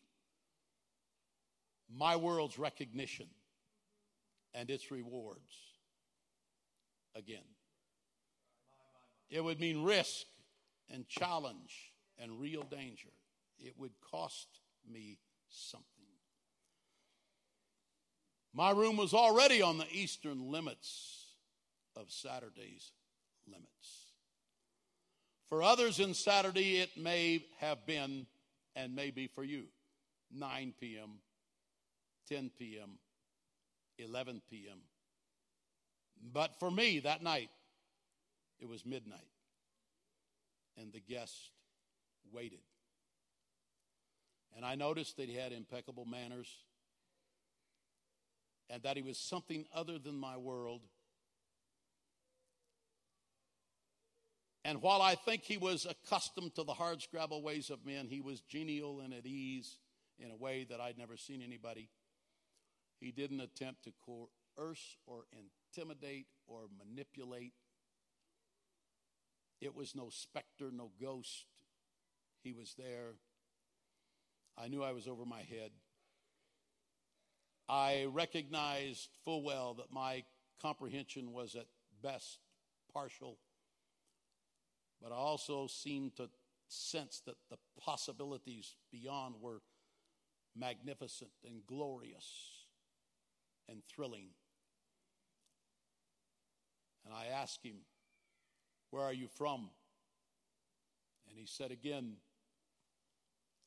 my 1.93 2.16
world's 2.16 2.59
recognition 2.59 3.26
and 4.55 4.70
its 4.70 4.91
rewards 4.91 5.55
again. 7.14 7.38
It 9.28 9.43
would 9.43 9.61
mean 9.61 9.82
risk 9.82 10.26
and 10.88 11.07
challenge 11.09 11.93
and 12.18 12.41
real 12.41 12.62
danger. 12.62 13.11
It 13.59 13.74
would 13.78 13.93
cost 14.11 14.49
me 14.91 15.18
something. 15.49 15.89
My 18.53 18.70
room 18.70 18.96
was 18.96 19.14
already 19.14 19.62
on 19.62 19.78
the 19.78 19.90
eastern 19.92 20.51
limits 20.51 21.26
of 21.96 22.11
Saturday's 22.11 22.92
limits. 23.46 24.07
For 25.48 25.62
others 25.62 26.01
in 26.01 26.14
Saturday, 26.14 26.78
it 26.78 26.96
may 26.96 27.44
have 27.59 27.86
been 27.86 28.26
and 28.76 28.94
may 28.94 29.11
be 29.11 29.26
for 29.26 29.44
you 29.44 29.64
9 30.32 30.74
p.m., 30.80 31.18
10 32.28 32.51
p.m., 32.59 32.98
11 33.98 34.42
p.m. 34.48 34.78
But 36.32 36.59
for 36.59 36.70
me 36.70 37.01
that 37.01 37.22
night, 37.22 37.51
it 38.61 38.68
was 38.68 38.84
midnight, 38.84 39.20
and 40.76 40.92
the 40.92 41.01
guest 41.01 41.51
waited. 42.32 42.61
And 44.57 44.64
I 44.64 44.74
noticed 44.74 45.16
that 45.16 45.28
he 45.28 45.34
had 45.34 45.53
impeccable 45.53 46.05
manners 46.05 46.48
and 48.70 48.82
that 48.82 48.96
he 48.96 49.02
was 49.02 49.18
something 49.18 49.66
other 49.74 49.98
than 49.98 50.16
my 50.16 50.36
world. 50.36 50.82
And 54.64 54.82
while 54.82 55.02
I 55.02 55.14
think 55.14 55.42
he 55.42 55.56
was 55.56 55.86
accustomed 55.86 56.54
to 56.54 56.64
the 56.64 56.74
hard 56.74 57.02
scrabble 57.02 57.42
ways 57.42 57.70
of 57.70 57.84
men, 57.84 58.06
he 58.08 58.20
was 58.20 58.40
genial 58.42 59.00
and 59.00 59.12
at 59.12 59.26
ease 59.26 59.78
in 60.18 60.30
a 60.30 60.36
way 60.36 60.66
that 60.68 60.80
I'd 60.80 60.98
never 60.98 61.16
seen 61.16 61.42
anybody. 61.42 61.88
He 63.00 63.10
didn't 63.10 63.40
attempt 63.40 63.84
to 63.84 63.92
coerce 64.04 64.98
or 65.06 65.24
intimidate 65.32 66.26
or 66.46 66.66
manipulate. 66.78 67.54
It 69.60 69.74
was 69.74 69.94
no 69.94 70.10
specter, 70.10 70.70
no 70.72 70.90
ghost. 71.00 71.46
He 72.42 72.52
was 72.52 72.74
there. 72.76 73.14
I 74.56 74.68
knew 74.68 74.82
I 74.82 74.92
was 74.92 75.08
over 75.08 75.24
my 75.24 75.40
head. 75.40 75.70
I 77.70 78.06
recognized 78.12 79.10
full 79.24 79.44
well 79.44 79.74
that 79.74 79.92
my 79.92 80.24
comprehension 80.60 81.32
was 81.32 81.54
at 81.54 81.66
best 82.02 82.40
partial, 82.92 83.38
but 85.00 85.12
I 85.12 85.14
also 85.14 85.68
seemed 85.68 86.16
to 86.16 86.28
sense 86.66 87.22
that 87.26 87.36
the 87.48 87.58
possibilities 87.78 88.74
beyond 88.90 89.36
were 89.40 89.62
magnificent 90.56 91.30
and 91.46 91.64
glorious 91.64 92.64
and 93.68 93.82
thrilling. 93.88 94.30
And 97.04 97.14
I 97.14 97.26
asked 97.26 97.64
him, 97.64 97.76
Where 98.90 99.04
are 99.04 99.12
you 99.12 99.28
from? 99.28 99.70
And 101.28 101.38
he 101.38 101.46
said 101.46 101.70
again, 101.70 102.14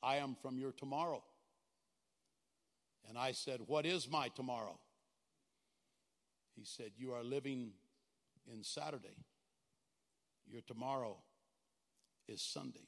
I 0.02 0.18
am 0.18 0.36
from 0.42 0.58
your 0.58 0.74
tomorrow. 0.74 1.24
And 3.08 3.18
I 3.18 3.32
said, 3.32 3.62
What 3.68 3.86
is 3.86 4.10
my 4.10 4.30
tomorrow? 4.30 4.78
He 6.56 6.64
said, 6.66 6.92
You 6.98 7.14
are 7.14 7.24
living 7.24 7.72
in 8.52 8.64
Saturday. 8.64 9.18
Your 10.50 10.62
tomorrow 10.62 11.18
is 12.28 12.42
Sunday. 12.42 12.88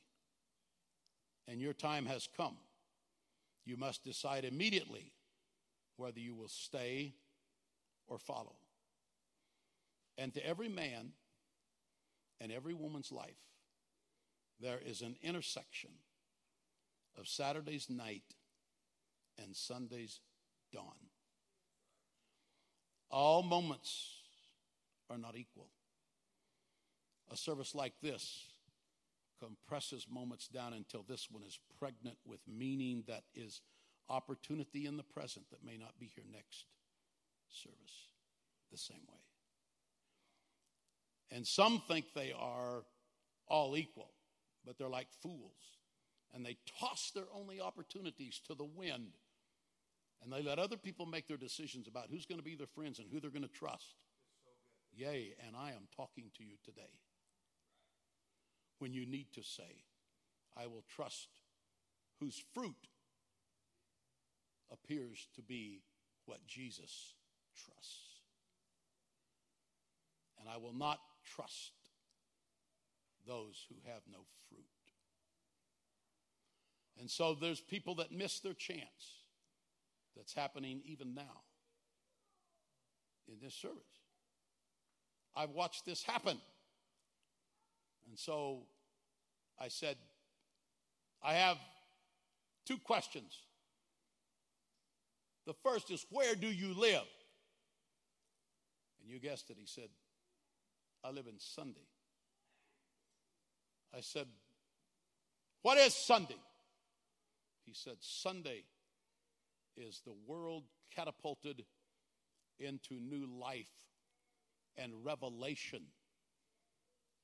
And 1.47 1.61
your 1.61 1.73
time 1.73 2.05
has 2.05 2.27
come. 2.35 2.57
You 3.65 3.77
must 3.77 4.03
decide 4.03 4.45
immediately 4.45 5.11
whether 5.97 6.19
you 6.19 6.35
will 6.35 6.47
stay 6.47 7.13
or 8.07 8.17
follow. 8.19 8.55
And 10.17 10.33
to 10.33 10.45
every 10.45 10.69
man 10.69 11.11
and 12.39 12.51
every 12.51 12.73
woman's 12.73 13.11
life, 13.11 13.41
there 14.59 14.79
is 14.85 15.01
an 15.01 15.15
intersection 15.21 15.91
of 17.17 17.27
Saturday's 17.27 17.89
night 17.89 18.34
and 19.41 19.55
Sunday's 19.55 20.19
dawn. 20.71 21.09
All 23.09 23.43
moments 23.43 24.15
are 25.09 25.17
not 25.17 25.35
equal. 25.35 25.69
A 27.31 27.37
service 27.37 27.73
like 27.73 27.93
this 28.01 28.47
compresses 29.39 30.07
moments 30.09 30.47
down 30.47 30.73
until 30.73 31.03
this 31.07 31.27
one 31.29 31.43
is 31.43 31.59
pregnant 31.79 32.17
with 32.25 32.39
meaning 32.47 33.03
that 33.07 33.23
is 33.33 33.61
opportunity 34.09 34.85
in 34.85 34.97
the 34.97 35.03
present 35.03 35.49
that 35.49 35.63
may 35.63 35.77
not 35.77 35.99
be 35.99 36.11
here 36.13 36.25
next 36.31 36.65
service 37.49 38.09
the 38.71 38.77
same 38.77 39.01
way. 39.07 39.19
And 41.31 41.45
some 41.45 41.81
think 41.87 42.05
they 42.13 42.33
are 42.37 42.83
all 43.47 43.75
equal, 43.75 44.11
but 44.65 44.77
they're 44.77 44.87
like 44.87 45.07
fools. 45.21 45.79
And 46.33 46.45
they 46.45 46.57
toss 46.79 47.11
their 47.11 47.25
only 47.33 47.61
opportunities 47.61 48.41
to 48.47 48.55
the 48.55 48.65
wind. 48.65 49.13
And 50.25 50.33
they 50.33 50.41
let 50.41 50.57
other 50.57 50.75
people 50.75 51.05
make 51.05 51.27
their 51.27 51.37
decisions 51.37 51.87
about 51.87 52.07
who's 52.09 52.25
going 52.25 52.39
to 52.39 52.43
be 52.43 52.55
their 52.55 52.65
friends 52.65 52.97
and 52.97 53.07
who 53.11 53.19
they're 53.19 53.29
going 53.29 53.43
to 53.43 53.47
trust. 53.47 53.93
So 54.43 54.49
Yea, 54.91 55.35
and 55.45 55.55
I 55.55 55.69
am 55.69 55.87
talking 55.95 56.31
to 56.37 56.43
you 56.43 56.55
today. 56.63 56.81
When 58.79 58.91
you 58.91 59.05
need 59.05 59.27
to 59.33 59.43
say, 59.43 59.83
I 60.57 60.65
will 60.65 60.83
trust 60.89 61.29
whose 62.19 62.43
fruit 62.55 62.89
appears 64.71 65.27
to 65.35 65.43
be 65.43 65.83
what 66.25 66.47
Jesus 66.47 67.13
trusts. 67.55 68.21
And 70.39 70.49
I 70.49 70.57
will 70.57 70.73
not 70.73 71.01
trust 71.23 71.73
those 73.27 73.63
who 73.69 73.75
have 73.85 74.01
no 74.11 74.25
fruit. 74.49 74.65
And 76.99 77.11
so 77.11 77.35
there's 77.35 77.59
people 77.59 77.93
that 77.95 78.11
miss 78.11 78.39
their 78.39 78.53
chance. 78.53 79.24
That's 80.15 80.33
happening 80.33 80.81
even 80.85 81.13
now 81.13 81.43
in 83.27 83.35
this 83.41 83.53
service. 83.53 83.81
I've 85.35 85.49
watched 85.49 85.85
this 85.85 86.03
happen. 86.03 86.39
And 88.07 88.17
so 88.17 88.63
I 89.59 89.67
said, 89.67 89.97
I 91.21 91.33
have 91.33 91.57
two 92.65 92.77
questions. 92.77 93.33
The 95.45 95.53
first 95.53 95.91
is, 95.91 96.05
Where 96.09 96.35
do 96.35 96.47
you 96.47 96.73
live? 96.73 97.03
And 99.01 99.09
you 99.09 99.19
guessed 99.19 99.49
it. 99.49 99.57
He 99.59 99.67
said, 99.67 99.89
I 101.03 101.11
live 101.11 101.27
in 101.27 101.39
Sunday. 101.39 101.87
I 103.95 104.01
said, 104.01 104.27
What 105.61 105.77
is 105.77 105.93
Sunday? 105.93 106.37
He 107.65 107.73
said, 107.73 107.95
Sunday 107.99 108.63
is 109.77 110.01
the 110.05 110.15
world 110.27 110.63
catapulted 110.95 111.65
into 112.59 112.95
new 112.95 113.27
life 113.39 113.71
and 114.77 114.91
revelation 115.03 115.83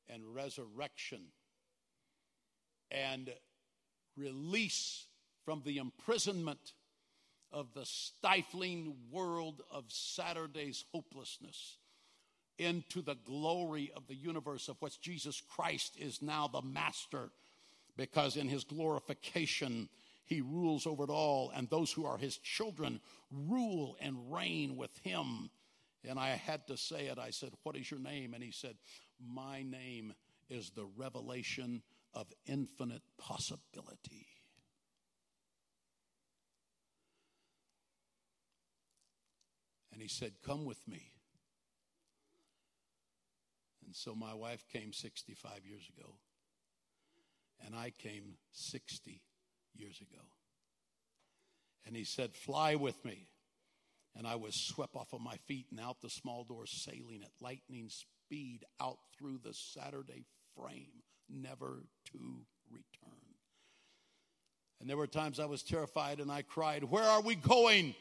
and 0.09 0.35
resurrection 0.35 1.21
and 2.89 3.29
release 4.17 5.05
from 5.45 5.61
the 5.65 5.77
imprisonment 5.77 6.73
of 7.51 7.73
the 7.73 7.85
stifling 7.85 8.95
world 9.11 9.61
of 9.71 9.85
Saturday's 9.87 10.85
hopelessness 10.93 11.77
into 12.57 13.01
the 13.01 13.17
glory 13.25 13.91
of 13.95 14.07
the 14.07 14.15
universe 14.15 14.69
of 14.69 14.77
which 14.81 15.01
Jesus 15.01 15.41
Christ 15.55 15.95
is 15.97 16.21
now 16.21 16.47
the 16.47 16.61
master 16.61 17.29
because 17.97 18.37
in 18.37 18.47
his 18.47 18.63
glorification 18.63 19.89
he 20.31 20.39
rules 20.39 20.87
over 20.87 21.03
it 21.03 21.09
all 21.09 21.51
and 21.53 21.69
those 21.69 21.91
who 21.91 22.05
are 22.05 22.17
his 22.17 22.37
children 22.37 23.01
rule 23.29 23.97
and 23.99 24.31
reign 24.31 24.77
with 24.77 24.97
him. 24.99 25.49
And 26.07 26.17
I 26.17 26.29
had 26.29 26.65
to 26.67 26.77
say 26.77 27.07
it. 27.07 27.19
I 27.19 27.31
said 27.31 27.51
what 27.63 27.75
is 27.75 27.91
your 27.91 27.99
name? 27.99 28.33
And 28.33 28.41
he 28.41 28.51
said 28.51 28.77
my 29.21 29.61
name 29.61 30.13
is 30.49 30.69
the 30.69 30.85
revelation 30.95 31.81
of 32.13 32.27
infinite 32.45 33.01
possibility. 33.17 34.25
And 39.91 40.01
he 40.01 40.07
said 40.07 40.31
come 40.45 40.63
with 40.63 40.87
me. 40.87 41.11
And 43.85 43.93
so 43.93 44.15
my 44.15 44.33
wife 44.33 44.63
came 44.71 44.93
65 44.93 45.65
years 45.65 45.89
ago, 45.97 46.15
and 47.65 47.75
I 47.75 47.89
came 47.89 48.37
60 48.53 49.21
years 49.75 49.99
ago. 50.01 50.21
And 51.85 51.95
he 51.95 52.03
said, 52.03 52.35
Fly 52.35 52.75
with 52.75 53.03
me. 53.03 53.27
And 54.15 54.27
I 54.27 54.35
was 54.35 54.55
swept 54.55 54.95
off 54.95 55.13
of 55.13 55.21
my 55.21 55.37
feet 55.47 55.67
and 55.71 55.79
out 55.79 56.01
the 56.01 56.09
small 56.09 56.43
door, 56.43 56.65
sailing 56.65 57.21
at 57.23 57.31
lightning 57.39 57.89
speed 57.89 58.65
out 58.81 58.97
through 59.17 59.39
the 59.43 59.53
Saturday 59.53 60.25
frame, 60.55 61.03
never 61.29 61.85
to 62.11 62.45
return. 62.69 63.19
And 64.79 64.89
there 64.89 64.97
were 64.97 65.07
times 65.07 65.39
I 65.39 65.45
was 65.45 65.63
terrified 65.63 66.19
and 66.19 66.31
I 66.31 66.41
cried, 66.41 66.83
Where 66.83 67.03
are 67.03 67.21
we 67.21 67.35
going? 67.35 67.95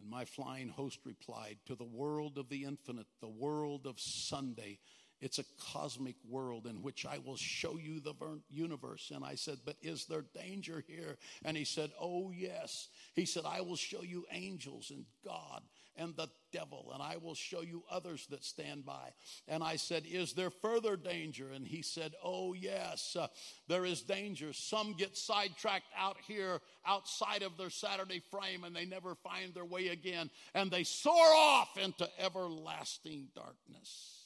And 0.00 0.10
my 0.10 0.24
flying 0.24 0.68
host 0.68 0.98
replied, 1.04 1.58
To 1.66 1.76
the 1.76 1.84
world 1.84 2.38
of 2.38 2.48
the 2.48 2.64
infinite, 2.64 3.06
the 3.20 3.28
world 3.28 3.86
of 3.86 3.94
Sunday. 3.98 4.78
It's 5.24 5.38
a 5.38 5.44
cosmic 5.72 6.16
world 6.28 6.66
in 6.66 6.82
which 6.82 7.06
I 7.06 7.16
will 7.16 7.38
show 7.38 7.78
you 7.78 7.98
the 7.98 8.12
universe. 8.50 9.10
And 9.12 9.24
I 9.24 9.36
said, 9.36 9.56
But 9.64 9.76
is 9.80 10.04
there 10.04 10.26
danger 10.34 10.84
here? 10.86 11.16
And 11.46 11.56
he 11.56 11.64
said, 11.64 11.92
Oh, 11.98 12.30
yes. 12.30 12.88
He 13.14 13.24
said, 13.24 13.44
I 13.46 13.62
will 13.62 13.76
show 13.76 14.02
you 14.02 14.26
angels 14.30 14.92
and 14.94 15.06
God 15.24 15.62
and 15.96 16.14
the 16.14 16.28
devil, 16.52 16.90
and 16.92 17.02
I 17.02 17.16
will 17.16 17.34
show 17.34 17.62
you 17.62 17.84
others 17.90 18.26
that 18.32 18.44
stand 18.44 18.84
by. 18.84 19.14
And 19.48 19.64
I 19.64 19.76
said, 19.76 20.02
Is 20.06 20.34
there 20.34 20.50
further 20.50 20.94
danger? 20.94 21.48
And 21.50 21.66
he 21.66 21.80
said, 21.80 22.12
Oh, 22.22 22.52
yes, 22.52 23.16
uh, 23.18 23.28
there 23.66 23.86
is 23.86 24.02
danger. 24.02 24.52
Some 24.52 24.92
get 24.92 25.16
sidetracked 25.16 25.88
out 25.96 26.18
here 26.28 26.60
outside 26.86 27.42
of 27.42 27.56
their 27.56 27.70
Saturday 27.70 28.20
frame 28.30 28.64
and 28.64 28.76
they 28.76 28.84
never 28.84 29.14
find 29.14 29.54
their 29.54 29.64
way 29.64 29.88
again, 29.88 30.28
and 30.54 30.70
they 30.70 30.84
soar 30.84 31.14
off 31.14 31.78
into 31.78 32.06
everlasting 32.22 33.28
darkness 33.34 34.23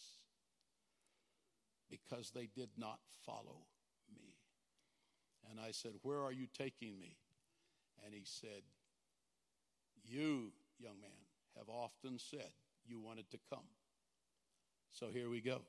because 1.90 2.30
they 2.30 2.48
did 2.54 2.70
not 2.76 2.98
follow 3.24 3.66
me. 4.14 4.34
And 5.50 5.60
I 5.60 5.70
said, 5.72 5.92
Where 6.02 6.22
are 6.22 6.32
you 6.32 6.46
taking 6.56 6.98
me? 6.98 7.16
And 8.04 8.14
he 8.14 8.22
said, 8.24 8.62
You, 10.04 10.52
young 10.78 11.00
man, 11.00 11.10
have 11.56 11.68
often 11.68 12.18
said 12.18 12.50
you 12.86 12.98
wanted 12.98 13.30
to 13.30 13.38
come. 13.50 13.64
So 14.90 15.08
here 15.12 15.28
we 15.28 15.40
go. 15.40 15.60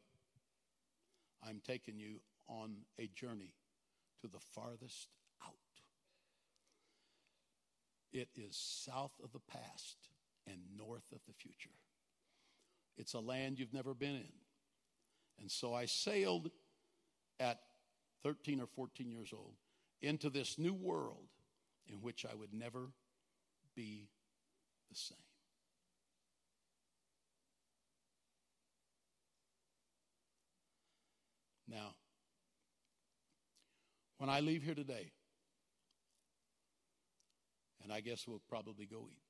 I'm 1.48 1.62
taking 1.66 2.00
you 2.00 2.22
on 2.48 2.78
a 3.00 3.08
journey 3.08 3.54
to 4.22 4.28
the 4.28 4.40
farthest 4.40 5.10
out. 5.46 5.54
It 8.12 8.30
is 8.36 8.58
south 8.58 9.14
of 9.24 9.32
the 9.32 9.40
past 9.40 9.98
and 10.48 10.58
north 10.78 11.12
of 11.14 11.20
the 11.28 11.34
future. 11.34 11.70
It's 12.98 13.14
a 13.14 13.20
land 13.20 13.60
you've 13.60 13.74
never 13.74 13.94
been 13.94 14.16
in. 14.16 14.32
And 15.40 15.50
so 15.50 15.74
I 15.74 15.86
sailed 15.86 16.50
at 17.40 17.60
13 18.24 18.60
or 18.60 18.68
14 18.68 19.10
years 19.10 19.32
old 19.34 19.54
into 20.02 20.30
this 20.30 20.58
new 20.58 20.74
world 20.74 21.28
in 21.88 21.96
which 22.02 22.26
I 22.26 22.36
would 22.36 22.54
never 22.54 22.92
be 23.76 24.10
the 24.90 24.96
same. 24.96 25.18
Now, 31.68 31.94
when 34.18 34.30
I 34.30 34.40
leave 34.40 34.64
here 34.64 34.76
today, 34.76 35.12
and 37.84 37.94
I 37.94 38.02
guess 38.02 38.28
we'll 38.28 38.42
probably 38.50 38.86
go 38.86 39.08
eat, 39.10 39.22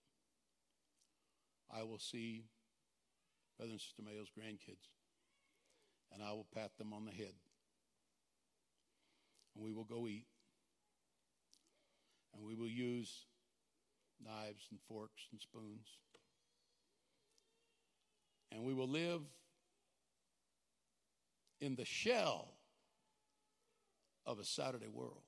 I 1.72 1.84
will 1.84 2.00
see 2.00 2.46
Brother 3.58 3.74
and 3.74 3.82
Sister 3.82 4.02
Mayo's 4.02 4.30
grandkids, 4.30 4.88
and 6.14 6.24
I 6.24 6.32
will 6.32 6.48
pat 6.54 6.78
them 6.78 6.94
on 6.94 7.06
the 7.06 7.12
head. 7.12 7.34
And 9.56 9.64
we 9.64 9.72
will 9.72 9.84
go 9.84 10.08
eat. 10.08 10.26
And 12.34 12.46
we 12.46 12.56
will 12.56 12.70
use 12.70 13.26
knives 14.24 14.68
and 14.72 14.80
forks 14.88 15.28
and 15.32 15.40
spoons. 15.40 15.88
And 18.52 18.64
we 18.64 18.74
will 18.74 18.88
live 18.88 19.22
in 21.62 21.76
the 21.76 21.86
shell 21.86 22.54
of 24.26 24.40
a 24.40 24.46
Saturday 24.46 24.88
world, 24.88 25.24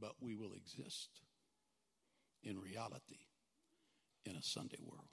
but 0.00 0.12
we 0.20 0.34
will 0.34 0.52
exist 0.54 1.20
in 2.42 2.58
reality 2.58 3.26
in 4.24 4.36
a 4.36 4.42
Sunday 4.42 4.78
world 4.82 5.08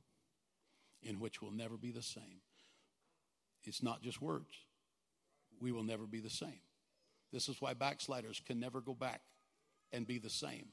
in 1.01 1.19
which 1.19 1.41
we'll 1.41 1.51
never 1.51 1.77
be 1.77 1.91
the 1.91 2.01
same. 2.01 2.41
It's 3.67 3.83
not 3.83 4.01
just 4.01 4.21
words. 4.21 4.49
We 5.59 5.71
will 5.71 5.83
never 5.83 6.05
be 6.05 6.19
the 6.19 6.29
same. 6.29 6.61
This 7.33 7.49
is 7.49 7.61
why 7.61 7.73
backsliders 7.73 8.41
can 8.45 8.59
never 8.59 8.79
go 8.81 8.93
back 8.93 9.21
and 9.91 10.07
be 10.07 10.17
the 10.17 10.29
same. 10.29 10.67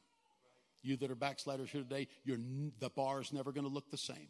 You 0.83 0.97
that 0.99 1.11
are 1.11 1.17
backsliders 1.17 1.71
here 1.71 1.83
today, 1.83 2.09
the 2.27 2.91
bar 2.91 3.21
is 3.21 3.33
never 3.33 3.53
going 3.53 3.67
to 3.67 3.73
look 3.73 3.91
the 3.91 3.99
same. 3.99 4.29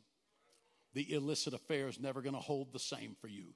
The 0.95 1.12
illicit 1.12 1.55
affair 1.55 1.89
is 1.89 2.01
never 2.01 2.23
going 2.23 2.35
to 2.35 2.41
hold 2.41 2.73
the 2.73 2.78
same 2.78 3.16
for 3.20 3.28
you. 3.28 3.55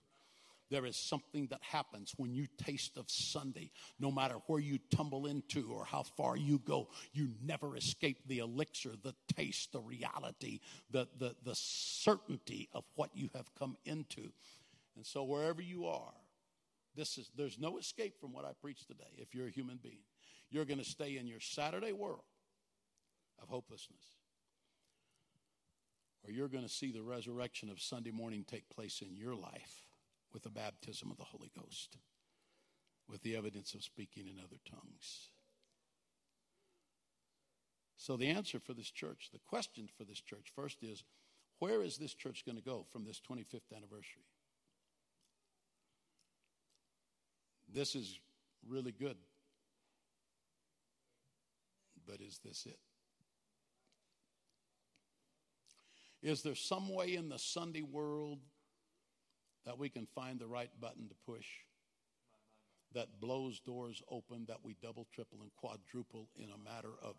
There 0.71 0.85
is 0.85 0.97
something 0.97 1.47
that 1.47 1.63
happens 1.63 2.13
when 2.19 2.35
you 2.35 2.47
taste 2.63 2.99
of 2.99 3.09
Sunday. 3.09 3.71
No 3.99 4.11
matter 4.11 4.35
where 4.49 4.61
you 4.61 4.79
tumble 4.95 5.27
into 5.27 5.71
or 5.73 5.85
how 5.85 6.03
far 6.03 6.37
you 6.37 6.59
go, 6.59 6.89
you 7.15 7.31
never 7.43 7.77
escape 7.77 8.19
the 8.27 8.41
elixir, 8.41 8.93
the 9.03 9.15
taste, 9.35 9.73
the 9.73 9.81
reality, 9.81 10.61
the, 10.91 11.09
the, 11.19 11.35
the 11.45 11.55
certainty 11.55 12.69
of 12.75 12.85
what 12.97 13.11
you 13.15 13.31
have 13.35 13.49
come 13.59 13.77
into. 13.87 14.31
And 14.99 15.07
so, 15.07 15.23
wherever 15.23 15.63
you 15.63 15.87
are, 15.87 16.13
this 16.97 17.19
is, 17.19 17.31
there's 17.37 17.57
no 17.57 17.79
escape 17.79 18.21
from 18.21 18.33
what 18.33 18.45
I 18.45 18.51
preach 18.61 18.85
today 18.85 19.13
if 19.17 19.33
you're 19.33 19.47
a 19.47 19.51
human 19.51 19.79
being. 19.81 20.03
You're 20.51 20.65
going 20.65 20.81
to 20.81 20.85
stay 20.85 21.17
in 21.17 21.29
your 21.29 21.39
Saturday 21.39 21.93
world 21.93 22.25
of 23.41 23.49
hopelessness, 23.49 24.03
or 26.25 26.33
you're 26.33 26.49
going 26.49 26.65
to 26.65 26.69
see 26.69 26.91
the 26.91 27.05
resurrection 27.05 27.71
of 27.71 27.81
Sunday 27.81 28.11
morning 28.11 28.45
take 28.45 28.69
place 28.71 29.01
in 29.01 29.15
your 29.15 29.37
life 29.37 29.87
with 30.33 30.43
the 30.43 30.51
baptism 30.51 31.13
of 31.13 31.17
the 31.17 31.23
Holy 31.23 31.53
Ghost, 31.57 31.97
with 33.09 33.23
the 33.23 33.37
evidence 33.37 33.75
of 33.75 33.85
speaking 33.85 34.27
in 34.27 34.41
other 34.41 34.59
tongues. 34.69 35.29
So, 37.97 38.17
the 38.17 38.31
answer 38.31 38.59
for 38.59 38.75
this 38.75 38.91
church, 38.91 39.29
the 39.33 39.39
question 39.49 39.89
for 39.97 40.03
this 40.03 40.21
church 40.21 40.49
first 40.57 40.83
is 40.83 41.05
where 41.61 41.85
is 41.85 41.99
this 41.99 42.15
church 42.15 42.45
going 42.45 42.59
to 42.59 42.65
go 42.65 42.85
from 42.91 43.05
this 43.05 43.21
25th 43.21 43.77
anniversary? 43.77 44.25
This 47.73 47.95
is 47.95 48.19
really 48.67 48.93
good. 48.93 49.17
But 52.07 52.21
is 52.21 52.41
this 52.45 52.67
it? 52.67 52.79
Is 56.23 56.43
there 56.43 56.55
some 56.55 56.93
way 56.93 57.15
in 57.15 57.29
the 57.29 57.39
Sunday 57.39 57.83
world 57.83 58.39
that 59.65 59.79
we 59.79 59.89
can 59.89 60.07
find 60.15 60.39
the 60.39 60.47
right 60.47 60.71
button 60.81 61.09
to 61.09 61.15
push 61.27 61.47
that 62.95 63.21
blows 63.21 63.61
doors 63.61 64.03
open 64.11 64.47
that 64.49 64.65
we 64.65 64.75
double, 64.83 65.07
triple, 65.15 65.39
and 65.43 65.51
quadruple 65.57 66.29
in 66.37 66.49
a 66.51 66.59
matter 66.59 66.95
of 67.03 67.17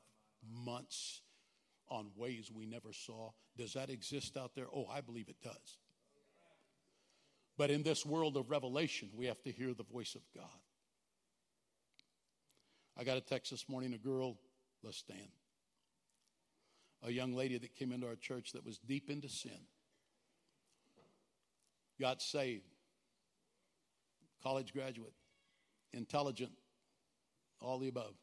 months 0.65 1.21
on 1.89 2.07
ways 2.15 2.51
we 2.53 2.65
never 2.65 2.91
saw? 2.91 3.29
Does 3.57 3.73
that 3.73 3.89
exist 3.89 4.35
out 4.35 4.55
there? 4.55 4.67
Oh, 4.73 4.87
I 4.91 5.01
believe 5.01 5.29
it 5.29 5.41
does. 5.43 5.77
But 7.59 7.71
in 7.71 7.83
this 7.83 8.05
world 8.05 8.37
of 8.37 8.49
revelation, 8.49 9.09
we 9.13 9.25
have 9.25 9.41
to 9.43 9.51
hear 9.51 9.73
the 9.73 9.83
voice 9.83 10.15
of 10.15 10.21
God. 10.33 10.45
I 12.97 13.03
got 13.03 13.17
a 13.17 13.21
text 13.21 13.51
this 13.51 13.67
morning, 13.67 13.93
a 13.93 13.97
girl, 13.97 14.37
let's 14.81 14.97
stand. 14.97 15.27
a 17.03 17.11
young 17.11 17.33
lady 17.33 17.57
that 17.57 17.75
came 17.75 17.91
into 17.91 18.07
our 18.07 18.15
church 18.15 18.53
that 18.53 18.65
was 18.65 18.77
deep 18.77 19.09
into 19.09 19.27
sin, 19.27 19.67
got 21.99 22.21
saved, 22.21 22.63
college 24.41 24.71
graduate, 24.71 25.13
intelligent, 25.91 26.51
all 27.59 27.77
the 27.77 27.89
above. 27.89 28.13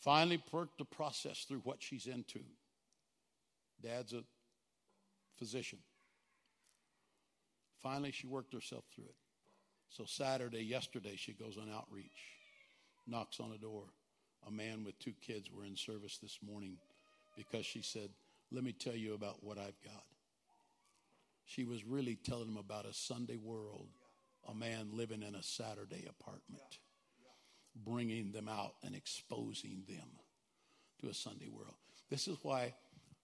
Finally, 0.00 0.42
worked 0.52 0.76
to 0.76 0.84
process 0.84 1.46
through 1.48 1.60
what 1.60 1.82
she's 1.82 2.06
into. 2.06 2.40
Dad's 3.82 4.12
a 4.12 4.22
physician. 5.38 5.78
Finally, 7.82 8.12
she 8.12 8.26
worked 8.26 8.52
herself 8.52 8.84
through 8.94 9.04
it. 9.04 9.14
So, 9.88 10.04
Saturday, 10.06 10.62
yesterday, 10.62 11.14
she 11.16 11.32
goes 11.32 11.56
on 11.56 11.70
outreach, 11.72 12.24
knocks 13.06 13.40
on 13.40 13.52
a 13.52 13.58
door. 13.58 13.84
A 14.46 14.50
man 14.50 14.84
with 14.84 14.98
two 14.98 15.14
kids 15.20 15.50
were 15.50 15.64
in 15.64 15.76
service 15.76 16.18
this 16.18 16.38
morning 16.46 16.76
because 17.36 17.66
she 17.66 17.82
said, 17.82 18.10
Let 18.52 18.64
me 18.64 18.72
tell 18.72 18.94
you 18.94 19.14
about 19.14 19.42
what 19.42 19.58
I've 19.58 19.80
got. 19.84 20.04
She 21.44 21.64
was 21.64 21.84
really 21.84 22.16
telling 22.16 22.46
them 22.46 22.56
about 22.56 22.86
a 22.86 22.92
Sunday 22.92 23.36
world, 23.36 23.88
a 24.48 24.54
man 24.54 24.88
living 24.92 25.22
in 25.22 25.34
a 25.34 25.42
Saturday 25.42 26.08
apartment, 26.08 26.78
bringing 27.84 28.32
them 28.32 28.48
out 28.48 28.74
and 28.84 28.94
exposing 28.94 29.84
them 29.88 30.08
to 31.00 31.08
a 31.08 31.14
Sunday 31.14 31.48
world. 31.48 31.74
This 32.10 32.26
is 32.26 32.36
why, 32.42 32.74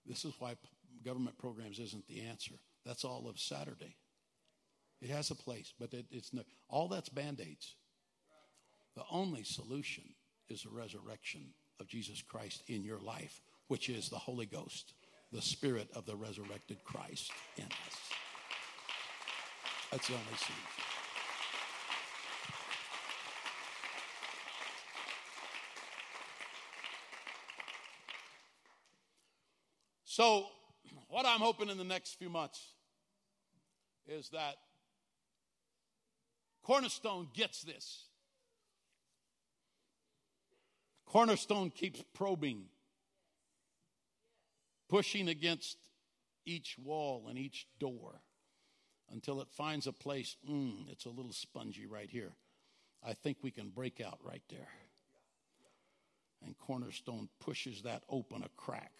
this 0.05 0.23
is 0.25 0.33
why 0.39 0.55
government 1.03 1.37
programs 1.37 1.79
isn't 1.79 2.07
the 2.07 2.21
answer. 2.21 2.55
That's 2.85 3.03
all 3.03 3.27
of 3.29 3.39
Saturday. 3.39 3.95
It 5.01 5.09
has 5.09 5.31
a 5.31 5.35
place, 5.35 5.73
but 5.79 5.93
it, 5.93 6.05
it's 6.11 6.33
no, 6.33 6.43
all 6.69 6.87
that's 6.87 7.09
band 7.09 7.41
aids. 7.41 7.75
The 8.95 9.03
only 9.11 9.43
solution 9.43 10.03
is 10.49 10.63
the 10.63 10.69
resurrection 10.69 11.53
of 11.79 11.87
Jesus 11.87 12.21
Christ 12.21 12.63
in 12.67 12.83
your 12.83 12.99
life, 12.99 13.41
which 13.67 13.89
is 13.89 14.09
the 14.09 14.17
Holy 14.17 14.45
Ghost, 14.45 14.93
the 15.31 15.41
Spirit 15.41 15.89
of 15.95 16.05
the 16.05 16.15
resurrected 16.15 16.83
Christ 16.83 17.31
in 17.57 17.65
us. 17.65 17.97
That's 19.91 20.07
the 20.07 20.13
only 20.13 20.25
solution. 20.37 20.83
So, 30.05 30.45
what 31.07 31.25
I'm 31.25 31.39
hoping 31.39 31.69
in 31.69 31.77
the 31.79 31.83
next 31.83 32.19
few 32.19 32.29
months 32.29 32.75
is 34.07 34.29
that 34.29 34.57
Cornerstone 36.63 37.27
gets 37.33 37.63
this. 37.63 38.05
Cornerstone 41.05 41.69
keeps 41.69 42.01
probing, 42.13 42.63
pushing 44.89 45.27
against 45.27 45.77
each 46.45 46.77
wall 46.79 47.27
and 47.29 47.37
each 47.37 47.67
door 47.79 48.21
until 49.11 49.41
it 49.41 49.49
finds 49.51 49.85
a 49.85 49.93
place, 49.93 50.37
mm, 50.49 50.89
it's 50.89 51.05
a 51.05 51.09
little 51.09 51.33
spongy 51.33 51.85
right 51.85 52.09
here. 52.09 52.31
I 53.05 53.13
think 53.13 53.37
we 53.41 53.51
can 53.51 53.69
break 53.69 54.01
out 54.01 54.19
right 54.23 54.41
there. 54.49 54.69
And 56.43 56.57
Cornerstone 56.57 57.29
pushes 57.39 57.83
that 57.83 58.03
open 58.09 58.43
a 58.43 58.49
crack 58.57 58.93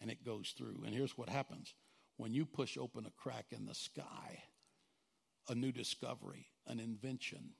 and 0.00 0.10
it 0.10 0.24
goes 0.24 0.54
through. 0.56 0.82
And 0.86 0.94
here's 0.94 1.16
what 1.16 1.28
happens 1.28 1.74
when 2.18 2.32
you 2.32 2.46
push 2.46 2.76
open 2.78 3.06
a 3.06 3.22
crack 3.22 3.46
in 3.50 3.66
the 3.66 3.74
sky, 3.74 4.42
a 5.48 5.54
new 5.54 5.72
discovery, 5.72 6.51
an 6.66 6.80
invention, 6.80 7.50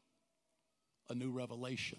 a 1.09 1.15
new 1.15 1.31
revelation, 1.31 1.99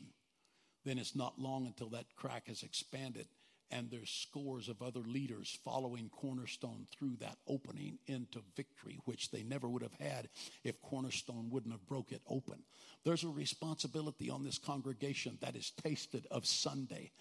then 0.85 0.97
it's 0.97 1.15
not 1.15 1.39
long 1.39 1.65
until 1.65 1.89
that 1.89 2.15
crack 2.15 2.47
has 2.47 2.63
expanded 2.63 3.27
and 3.73 3.89
there's 3.89 4.09
scores 4.09 4.69
of 4.69 4.84
other 4.84 4.99
leaders 4.99 5.57
following 5.65 6.09
Cornerstone 6.09 6.85
through 6.95 7.15
that 7.19 7.38
opening 7.47 7.97
into 8.05 8.39
victory, 8.55 8.99
which 9.05 9.31
they 9.31 9.41
never 9.41 9.67
would 9.67 9.81
have 9.81 9.95
had 9.99 10.30
if 10.63 10.80
Cornerstone 10.81 11.49
wouldn't 11.49 11.73
have 11.73 11.88
broke 11.88 12.11
it 12.11 12.21
open. 12.27 12.59
There's 13.03 13.23
a 13.23 13.30
responsibility 13.30 14.30
on 14.30 14.43
this 14.43 14.59
congregation 14.59 15.39
that 15.41 15.55
is 15.55 15.71
tasted 15.84 16.27
of 16.30 16.45
Sunday, 16.45 17.11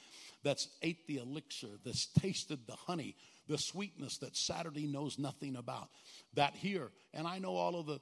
that's 0.42 0.68
ate 0.82 1.06
the 1.06 1.16
elixir, 1.16 1.78
that's 1.86 2.06
tasted 2.06 2.66
the 2.66 2.76
honey, 2.76 3.16
the 3.48 3.58
sweetness 3.58 4.18
that 4.18 4.36
Saturday 4.36 4.86
knows 4.86 5.18
nothing 5.18 5.56
about. 5.56 5.88
That 6.34 6.54
here, 6.54 6.90
and 7.14 7.26
I 7.26 7.38
know 7.38 7.56
all 7.56 7.80
of 7.80 7.86
the 7.86 8.00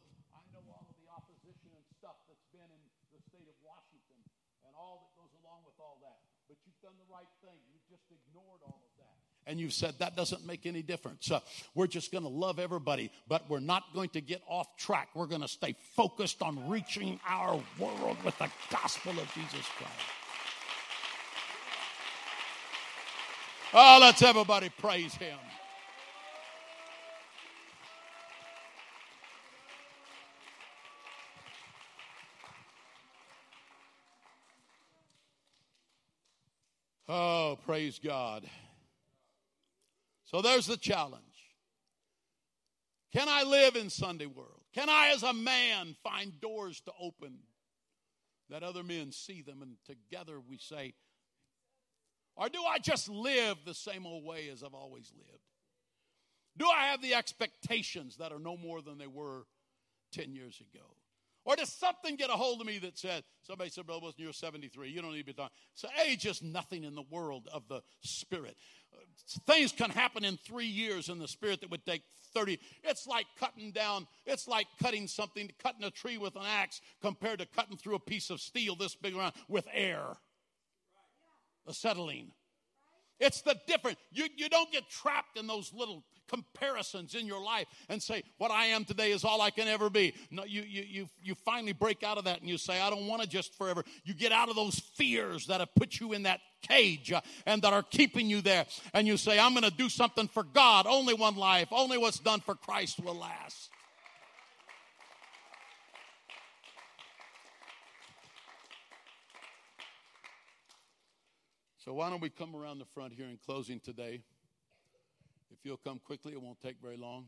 and 9.51 9.59
you've 9.59 9.73
said 9.73 9.97
that 9.99 10.17
doesn't 10.17 10.47
make 10.47 10.65
any 10.65 10.81
difference. 10.81 11.29
Uh, 11.29 11.41
we're 11.75 11.89
just 11.89 12.13
going 12.13 12.23
to 12.23 12.31
love 12.31 12.61
everybody, 12.61 13.11
but 13.27 13.51
we're 13.51 13.59
not 13.59 13.83
going 13.93 14.09
to 14.11 14.21
get 14.21 14.41
off 14.47 14.77
track. 14.77 15.09
We're 15.13 15.27
going 15.27 15.41
to 15.41 15.49
stay 15.49 15.75
focused 15.97 16.41
on 16.41 16.69
reaching 16.69 17.19
our 17.29 17.61
world 17.77 18.17
with 18.25 18.39
the 18.39 18.49
gospel 18.71 19.11
of 19.11 19.27
Jesus 19.35 19.67
Christ. 19.77 19.93
Oh, 23.75 23.99
let's 24.01 24.23
everybody 24.23 24.69
praise 24.69 25.15
him. 25.15 25.39
Oh, 37.09 37.59
praise 37.67 37.99
God. 37.99 38.49
So 40.31 40.41
there's 40.41 40.67
the 40.67 40.77
challenge. 40.77 41.25
Can 43.13 43.29
I 43.29 43.43
live 43.43 43.75
in 43.75 43.91
Sunday 43.91 44.27
world? 44.27 44.63
Can 44.73 44.89
I, 44.89 45.11
as 45.13 45.25
a 45.25 45.33
man, 45.33 45.97
find 46.05 46.41
doors 46.41 46.81
to 46.83 46.93
open 47.01 47.39
that 48.49 48.63
other 48.63 48.85
men 48.85 49.11
see 49.11 49.43
them 49.43 49.61
and 49.61 49.73
together 49.85 50.39
we 50.41 50.59
say, 50.59 50.95
or 52.37 52.49
do 52.49 52.63
I 52.63 52.79
just 52.79 53.09
live 53.09 53.59
the 53.65 53.75
same 53.75 54.07
old 54.07 54.25
way 54.25 54.49
as 54.51 54.63
I've 54.63 54.73
always 54.73 55.13
lived? 55.17 55.43
Do 56.57 56.67
I 56.67 56.87
have 56.87 57.03
the 57.03 57.15
expectations 57.15 58.19
that 58.19 58.31
are 58.31 58.39
no 58.39 58.57
more 58.57 58.83
than 58.83 58.99
they 58.99 59.09
were 59.09 59.47
10 60.13 60.33
years 60.33 60.61
ago? 60.61 60.85
Or 61.45 61.57
does 61.57 61.73
something 61.73 62.17
get 62.17 62.29
a 62.29 62.35
hold 62.35 62.61
of 62.61 62.67
me 62.67 62.79
that 62.81 62.99
says, 62.99 63.23
somebody 63.43 63.71
said, 63.71 63.87
Brother 63.87 64.03
Wilson, 64.03 64.25
you're 64.25 64.33
73. 64.33 64.91
You 64.91 65.01
don't 65.01 65.13
need 65.13 65.21
to 65.21 65.25
be 65.27 65.33
talking. 65.33 65.57
So 65.75 65.89
age 66.07 66.27
is 66.27 66.43
nothing 66.43 66.85
in 66.85 66.95
the 66.95 67.05
world 67.11 67.49
of 67.53 67.67
the 67.69 67.81
Spirit. 68.03 68.57
Things 69.47 69.73
can 69.73 69.91
happen 69.91 70.25
in 70.25 70.37
three 70.37 70.67
years 70.67 71.09
in 71.09 71.19
the 71.19 71.29
Spirit 71.29 71.63
that 71.63 71.71
would 71.71 71.87
take 71.87 72.03
30. 72.35 72.59
It's 72.85 73.07
like 73.07 73.27
cutting 73.39 73.73
down, 73.73 74.07
it's 74.27 74.47
like 74.47 74.67
cutting 74.83 75.07
something, 75.07 75.51
cutting 75.63 75.85
a 75.85 75.91
tree 75.91 76.19
with 76.19 76.37
an 76.37 76.43
axe 76.45 76.81
compared 77.01 77.39
to 77.39 77.47
cutting 77.47 77.77
through 77.77 77.95
a 77.95 78.01
piece 78.01 78.31
of 78.31 78.41
steel 78.41 78.77
this 78.77 78.95
big 78.95 79.17
around 79.17 79.33
with 79.49 79.67
air. 79.73 80.05
Acetylene. 81.69 82.33
It's 83.19 83.43
the 83.43 83.57
difference. 83.67 83.99
You, 84.11 84.27
you 84.37 84.49
don't 84.49 84.73
get 84.73 84.89
trapped 84.89 85.39
in 85.39 85.47
those 85.47 85.73
little 85.75 86.05
comparisons 86.31 87.15
in 87.15 87.27
your 87.27 87.43
life 87.43 87.67
and 87.89 88.03
say, 88.03 88.23
What 88.39 88.51
I 88.51 88.67
am 88.67 88.85
today 88.85 89.11
is 89.11 89.25
all 89.25 89.41
I 89.41 89.51
can 89.51 89.69
ever 89.69 89.91
be. 89.91 90.15
No, 90.31 90.45
you, 90.45 90.63
you, 90.63 90.83
you, 90.83 91.09
you 91.23 91.35
finally 91.35 91.73
break 91.73 92.03
out 92.03 92.19
of 92.19 92.25
that 92.25 92.41
and 92.41 92.49
you 92.49 92.59
say, 92.59 92.81
I 92.81 92.91
don't 92.91 93.07
want 93.07 93.23
to 93.23 93.29
just 93.29 93.57
forever. 93.57 93.85
You 94.05 94.15
get 94.15 94.33
out 94.33 94.49
of 94.49 94.57
those 94.57 94.79
fears 94.97 95.47
that 95.49 95.61
have 95.61 95.75
put 95.75 95.99
you 95.99 96.13
in 96.13 96.23
that 96.25 96.41
cage 96.63 97.13
uh, 97.13 97.21
and 97.47 97.63
that 97.63 97.73
are 97.73 97.83
keeping 97.83 98.29
you 98.29 98.41
there. 98.41 98.67
And 98.95 99.07
you 99.07 99.17
say, 99.17 99.39
I'm 99.39 99.53
going 99.53 99.65
to 99.65 99.77
do 99.77 99.89
something 99.89 100.29
for 100.29 100.45
God. 100.45 100.87
Only 100.87 101.15
one 101.15 101.37
life, 101.37 101.69
only 101.73 101.99
what's 101.99 102.21
done 102.21 102.41
for 102.41 102.55
Christ 102.55 103.01
will 103.03 103.17
last. 103.17 103.71
So, 111.85 111.95
why 111.95 112.11
don't 112.11 112.21
we 112.21 112.29
come 112.29 112.55
around 112.55 112.79
the 112.79 112.85
front 112.85 113.15
here 113.15 113.27
in 113.27 113.39
closing 113.45 113.81
today? 113.81 114.21
If 115.61 115.67
you'll 115.67 115.77
come 115.77 116.01
quickly, 116.03 116.33
it 116.33 116.41
won't 116.41 116.59
take 116.59 116.77
very 116.81 116.97
long. 116.97 117.27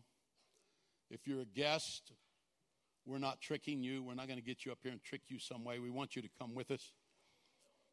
If 1.10 1.26
you're 1.26 1.42
a 1.42 1.44
guest, 1.44 2.12
we're 3.04 3.18
not 3.18 3.42
tricking 3.42 3.82
you. 3.82 4.02
We're 4.02 4.14
not 4.14 4.26
going 4.26 4.38
to 4.38 4.44
get 4.44 4.64
you 4.64 4.72
up 4.72 4.78
here 4.82 4.90
and 4.90 5.02
trick 5.04 5.20
you 5.28 5.38
some 5.38 5.64
way. 5.64 5.78
We 5.78 5.90
want 5.90 6.16
you 6.16 6.22
to 6.22 6.28
come 6.38 6.54
with 6.54 6.70
us. 6.70 6.92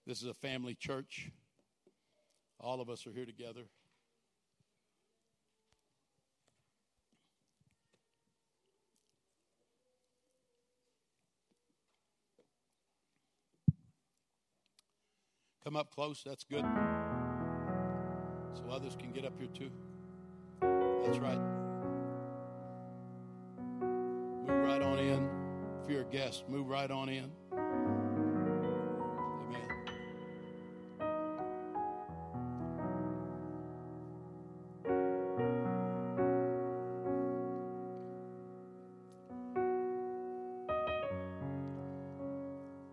This 0.07 0.21
is 0.21 0.29
a 0.29 0.33
family 0.33 0.75
church. 0.75 1.29
All 2.57 2.79
of 2.79 2.89
us 2.89 3.05
are 3.05 3.11
here 3.11 3.25
together. 3.25 3.63
Come 15.65 15.75
up 15.75 15.93
close, 15.93 16.23
that's 16.25 16.45
good. 16.45 16.63
So 18.53 18.63
others 18.71 18.95
can 18.97 19.11
get 19.11 19.25
up 19.25 19.33
here 19.37 19.49
too. 19.53 19.69
That's 21.03 21.17
right. 21.17 21.39
Move 24.47 24.63
right 24.63 24.81
on 24.81 24.99
in. 24.99 25.29
If 25.83 25.91
you're 25.91 26.01
a 26.01 26.05
guest, 26.05 26.47
move 26.47 26.67
right 26.67 26.91
on 26.91 27.09
in. 27.09 27.31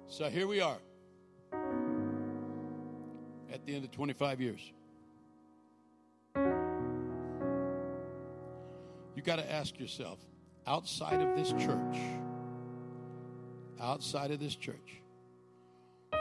So 0.08 0.30
here 0.30 0.46
we 0.46 0.62
are 0.62 0.78
at 3.52 3.66
the 3.66 3.74
end 3.74 3.84
of 3.84 3.90
25 3.90 4.40
years. 4.40 4.72
Got 9.27 9.36
to 9.36 9.53
ask 9.53 9.78
yourself 9.78 10.20
outside 10.69 11.20
of 11.20 11.36
this 11.36 11.51
church, 11.51 11.98
outside 13.81 14.31
of 14.31 14.39
this 14.39 14.55
church, 14.55 15.03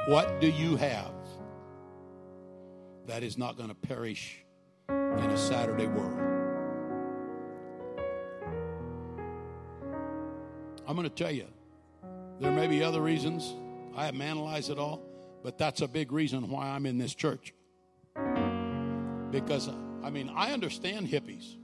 what 0.08 0.42
do 0.42 0.48
you 0.48 0.76
have 0.76 1.14
that 3.06 3.22
is 3.22 3.38
not 3.38 3.58
going 3.58 3.70
to 3.70 3.76
perish 3.76 4.44
in 4.90 4.96
a 4.96 5.38
Saturday 5.38 5.86
world? 5.86 6.20
I'm 10.88 10.96
going 10.96 11.08
to 11.08 11.16
tell 11.16 11.32
you, 11.32 11.46
there 12.40 12.52
may 12.52 12.68
be 12.68 12.84
other 12.84 13.02
reasons. 13.02 13.54
I 13.96 14.06
haven't 14.06 14.22
analyzed 14.24 14.72
it 14.72 14.80
all, 14.80 15.02
but 15.44 15.60
that's 15.60 15.82
a 15.82 15.88
big 15.88 16.12
reason 16.12 16.50
why 16.50 16.70
I'm 16.70 16.88
in 16.88 16.98
this 16.98 17.14
church. 17.14 17.54
Because, 19.32 19.70
I 20.04 20.10
mean, 20.10 20.32
I 20.36 20.54
understand 20.54 21.08
hippies. 21.08 21.58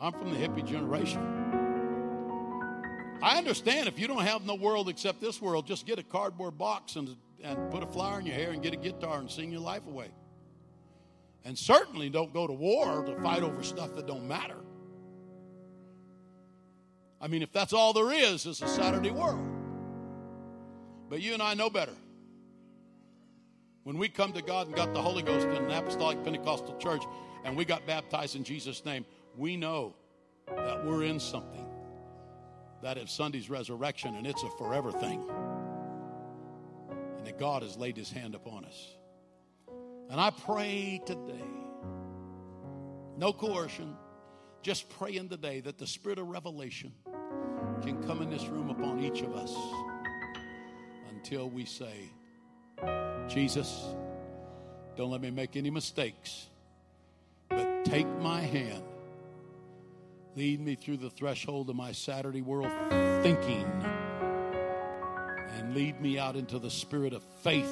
I'm 0.00 0.12
from 0.12 0.30
the 0.30 0.36
hippie 0.36 0.66
generation. 0.66 1.20
I 3.22 3.36
understand 3.36 3.86
if 3.86 3.98
you 3.98 4.08
don't 4.08 4.22
have 4.22 4.46
no 4.46 4.54
world 4.54 4.88
except 4.88 5.20
this 5.20 5.42
world, 5.42 5.66
just 5.66 5.84
get 5.84 5.98
a 5.98 6.02
cardboard 6.02 6.56
box 6.56 6.96
and, 6.96 7.16
and 7.42 7.70
put 7.70 7.82
a 7.82 7.86
flower 7.86 8.18
in 8.18 8.24
your 8.24 8.34
hair 8.34 8.50
and 8.52 8.62
get 8.62 8.72
a 8.72 8.78
guitar 8.78 9.18
and 9.18 9.30
sing 9.30 9.52
your 9.52 9.60
life 9.60 9.86
away. 9.86 10.08
And 11.44 11.58
certainly 11.58 12.08
don't 12.08 12.32
go 12.32 12.46
to 12.46 12.52
war 12.52 13.04
to 13.04 13.20
fight 13.20 13.42
over 13.42 13.62
stuff 13.62 13.94
that 13.96 14.06
don't 14.06 14.26
matter. 14.26 14.56
I 17.20 17.28
mean, 17.28 17.42
if 17.42 17.52
that's 17.52 17.74
all 17.74 17.92
there 17.92 18.10
is, 18.10 18.46
is 18.46 18.62
a 18.62 18.68
Saturday 18.68 19.10
world. 19.10 19.46
But 21.10 21.20
you 21.20 21.34
and 21.34 21.42
I 21.42 21.52
know 21.52 21.68
better. 21.68 21.94
When 23.84 23.98
we 23.98 24.08
come 24.08 24.32
to 24.32 24.42
God 24.42 24.66
and 24.68 24.76
got 24.76 24.94
the 24.94 25.02
Holy 25.02 25.22
Ghost 25.22 25.46
in 25.46 25.56
an 25.56 25.70
apostolic 25.70 26.22
Pentecostal 26.24 26.76
church 26.78 27.02
and 27.44 27.56
we 27.56 27.66
got 27.66 27.86
baptized 27.86 28.36
in 28.36 28.44
Jesus' 28.44 28.84
name, 28.84 29.04
we 29.36 29.56
know 29.56 29.94
that 30.46 30.84
we're 30.84 31.04
in 31.04 31.20
something 31.20 31.66
that 32.82 32.96
is 32.96 33.10
Sunday's 33.10 33.50
resurrection 33.50 34.14
and 34.14 34.26
it's 34.26 34.42
a 34.42 34.50
forever 34.50 34.90
thing. 34.92 35.24
And 37.18 37.26
that 37.26 37.38
God 37.38 37.62
has 37.62 37.76
laid 37.76 37.96
his 37.96 38.10
hand 38.10 38.34
upon 38.34 38.64
us. 38.64 38.96
And 40.08 40.20
I 40.20 40.30
pray 40.30 41.00
today, 41.04 41.44
no 43.16 43.32
coercion, 43.32 43.94
just 44.62 44.88
praying 44.88 45.28
today 45.28 45.60
that 45.60 45.78
the 45.78 45.86
spirit 45.86 46.18
of 46.18 46.28
revelation 46.28 46.92
can 47.82 48.02
come 48.02 48.22
in 48.22 48.30
this 48.30 48.46
room 48.46 48.70
upon 48.70 49.00
each 49.00 49.22
of 49.22 49.34
us 49.34 49.54
until 51.10 51.48
we 51.48 51.64
say, 51.64 52.10
Jesus, 53.28 53.94
don't 54.96 55.10
let 55.10 55.20
me 55.20 55.30
make 55.30 55.56
any 55.56 55.70
mistakes, 55.70 56.48
but 57.48 57.84
take 57.84 58.08
my 58.20 58.40
hand 58.40 58.82
Lead 60.36 60.60
me 60.60 60.76
through 60.76 60.98
the 60.98 61.10
threshold 61.10 61.68
of 61.70 61.76
my 61.76 61.90
Saturday 61.92 62.40
world 62.40 62.70
thinking 63.22 63.66
and 65.56 65.74
lead 65.74 66.00
me 66.00 66.18
out 66.18 66.36
into 66.36 66.58
the 66.58 66.70
spirit 66.70 67.12
of 67.12 67.22
faith 67.42 67.70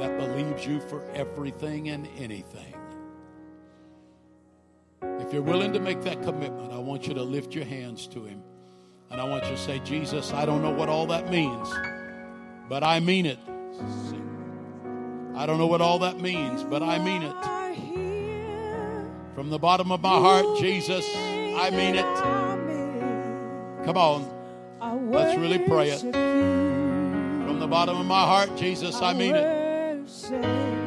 that 0.00 0.18
believes 0.18 0.66
you 0.66 0.80
for 0.80 1.04
everything 1.14 1.90
and 1.90 2.08
anything. 2.18 2.74
If 5.02 5.32
you're 5.32 5.42
willing 5.42 5.72
to 5.74 5.80
make 5.80 6.02
that 6.02 6.22
commitment, 6.22 6.72
I 6.72 6.78
want 6.78 7.06
you 7.06 7.14
to 7.14 7.22
lift 7.22 7.54
your 7.54 7.64
hands 7.64 8.08
to 8.08 8.24
Him. 8.24 8.42
And 9.10 9.20
I 9.20 9.24
want 9.24 9.44
you 9.44 9.50
to 9.50 9.56
say, 9.56 9.78
Jesus, 9.80 10.32
I 10.32 10.44
don't 10.44 10.62
know 10.62 10.72
what 10.72 10.88
all 10.88 11.06
that 11.06 11.30
means, 11.30 11.72
but 12.68 12.82
I 12.82 12.98
mean 12.98 13.26
it. 13.26 13.38
I 15.36 15.46
don't 15.46 15.58
know 15.58 15.66
what 15.66 15.80
all 15.80 16.00
that 16.00 16.20
means, 16.20 16.64
but 16.64 16.82
I 16.82 16.98
mean 16.98 17.22
it. 17.22 17.59
From 19.40 19.48
the 19.48 19.58
bottom 19.58 19.90
of 19.90 20.02
my 20.02 20.18
heart, 20.18 20.58
Jesus, 20.58 21.08
I 21.16 21.70
mean 21.70 21.94
it. 21.94 22.04
Come 23.86 23.96
on. 23.96 25.10
Let's 25.10 25.38
really 25.38 25.58
pray 25.58 25.88
it. 25.88 26.00
From 26.02 27.58
the 27.58 27.66
bottom 27.66 27.96
of 27.96 28.04
my 28.04 28.20
heart, 28.20 28.54
Jesus, 28.58 29.00
I 29.00 29.14
mean 29.14 29.34
it. 29.34 30.79